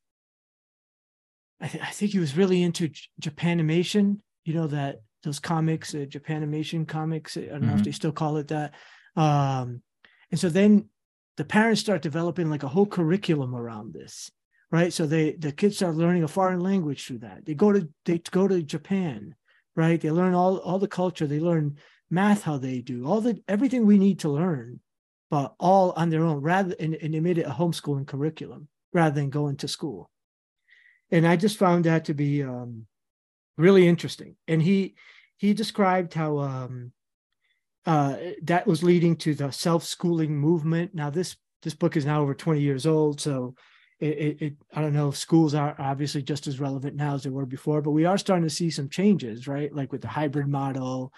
i, 1.61 1.68
th- 1.68 1.82
I 1.82 1.90
think 1.90 2.12
he 2.12 2.18
was 2.18 2.36
really 2.36 2.62
into 2.62 2.88
J- 2.88 3.09
japanimation 3.20 4.18
you 4.44 4.55
know 4.55 4.66
that 4.68 5.03
those 5.22 5.38
comics 5.38 5.94
uh, 5.94 5.98
japanimation 5.98 6.86
comics 6.86 7.36
i 7.36 7.40
don't 7.40 7.48
mm-hmm. 7.50 7.61
know 7.61 7.68
if 7.68 7.74
mm-hmm. 7.76 7.84
they 7.84 7.92
still 7.92 8.12
call 8.12 8.36
it 8.38 8.48
that 8.48 8.74
um 9.16 9.82
and 10.30 10.40
so 10.40 10.48
then 10.48 10.88
the 11.36 11.44
parents 11.44 11.80
start 11.80 12.03
developing 12.03 12.50
like 12.50 12.62
a 12.62 12.68
whole 12.68 12.86
curriculum 12.86 13.55
around 13.55 13.92
this 13.92 14.30
right? 14.72 14.92
So 14.92 15.07
they 15.07 15.32
the 15.32 15.53
kids 15.53 15.76
start 15.76 15.94
learning 15.94 16.24
a 16.24 16.28
foreign 16.28 16.61
language 16.61 17.07
through 17.07 17.18
that. 17.18 17.44
They 17.44 17.55
go 17.55 17.70
to 17.70 17.88
they 18.05 18.18
go 18.18 18.48
to 18.48 18.62
Japan, 18.62 19.36
right? 19.76 20.00
They 20.00 20.11
learn 20.11 20.34
all 20.34 20.57
all 20.59 20.80
the 20.80 20.88
culture. 20.88 21.28
They 21.28 21.38
learn 21.38 21.76
math 22.11 22.42
how 22.42 22.59
they 22.59 22.80
do 22.80 23.07
all 23.07 23.20
the 23.20 23.40
everything 23.46 23.86
we 23.86 23.98
need 23.98 24.20
to 24.20 24.30
learn, 24.30 24.80
but 25.32 25.54
all 25.58 25.92
on 25.96 26.10
their 26.10 26.24
own. 26.24 26.42
Rather, 26.42 26.76
and, 26.78 26.94
and 26.94 27.14
they 27.14 27.20
made 27.20 27.38
it 27.38 27.46
a 27.46 27.50
homeschooling 27.50 28.06
curriculum 28.06 28.68
rather 28.92 29.14
than 29.14 29.30
going 29.30 29.56
to 29.56 29.66
school. 29.66 30.10
And 31.10 31.26
I 31.26 31.36
just 31.36 31.56
found 31.56 31.86
that 31.86 32.04
to 32.04 32.14
be 32.14 32.42
um, 32.42 32.84
really 33.56 33.88
interesting. 33.88 34.36
And 34.46 34.60
he 34.62 34.94
he 35.38 35.54
described 35.54 36.12
how 36.12 36.38
um, 36.38 36.92
uh, 37.86 38.16
that 38.42 38.66
was 38.66 38.82
leading 38.82 39.16
to 39.16 39.34
the 39.34 39.50
self 39.50 39.84
schooling 39.84 40.36
movement. 40.36 40.94
Now 40.94 41.08
this 41.08 41.34
this 41.62 41.74
book 41.74 41.96
is 41.96 42.04
now 42.04 42.20
over 42.20 42.34
20 42.34 42.60
years 42.60 42.84
old, 42.84 43.18
so 43.18 43.54
it, 44.00 44.42
it, 44.42 44.54
I 44.74 44.82
don't 44.82 44.92
know 44.92 45.08
if 45.08 45.16
schools 45.16 45.54
are 45.54 45.74
obviously 45.78 46.22
just 46.22 46.46
as 46.46 46.60
relevant 46.60 46.94
now 46.94 47.14
as 47.14 47.22
they 47.22 47.30
were 47.30 47.46
before, 47.46 47.80
but 47.80 47.92
we 47.92 48.04
are 48.04 48.18
starting 48.18 48.46
to 48.46 48.54
see 48.54 48.68
some 48.68 48.90
changes, 48.90 49.48
right? 49.48 49.74
Like 49.74 49.92
with 49.92 50.02
the 50.02 50.08
hybrid 50.08 50.48
model, 50.48 51.12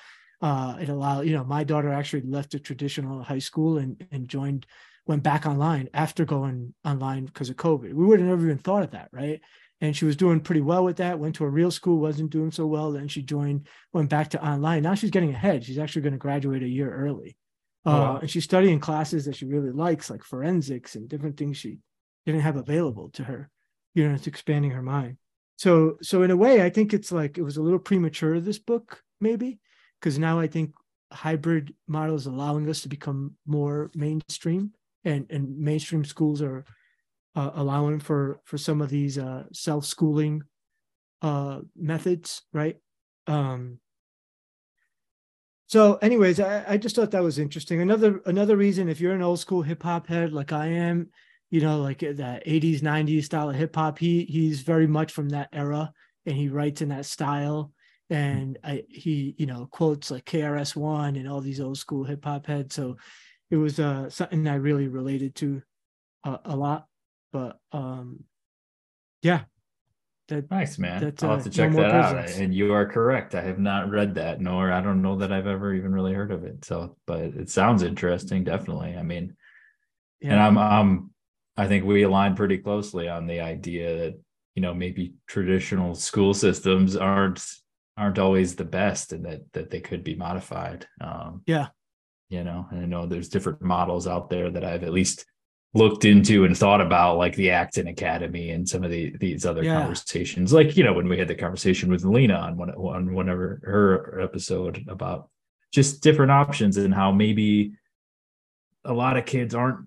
uh, 0.45 0.77
it 0.81 0.89
allowed, 0.89 1.23
you 1.27 1.33
know, 1.33 1.45
my 1.45 1.65
daughter 1.65 1.91
actually 1.91 2.23
left 2.23 2.55
a 2.55 2.59
traditional 2.59 3.23
high 3.23 3.39
school 3.39 3.79
and, 3.79 4.07
and 4.13 4.29
joined, 4.29 4.67
went 5.07 5.23
back 5.23 5.47
online 5.47 5.89
after 5.95 6.25
going 6.25 6.75
online 6.85 7.25
because 7.25 7.49
of 7.49 7.57
COVID. 7.57 7.93
We 7.95 8.05
would 8.05 8.21
have 8.21 8.29
never 8.29 8.45
even 8.45 8.59
thought 8.59 8.83
of 8.83 8.91
that, 8.91 9.09
right? 9.13 9.41
And 9.81 9.97
she 9.97 10.05
was 10.05 10.17
doing 10.17 10.41
pretty 10.41 10.61
well 10.61 10.85
with 10.85 10.97
that, 10.99 11.19
went 11.19 11.35
to 11.37 11.45
a 11.45 11.49
real 11.51 11.71
school, 11.71 11.99
wasn't 11.99 12.31
doing 12.31 12.51
so 12.51 12.67
well. 12.67 12.93
Then 12.93 13.09
she 13.09 13.23
joined, 13.23 13.67
went 13.93 14.11
back 14.11 14.31
to 14.31 14.47
online. 14.47 14.83
Now 14.83 14.95
she's 14.95 15.11
getting 15.11 15.31
ahead. 15.31 15.65
She's 15.65 15.79
actually 15.79 16.03
going 16.03 16.13
to 16.13 16.19
graduate 16.19 16.63
a 16.63 16.69
year 16.69 16.95
early. 16.95 17.37
Uh, 17.87 17.91
wow. 17.91 18.19
And 18.19 18.31
she's 18.31 18.45
studying 18.45 18.81
classes 18.81 19.25
that 19.25 19.37
she 19.37 19.47
really 19.47 19.73
likes, 19.73 20.11
like 20.11 20.23
forensics 20.23 20.95
and 20.95 21.09
different 21.09 21.37
things 21.37 21.57
she 21.57 21.79
didn't 22.25 22.43
have 22.43 22.57
available 22.57 23.11
to 23.11 23.25
her 23.25 23.51
you 23.95 24.07
know 24.07 24.15
it's 24.15 24.27
expanding 24.27 24.73
her 24.73 24.83
mind 24.83 25.17
so 25.57 25.97
so 26.03 26.23
in 26.23 26.31
a 26.31 26.37
way 26.37 26.63
i 26.63 26.69
think 26.69 26.93
it's 26.93 27.13
like 27.13 27.39
it 27.39 27.43
was 27.43 27.57
a 27.57 27.63
little 27.63 27.79
premature 27.79 28.41
this 28.41 28.59
book 28.59 29.03
maybe 29.21 29.61
because 30.05 30.19
now 30.19 30.39
i 30.39 30.47
think 30.47 30.75
hybrid 31.11 31.75
model 31.89 32.15
is 32.15 32.27
allowing 32.27 32.69
us 32.69 32.83
to 32.83 32.89
become 32.89 33.33
more 33.47 33.91
mainstream 33.95 34.71
and 35.05 35.27
and 35.31 35.59
mainstream 35.59 36.05
schools 36.05 36.43
are 36.43 36.65
uh, 37.37 37.51
allowing 37.55 37.99
for 37.99 38.41
for 38.45 38.59
some 38.59 38.83
of 38.83 38.91
these 38.91 39.17
uh, 39.17 39.45
self-schooling 39.53 40.43
uh, 41.23 41.61
methods 41.75 42.43
right 42.53 42.77
um 43.27 43.79
so 45.67 45.95
anyways 45.97 46.39
I, 46.39 46.65
I 46.69 46.77
just 46.77 46.95
thought 46.95 47.13
that 47.13 47.23
was 47.23 47.39
interesting 47.39 47.81
another 47.81 48.21
another 48.27 48.57
reason 48.59 48.91
if 48.91 49.01
you're 49.01 49.15
an 49.15 49.23
old 49.23 49.41
school 49.41 49.63
hip-hop 49.63 50.07
head 50.07 50.33
like 50.33 50.53
i 50.53 50.67
am 50.67 51.09
you 51.51 51.61
know, 51.61 51.81
like 51.81 52.03
uh, 52.03 52.13
that 52.15 52.45
80s, 52.47 52.81
90s 52.81 53.27
style 53.27 53.49
of 53.49 53.55
hip 53.55 53.77
hop. 53.77 53.97
He 54.01 54.25
he's 54.25 54.63
very 54.63 54.89
much 54.89 55.13
from 55.13 55.29
that 55.29 55.51
era 55.53 55.93
and 56.27 56.35
he 56.35 56.49
writes 56.49 56.83
in 56.83 56.89
that 56.89 57.07
style. 57.07 57.73
And 58.15 58.59
I 58.63 58.85
he, 58.89 59.35
you 59.39 59.47
know, 59.47 59.69
quotes 59.71 60.11
like 60.11 60.25
KRS 60.25 60.77
One 60.77 61.17
and 61.17 61.29
all 61.29 61.41
these 61.41 61.61
old 61.61 61.79
school 61.79 62.05
hip 62.05 62.25
hop 62.25 62.47
heads. 62.47 62.75
So 62.75 62.97
it 63.51 63.57
was 63.57 63.81
uh 63.81 64.09
something 64.11 64.47
I 64.47 64.55
really 64.55 64.89
related 64.89 65.35
to 65.37 65.63
uh, 66.25 66.39
a 66.45 66.57
lot. 66.57 66.87
But 67.33 67.59
um 67.73 68.25
yeah. 69.23 69.43
That, 70.29 70.51
nice 70.51 70.79
man. 70.79 71.03
That's, 71.03 71.23
I'll 71.23 71.31
have 71.31 71.41
uh, 71.41 71.45
to 71.45 71.51
check 71.51 71.73
no 71.73 71.83
that 71.83 71.91
out. 71.91 72.31
And 72.31 72.55
you 72.55 72.73
are 72.73 72.87
correct. 72.87 73.35
I 73.35 73.43
have 73.43 73.59
not 73.59 73.91
read 73.91 74.15
that, 74.15 74.41
nor 74.41 74.73
I 74.73 74.81
don't 74.81 75.03
know 75.03 75.17
that 75.17 75.31
I've 75.31 75.47
ever 75.47 75.75
even 75.75 75.93
really 75.93 76.15
heard 76.15 76.31
of 76.31 76.45
it. 76.45 76.65
So, 76.65 76.97
but 77.07 77.21
it 77.21 77.51
sounds 77.51 77.83
interesting, 77.83 78.43
definitely. 78.43 78.97
I 78.97 79.03
mean, 79.03 79.37
yeah. 80.23 80.33
and 80.33 80.41
I'm 80.41 80.57
I'm 80.57 81.11
I 81.59 81.67
think 81.67 81.85
we 81.85 82.05
align 82.05 82.37
pretty 82.37 82.57
closely 82.59 83.07
on 83.07 83.27
the 83.27 83.41
idea 83.41 83.99
that 83.99 84.21
you 84.55 84.63
know 84.63 84.73
maybe 84.73 85.15
traditional 85.27 85.95
school 85.95 86.33
systems 86.33 86.97
aren't 86.97 87.45
aren't 87.97 88.19
always 88.19 88.57
the 88.57 88.65
best 88.65 89.13
and 89.13 89.25
that 89.25 89.41
that 89.53 89.71
they 89.71 89.81
could 89.81 90.05
be 90.05 90.15
modified. 90.15 90.87
Um, 91.01 91.43
yeah, 91.47 91.69
you 92.29 92.45
know, 92.45 92.67
and 92.71 92.81
I 92.81 92.87
know 92.87 93.07
there's 93.07 93.29
different 93.29 93.63
models 93.63 94.07
out 94.07 94.31
there 94.31 94.51
that 94.51 94.65
I've 94.65 94.85
at 94.85 94.93
least 94.93 95.25
looked 95.75 96.05
into 96.05 96.45
and 96.45 96.57
thought 96.57 96.81
about, 96.81 97.19
like 97.19 97.35
the 97.35 97.51
Acton 97.51 97.89
Academy 97.89 98.51
and 98.51 98.69
some 98.69 98.85
of 98.85 98.91
the 98.91 99.15
these 99.19 99.45
other 99.45 99.63
yeah. 99.63 99.81
conversations. 99.81 100.53
Like 100.53 100.77
you 100.77 100.85
know 100.85 100.93
when 100.93 101.09
we 101.09 101.19
had 101.19 101.29
the 101.29 101.35
conversation 101.35 101.91
with 101.91 102.05
Lena 102.05 102.35
on 102.35 102.57
one 102.57 102.71
on 102.71 103.15
whenever 103.15 103.61
her 103.65 104.21
episode 104.21 104.85
about 104.89 105.29
just 105.73 106.03
different 106.03 106.31
options 106.31 106.77
and 106.77 106.95
how 106.95 107.11
maybe 107.11 107.73
a 108.85 108.93
lot 108.93 109.17
of 109.17 109.27
kids 109.27 109.55
aren't 109.55 109.87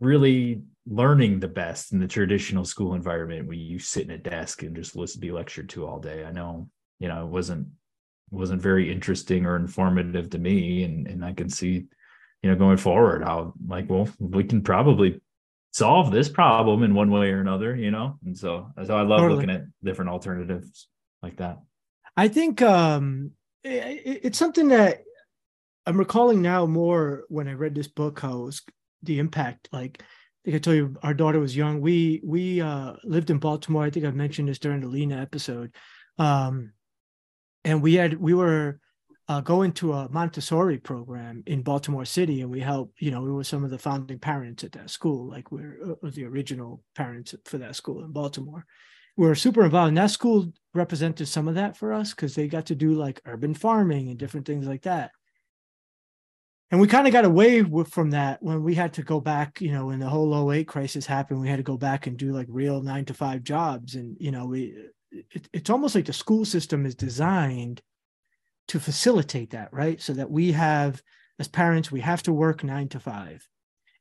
really 0.00 0.62
learning 0.86 1.40
the 1.40 1.48
best 1.48 1.92
in 1.92 2.00
the 2.00 2.08
traditional 2.08 2.64
school 2.64 2.94
environment 2.94 3.46
where 3.46 3.56
you 3.56 3.78
sit 3.78 4.04
in 4.04 4.10
a 4.10 4.18
desk 4.18 4.62
and 4.62 4.74
just 4.74 4.96
listen 4.96 5.20
be 5.20 5.30
lectured 5.30 5.68
to 5.68 5.86
all 5.86 6.00
day. 6.00 6.24
I 6.24 6.32
know, 6.32 6.68
you 7.02 7.08
know, 7.08 7.24
it 7.24 7.28
wasn't 7.28 7.66
wasn't 8.30 8.62
very 8.62 8.90
interesting 8.90 9.44
or 9.44 9.56
informative 9.56 10.30
to 10.30 10.38
me. 10.38 10.84
And 10.84 11.08
and 11.08 11.24
I 11.24 11.32
can 11.32 11.50
see, 11.50 11.86
you 12.42 12.50
know, 12.50 12.54
going 12.56 12.76
forward 12.76 13.24
how 13.24 13.54
like, 13.66 13.90
well, 13.90 14.08
we 14.20 14.44
can 14.44 14.62
probably 14.62 15.20
solve 15.72 16.12
this 16.12 16.28
problem 16.28 16.84
in 16.84 16.94
one 16.94 17.10
way 17.10 17.32
or 17.32 17.40
another, 17.40 17.74
you 17.74 17.90
know? 17.90 18.18
And 18.24 18.38
so 18.38 18.68
so 18.86 18.96
I 18.96 19.02
love 19.02 19.18
totally. 19.18 19.34
looking 19.34 19.50
at 19.50 19.64
different 19.82 20.12
alternatives 20.12 20.86
like 21.22 21.38
that. 21.38 21.58
I 22.16 22.28
think 22.28 22.62
um 22.62 23.32
it, 23.64 24.20
it's 24.22 24.38
something 24.38 24.68
that 24.68 25.02
I'm 25.86 25.98
recalling 25.98 26.40
now 26.40 26.66
more 26.66 27.24
when 27.28 27.48
I 27.48 27.54
read 27.54 27.74
this 27.74 27.88
book 27.88 28.20
how 28.20 28.38
was 28.38 28.62
the 29.02 29.18
impact. 29.18 29.68
Like 29.72 30.00
I 30.00 30.04
think 30.44 30.54
I 30.54 30.58
told 30.60 30.76
you, 30.76 30.96
our 31.02 31.14
daughter 31.14 31.40
was 31.40 31.56
young. 31.56 31.80
We 31.80 32.20
we 32.24 32.60
uh, 32.60 32.94
lived 33.04 33.30
in 33.30 33.38
Baltimore. 33.38 33.84
I 33.84 33.90
think 33.90 34.06
I 34.06 34.10
mentioned 34.10 34.48
this 34.48 34.58
during 34.58 34.80
the 34.80 34.88
Lena 34.88 35.20
episode, 35.20 35.72
um, 36.18 36.72
and 37.64 37.82
we 37.82 37.94
had 37.94 38.18
we 38.20 38.34
were 38.34 38.78
uh, 39.28 39.40
going 39.40 39.72
to 39.72 39.92
a 39.92 40.08
Montessori 40.10 40.78
program 40.78 41.42
in 41.46 41.62
Baltimore 41.62 42.04
City, 42.04 42.40
and 42.40 42.50
we 42.50 42.60
helped. 42.60 43.00
You 43.00 43.10
know, 43.10 43.22
we 43.22 43.32
were 43.32 43.44
some 43.44 43.64
of 43.64 43.70
the 43.70 43.78
founding 43.78 44.18
parents 44.18 44.64
at 44.64 44.72
that 44.72 44.90
school. 44.90 45.28
Like 45.28 45.50
we're 45.50 45.96
uh, 46.02 46.10
the 46.10 46.24
original 46.24 46.82
parents 46.94 47.34
for 47.44 47.58
that 47.58 47.76
school 47.76 48.04
in 48.04 48.12
Baltimore. 48.12 48.64
We 49.16 49.26
were 49.26 49.34
super 49.34 49.64
involved, 49.64 49.88
and 49.88 49.98
that 49.98 50.10
school 50.10 50.52
represented 50.74 51.28
some 51.28 51.48
of 51.48 51.54
that 51.56 51.76
for 51.76 51.92
us 51.92 52.10
because 52.10 52.34
they 52.34 52.48
got 52.48 52.66
to 52.66 52.74
do 52.74 52.92
like 52.92 53.20
urban 53.26 53.54
farming 53.54 54.08
and 54.08 54.18
different 54.18 54.46
things 54.46 54.66
like 54.66 54.82
that 54.82 55.10
and 56.72 56.80
we 56.80 56.88
kind 56.88 57.06
of 57.06 57.12
got 57.12 57.26
away 57.26 57.60
with, 57.62 57.88
from 57.88 58.10
that 58.10 58.42
when 58.42 58.62
we 58.62 58.74
had 58.74 58.94
to 58.94 59.02
go 59.02 59.20
back 59.20 59.60
you 59.60 59.70
know 59.70 59.86
when 59.86 60.00
the 60.00 60.08
whole 60.08 60.50
08 60.50 60.66
crisis 60.66 61.06
happened 61.06 61.40
we 61.40 61.48
had 61.48 61.58
to 61.58 61.62
go 61.62 61.76
back 61.76 62.06
and 62.06 62.16
do 62.16 62.32
like 62.32 62.46
real 62.48 62.82
nine 62.82 63.04
to 63.04 63.14
five 63.14 63.44
jobs 63.44 63.94
and 63.94 64.16
you 64.18 64.32
know 64.32 64.46
we 64.46 64.74
it, 65.12 65.48
it's 65.52 65.70
almost 65.70 65.94
like 65.94 66.06
the 66.06 66.12
school 66.12 66.44
system 66.44 66.86
is 66.86 66.94
designed 66.94 67.82
to 68.68 68.80
facilitate 68.80 69.50
that, 69.50 69.72
right? 69.72 70.00
So 70.00 70.12
that 70.14 70.30
we 70.30 70.52
have, 70.52 71.02
as 71.38 71.48
parents, 71.48 71.90
we 71.90 72.00
have 72.00 72.22
to 72.24 72.32
work 72.32 72.64
nine 72.64 72.88
to 72.88 73.00
five, 73.00 73.46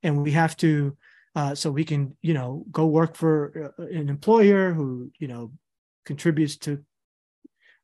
and 0.03 0.21
we 0.21 0.31
have 0.31 0.55
to, 0.57 0.95
uh, 1.35 1.55
so 1.55 1.71
we 1.71 1.83
can, 1.83 2.15
you 2.21 2.33
know, 2.33 2.65
go 2.71 2.87
work 2.87 3.15
for 3.15 3.73
uh, 3.79 3.83
an 3.83 4.09
employer 4.09 4.73
who, 4.73 5.11
you 5.19 5.27
know, 5.27 5.51
contributes 6.05 6.57
to 6.57 6.83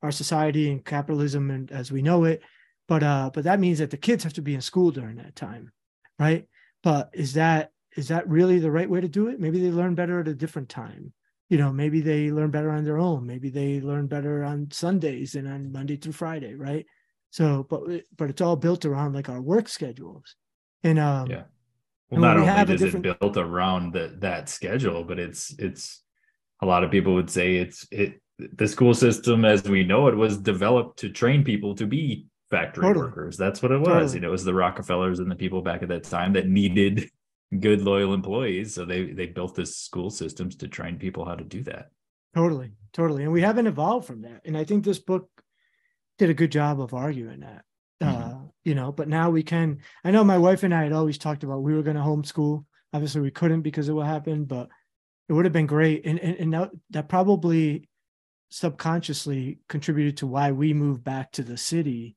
our 0.01 0.11
society 0.11 0.71
and 0.71 0.86
capitalism 0.86 1.49
and 1.49 1.71
as 1.71 1.91
we 1.91 2.01
know 2.01 2.23
it. 2.23 2.41
But 2.88 3.03
uh, 3.03 3.32
but 3.34 3.43
that 3.43 3.59
means 3.59 3.80
that 3.80 3.89
the 3.91 3.97
kids 3.97 4.23
have 4.23 4.34
to 4.34 4.41
be 4.41 4.55
in 4.55 4.61
school 4.61 4.91
during 4.91 5.17
that 5.17 5.36
time, 5.36 5.71
right? 6.19 6.47
But 6.84 7.09
is 7.13 7.34
that 7.34 7.71
is 7.97 8.07
that 8.09 8.30
really 8.30 8.59
the 8.59 8.71
right 8.71 8.89
way 8.89 9.01
to 9.01 9.07
do 9.09 9.28
it? 9.28 9.39
Maybe 9.39 9.59
they 9.59 9.71
learn 9.71 9.95
better 9.95 10.21
at 10.21 10.28
a 10.28 10.34
different 10.34 10.69
time 10.69 11.11
you 11.49 11.57
know 11.57 11.71
maybe 11.71 12.01
they 12.01 12.31
learn 12.31 12.51
better 12.51 12.71
on 12.71 12.83
their 12.83 12.97
own 12.97 13.25
maybe 13.25 13.49
they 13.49 13.79
learn 13.79 14.07
better 14.07 14.43
on 14.43 14.67
sundays 14.71 15.35
and 15.35 15.47
on 15.47 15.71
monday 15.71 15.95
through 15.95 16.11
friday 16.11 16.53
right? 16.55 16.85
So 17.29 17.65
but 17.69 17.81
but 18.15 18.29
it's 18.29 18.41
all 18.41 18.55
built 18.55 18.85
around 18.85 19.13
like 19.13 19.29
our 19.29 19.41
work 19.41 19.67
schedules. 19.67 20.35
And 20.83 20.99
um 20.99 21.29
yeah. 21.29 21.43
Well 22.09 22.21
not 22.21 22.37
only 22.37 22.73
is 22.73 22.81
different... 22.81 23.05
it 23.05 23.19
built 23.19 23.37
around 23.37 23.93
that 23.93 24.21
that 24.21 24.49
schedule 24.49 25.03
but 25.03 25.19
it's 25.19 25.53
it's 25.59 26.01
a 26.61 26.65
lot 26.65 26.83
of 26.83 26.91
people 26.91 27.13
would 27.13 27.29
say 27.29 27.57
it's 27.57 27.85
it 27.91 28.21
the 28.39 28.67
school 28.67 28.93
system 28.93 29.45
as 29.45 29.63
we 29.63 29.83
know 29.83 30.07
it 30.07 30.15
was 30.15 30.37
developed 30.37 30.99
to 30.99 31.09
train 31.09 31.43
people 31.43 31.75
to 31.75 31.85
be 31.85 32.27
factory 32.49 32.83
totally. 32.83 33.05
workers. 33.05 33.35
That's 33.35 33.61
what 33.61 33.71
it 33.71 33.79
was. 33.79 33.87
Totally. 33.87 34.13
you 34.13 34.19
know 34.21 34.29
it 34.29 34.31
was 34.31 34.45
the 34.45 34.53
rockefellers 34.53 35.19
and 35.19 35.29
the 35.29 35.35
people 35.35 35.61
back 35.61 35.83
at 35.83 35.89
that 35.89 36.03
time 36.03 36.33
that 36.33 36.47
needed 36.47 37.09
good 37.59 37.81
loyal 37.81 38.13
employees. 38.13 38.73
So 38.73 38.85
they 38.85 39.11
they 39.11 39.27
built 39.27 39.55
this 39.55 39.77
school 39.77 40.09
systems 40.09 40.55
to 40.57 40.67
train 40.67 40.97
people 40.97 41.25
how 41.25 41.35
to 41.35 41.43
do 41.43 41.63
that. 41.63 41.91
Totally 42.35 42.71
totally. 42.93 43.23
And 43.23 43.31
we 43.31 43.41
haven't 43.41 43.67
evolved 43.67 44.07
from 44.07 44.23
that. 44.23 44.41
And 44.43 44.57
i 44.57 44.63
think 44.63 44.83
this 44.83 44.99
book 44.99 45.29
did 46.17 46.29
a 46.29 46.33
good 46.33 46.51
job 46.51 46.81
of 46.81 46.93
arguing 46.93 47.41
that 47.41 47.63
mm-hmm. 48.01 48.15
uh 48.15 48.39
you 48.63 48.73
know 48.73 48.91
but 48.91 49.07
now 49.07 49.29
we 49.29 49.43
can 49.43 49.79
i 50.03 50.09
know 50.09 50.23
my 50.23 50.37
wife 50.37 50.63
and 50.63 50.73
i 50.73 50.81
had 50.81 50.91
always 50.91 51.19
talked 51.19 51.43
about 51.43 51.61
we 51.61 51.75
were 51.75 51.83
going 51.83 51.95
to 51.95 52.01
homeschool. 52.01 52.65
Obviously 52.93 53.21
we 53.21 53.31
couldn't 53.31 53.61
because 53.61 53.87
of 53.87 53.95
what 53.95 54.07
happened 54.07 54.47
but 54.47 54.69
it 55.29 55.33
would 55.33 55.45
have 55.45 55.53
been 55.53 55.67
great. 55.67 56.05
And 56.05 56.19
and, 56.19 56.35
and 56.37 56.53
that, 56.53 56.71
that 56.91 57.09
probably 57.09 57.89
subconsciously 58.49 59.59
contributed 59.67 60.17
to 60.17 60.27
why 60.27 60.51
we 60.51 60.73
moved 60.73 61.03
back 61.03 61.31
to 61.33 61.43
the 61.43 61.57
city 61.57 62.15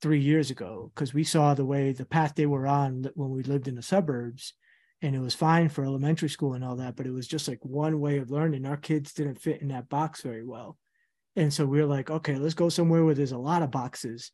three 0.00 0.20
years 0.20 0.50
ago 0.50 0.90
because 0.94 1.12
we 1.12 1.24
saw 1.24 1.54
the 1.54 1.64
way 1.64 1.92
the 1.92 2.04
path 2.04 2.34
they 2.34 2.46
were 2.46 2.66
on 2.66 3.04
when 3.14 3.30
we 3.30 3.42
lived 3.42 3.68
in 3.68 3.74
the 3.74 3.82
suburbs 3.82 4.54
and 5.02 5.16
it 5.16 5.20
was 5.20 5.34
fine 5.34 5.68
for 5.68 5.84
elementary 5.84 6.28
school 6.28 6.54
and 6.54 6.64
all 6.64 6.76
that 6.76 6.96
but 6.96 7.06
it 7.06 7.12
was 7.12 7.26
just 7.26 7.48
like 7.48 7.58
one 7.62 8.00
way 8.00 8.18
of 8.18 8.30
learning 8.30 8.66
our 8.66 8.76
kids 8.76 9.12
didn't 9.12 9.40
fit 9.40 9.60
in 9.60 9.68
that 9.68 9.88
box 9.88 10.22
very 10.22 10.44
well 10.44 10.78
and 11.36 11.52
so 11.52 11.66
we 11.66 11.80
are 11.80 11.86
like 11.86 12.10
okay 12.10 12.36
let's 12.36 12.54
go 12.54 12.68
somewhere 12.68 13.04
where 13.04 13.14
there's 13.14 13.32
a 13.32 13.38
lot 13.38 13.62
of 13.62 13.70
boxes 13.70 14.30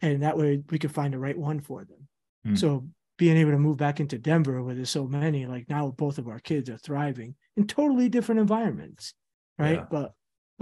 and 0.00 0.22
that 0.22 0.38
way 0.38 0.62
we 0.70 0.78
could 0.78 0.92
find 0.92 1.12
the 1.12 1.18
right 1.18 1.38
one 1.38 1.60
for 1.60 1.84
them 1.84 2.08
mm. 2.46 2.58
so 2.58 2.86
being 3.18 3.36
able 3.36 3.50
to 3.50 3.58
move 3.58 3.76
back 3.76 3.98
into 3.98 4.18
denver 4.18 4.62
where 4.62 4.74
there's 4.74 4.90
so 4.90 5.06
many 5.06 5.46
like 5.46 5.68
now 5.68 5.90
both 5.90 6.18
of 6.18 6.28
our 6.28 6.38
kids 6.38 6.70
are 6.70 6.78
thriving 6.78 7.34
in 7.56 7.66
totally 7.66 8.08
different 8.08 8.40
environments 8.40 9.14
right 9.58 9.78
yeah. 9.78 9.84
but 9.90 10.12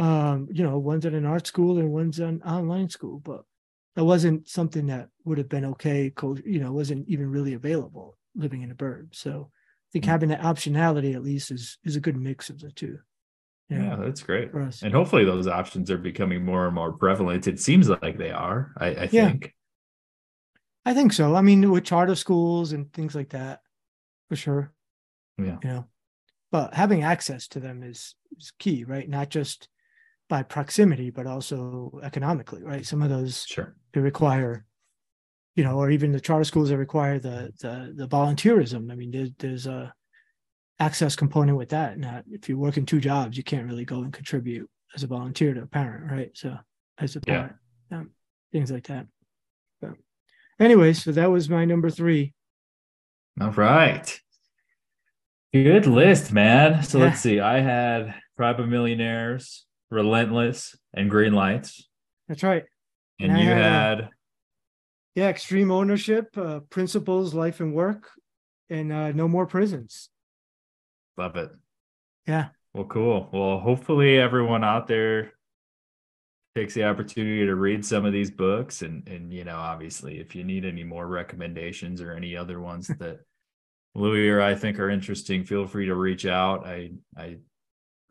um 0.03 0.49
you 0.51 0.63
know 0.63 0.79
one's 0.79 1.05
at 1.05 1.13
an 1.13 1.27
art 1.27 1.47
school 1.47 1.79
and 1.79 1.91
one's 1.91 2.19
an 2.19 2.41
online 2.43 2.89
school 2.89 3.21
but 3.23 3.43
that 3.99 4.05
wasn't 4.05 4.49
something 4.49 4.87
that 4.87 5.09
would 5.25 5.39
have 5.39 5.49
been 5.49 5.65
okay 5.65 6.13
you 6.45 6.61
know 6.61 6.71
wasn't 6.71 7.09
even 7.09 7.29
really 7.29 7.55
available 7.55 8.17
living 8.37 8.63
in 8.63 8.71
a 8.71 8.75
burb 8.75 9.09
so 9.13 9.51
i 9.51 9.89
think 9.93 10.05
mm-hmm. 10.05 10.13
having 10.13 10.29
that 10.29 10.41
optionality 10.41 11.17
at 11.17 11.25
least 11.25 11.51
is 11.51 11.79
is 11.85 11.97
a 11.97 12.01
good 12.01 12.17
mix 12.17 12.49
of 12.49 12.61
the 12.61 12.71
two. 12.71 12.99
Yeah, 13.69 13.97
that's 14.01 14.23
great. 14.23 14.51
And 14.83 14.95
hopefully 14.95 15.27
those 15.27 15.47
options 15.47 15.91
are 15.91 15.99
becoming 15.99 16.43
more 16.43 16.65
and 16.65 16.75
more 16.75 16.91
prevalent. 16.93 17.47
It 17.47 17.61
seems 17.61 17.87
like 17.87 18.17
they 18.17 18.31
are 18.31 18.73
i, 18.79 18.87
I 18.87 19.09
yeah. 19.13 19.27
think. 19.29 19.55
I 20.87 20.95
think 20.95 21.13
so. 21.13 21.35
I 21.35 21.43
mean 21.43 21.69
with 21.69 21.85
charter 21.85 22.15
schools 22.15 22.73
and 22.73 22.93
things 22.93 23.17
like 23.17 23.31
that 23.31 23.61
for 24.29 24.37
sure. 24.37 24.73
Yeah. 25.39 25.59
You 25.65 25.71
know 25.71 25.85
but 26.53 26.73
having 26.73 27.03
access 27.03 27.49
to 27.49 27.61
them 27.61 27.83
is 27.83 28.15
is 28.39 28.53
key 28.61 28.85
right? 28.85 29.09
Not 29.09 29.29
just 29.29 29.69
by 30.29 30.43
proximity, 30.43 31.11
but 31.11 31.27
also 31.27 31.99
economically, 32.03 32.63
right? 32.63 32.85
Some 32.87 33.03
of 33.03 33.11
those 33.11 33.45
sure 33.45 33.75
they 33.99 34.03
require, 34.03 34.65
you 35.57 35.65
know, 35.65 35.77
or 35.77 35.91
even 35.91 36.13
the 36.13 36.21
charter 36.21 36.45
schools 36.45 36.69
that 36.69 36.79
require 36.79 37.19
the 37.19 37.53
the, 37.61 37.93
the 37.97 38.09
volunteerism. 38.09 38.93
I 38.93 38.95
mean, 38.95 39.11
there's, 39.11 39.31
there's 39.39 39.67
a 39.67 39.93
access 40.79 41.17
component 41.17 41.59
with 41.59 41.71
that. 41.71 41.99
Not 41.99 42.25
if 42.31 42.49
you're 42.49 42.59
working 42.59 42.87
two 42.87 43.01
jobs, 43.01 43.37
you 43.37 43.43
can't 43.43 43.67
really 43.67 43.85
go 43.85 44.03
and 44.03 44.13
contribute 44.13 44.71
as 44.95 45.03
a 45.03 45.09
volunteer 45.09 45.53
to 45.53 45.63
a 45.63 45.67
parent, 45.67 46.11
right? 46.11 46.31
So 46.35 46.57
as 46.99 47.17
a 47.17 47.21
parent, 47.21 47.55
yeah. 47.91 47.99
Um, 47.99 48.11
things 48.53 48.71
like 48.71 48.87
that. 48.87 49.07
But 49.81 49.95
anyway, 50.61 50.93
so 50.93 51.11
that 51.13 51.31
was 51.31 51.49
my 51.49 51.65
number 51.65 51.91
three. 51.91 52.35
All 53.41 53.51
right. 53.51 54.21
Good 55.53 55.87
list, 55.87 56.33
man. 56.33 56.83
So 56.85 56.99
yeah. 56.99 57.05
let's 57.05 57.21
see. 57.21 57.41
I 57.41 57.61
had 57.61 58.15
Tribe 58.37 58.61
of 58.61 58.69
Millionaires, 58.69 59.67
Relentless, 59.91 60.77
and 60.95 61.11
Green 61.11 61.33
Lights. 61.33 61.89
That's 62.29 62.43
right. 62.43 62.65
And, 63.21 63.33
and 63.33 63.41
you 63.41 63.49
had, 63.49 63.99
had 63.99 64.11
yeah, 65.15 65.29
extreme 65.29 65.71
ownership, 65.71 66.37
uh, 66.37 66.61
principles, 66.71 67.35
life 67.35 67.61
and 67.61 67.75
work, 67.75 68.11
and 68.71 68.93
uh, 68.93 69.13
no 69.13 69.27
more 69.27 69.47
prisons. 69.47 70.11
Love 71.17 71.37
it. 71.37 71.51
Yeah. 72.27 72.49
Well, 72.73 72.85
cool. 72.85 73.29
Well, 73.33 73.59
hopefully 73.59 74.19
everyone 74.19 74.63
out 74.63 74.87
there 74.87 75.33
takes 76.55 76.75
the 76.75 76.85
opportunity 76.85 77.47
to 77.47 77.55
read 77.55 77.85
some 77.85 78.05
of 78.05 78.13
these 78.13 78.31
books 78.31 78.83
and 78.83 79.07
and 79.07 79.33
you 79.33 79.45
know 79.45 79.55
obviously 79.57 80.19
if 80.19 80.35
you 80.35 80.43
need 80.43 80.65
any 80.65 80.83
more 80.83 81.07
recommendations 81.07 82.01
or 82.01 82.13
any 82.13 82.37
other 82.37 82.59
ones 82.61 82.89
that 82.99 83.21
Louis 83.95 84.29
or 84.29 84.41
I 84.41 84.57
think 84.57 84.81
are 84.81 84.91
interesting 84.91 85.45
feel 85.45 85.67
free 85.67 85.87
to 85.87 85.95
reach 85.95 86.27
out 86.27 86.67
I 86.67 86.91
I 87.17 87.37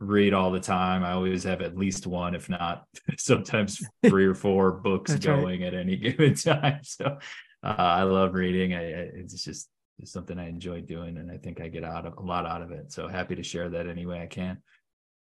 read 0.00 0.32
all 0.32 0.50
the 0.50 0.60
time. 0.60 1.04
I 1.04 1.12
always 1.12 1.44
have 1.44 1.60
at 1.60 1.76
least 1.76 2.06
one, 2.06 2.34
if 2.34 2.48
not 2.48 2.84
sometimes 3.18 3.82
three 4.06 4.26
or 4.26 4.34
four 4.34 4.72
books 4.84 5.14
going 5.16 5.62
right. 5.62 5.74
at 5.74 5.78
any 5.78 5.96
given 5.96 6.34
time. 6.34 6.80
So 6.82 7.18
uh, 7.62 7.74
I 7.76 8.02
love 8.04 8.34
reading. 8.34 8.74
I, 8.74 8.82
it's 8.82 9.44
just 9.44 9.68
it's 9.98 10.12
something 10.12 10.38
I 10.38 10.48
enjoy 10.48 10.82
doing, 10.82 11.16
and 11.16 11.30
I 11.30 11.38
think 11.38 11.60
I 11.60 11.68
get 11.68 11.84
out 11.84 12.06
of 12.06 12.16
a 12.18 12.22
lot 12.22 12.46
out 12.46 12.62
of 12.62 12.70
it. 12.70 12.92
So 12.92 13.08
happy 13.08 13.34
to 13.34 13.42
share 13.42 13.68
that 13.70 13.88
any 13.88 14.06
way 14.06 14.22
I 14.22 14.26
can. 14.26 14.58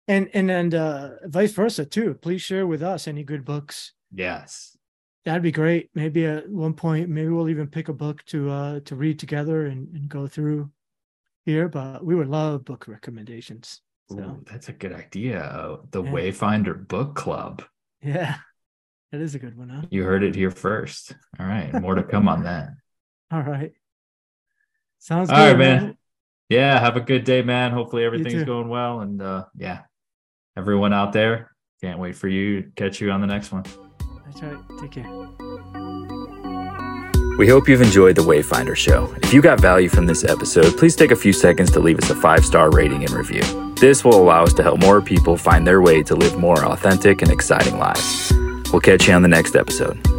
And 0.07 0.29
and 0.33 0.49
and 0.51 0.75
uh, 0.75 1.09
vice 1.25 1.51
versa 1.51 1.85
too. 1.85 2.13
Please 2.13 2.41
share 2.41 2.67
with 2.67 2.83
us 2.83 3.07
any 3.07 3.23
good 3.23 3.43
books. 3.43 3.93
Yes, 4.13 4.77
that'd 5.25 5.41
be 5.41 5.51
great. 5.51 5.89
Maybe 5.95 6.25
at 6.25 6.47
one 6.47 6.73
point, 6.73 7.09
maybe 7.09 7.29
we'll 7.29 7.49
even 7.49 7.67
pick 7.67 7.89
a 7.89 7.93
book 7.93 8.23
to 8.25 8.49
uh 8.49 8.79
to 8.81 8.95
read 8.95 9.19
together 9.19 9.65
and, 9.65 9.93
and 9.95 10.07
go 10.07 10.27
through 10.27 10.69
here. 11.43 11.67
But 11.67 12.05
we 12.05 12.15
would 12.15 12.29
love 12.29 12.63
book 12.63 12.87
recommendations. 12.87 13.81
So 14.09 14.19
Ooh, 14.19 14.43
that's 14.49 14.69
a 14.69 14.73
good 14.73 14.93
idea. 14.93 15.77
The 15.91 16.03
yeah. 16.03 16.11
Wayfinder 16.11 16.87
Book 16.87 17.15
Club. 17.15 17.63
Yeah, 18.01 18.35
that 19.11 19.21
is 19.21 19.35
a 19.35 19.39
good 19.39 19.57
one, 19.57 19.69
huh? 19.69 19.81
You 19.89 20.03
heard 20.03 20.23
it 20.23 20.35
here 20.35 20.51
first. 20.51 21.13
All 21.39 21.45
right, 21.45 21.73
more 21.73 21.95
to 21.95 22.03
come 22.03 22.27
on 22.27 22.43
that. 22.43 22.69
All 23.31 23.41
right. 23.41 23.73
Sounds 24.99 25.29
All 25.29 25.35
good, 25.35 25.43
right, 25.43 25.57
man. 25.57 25.83
man. 25.83 25.97
Yeah, 26.49 26.79
have 26.79 26.95
a 26.95 27.01
good 27.01 27.25
day, 27.25 27.41
man. 27.41 27.71
Hopefully 27.71 28.05
everything's 28.05 28.45
going 28.45 28.69
well. 28.69 29.01
And 29.01 29.21
uh 29.21 29.45
yeah, 29.55 29.81
everyone 30.55 30.93
out 30.93 31.11
there, 31.11 31.51
can't 31.81 31.99
wait 31.99 32.15
for 32.15 32.29
you 32.29 32.71
catch 32.75 33.01
you 33.01 33.11
on 33.11 33.21
the 33.21 33.27
next 33.27 33.51
one. 33.51 33.63
That's 34.25 34.41
right. 34.41 34.57
Take 34.79 34.91
care. 34.91 35.46
We 37.37 37.47
hope 37.47 37.69
you've 37.69 37.83
enjoyed 37.83 38.15
the 38.15 38.23
Wayfinder 38.23 38.75
Show. 38.75 39.13
If 39.21 39.31
you 39.31 39.43
got 39.43 39.59
value 39.59 39.89
from 39.89 40.07
this 40.07 40.23
episode, 40.23 40.75
please 40.75 40.95
take 40.95 41.11
a 41.11 41.15
few 41.15 41.31
seconds 41.31 41.69
to 41.71 41.79
leave 41.79 41.99
us 41.99 42.09
a 42.09 42.15
five 42.15 42.43
star 42.43 42.71
rating 42.71 43.03
and 43.03 43.11
review. 43.11 43.43
This 43.75 44.03
will 44.03 44.15
allow 44.15 44.43
us 44.43 44.53
to 44.55 44.63
help 44.63 44.79
more 44.79 45.01
people 45.03 45.37
find 45.37 45.65
their 45.65 45.79
way 45.79 46.01
to 46.01 46.15
live 46.15 46.35
more 46.39 46.65
authentic 46.65 47.21
and 47.21 47.31
exciting 47.31 47.77
lives. 47.77 48.33
We'll 48.71 48.81
catch 48.81 49.07
you 49.07 49.13
on 49.13 49.21
the 49.21 49.27
next 49.27 49.55
episode. 49.55 50.16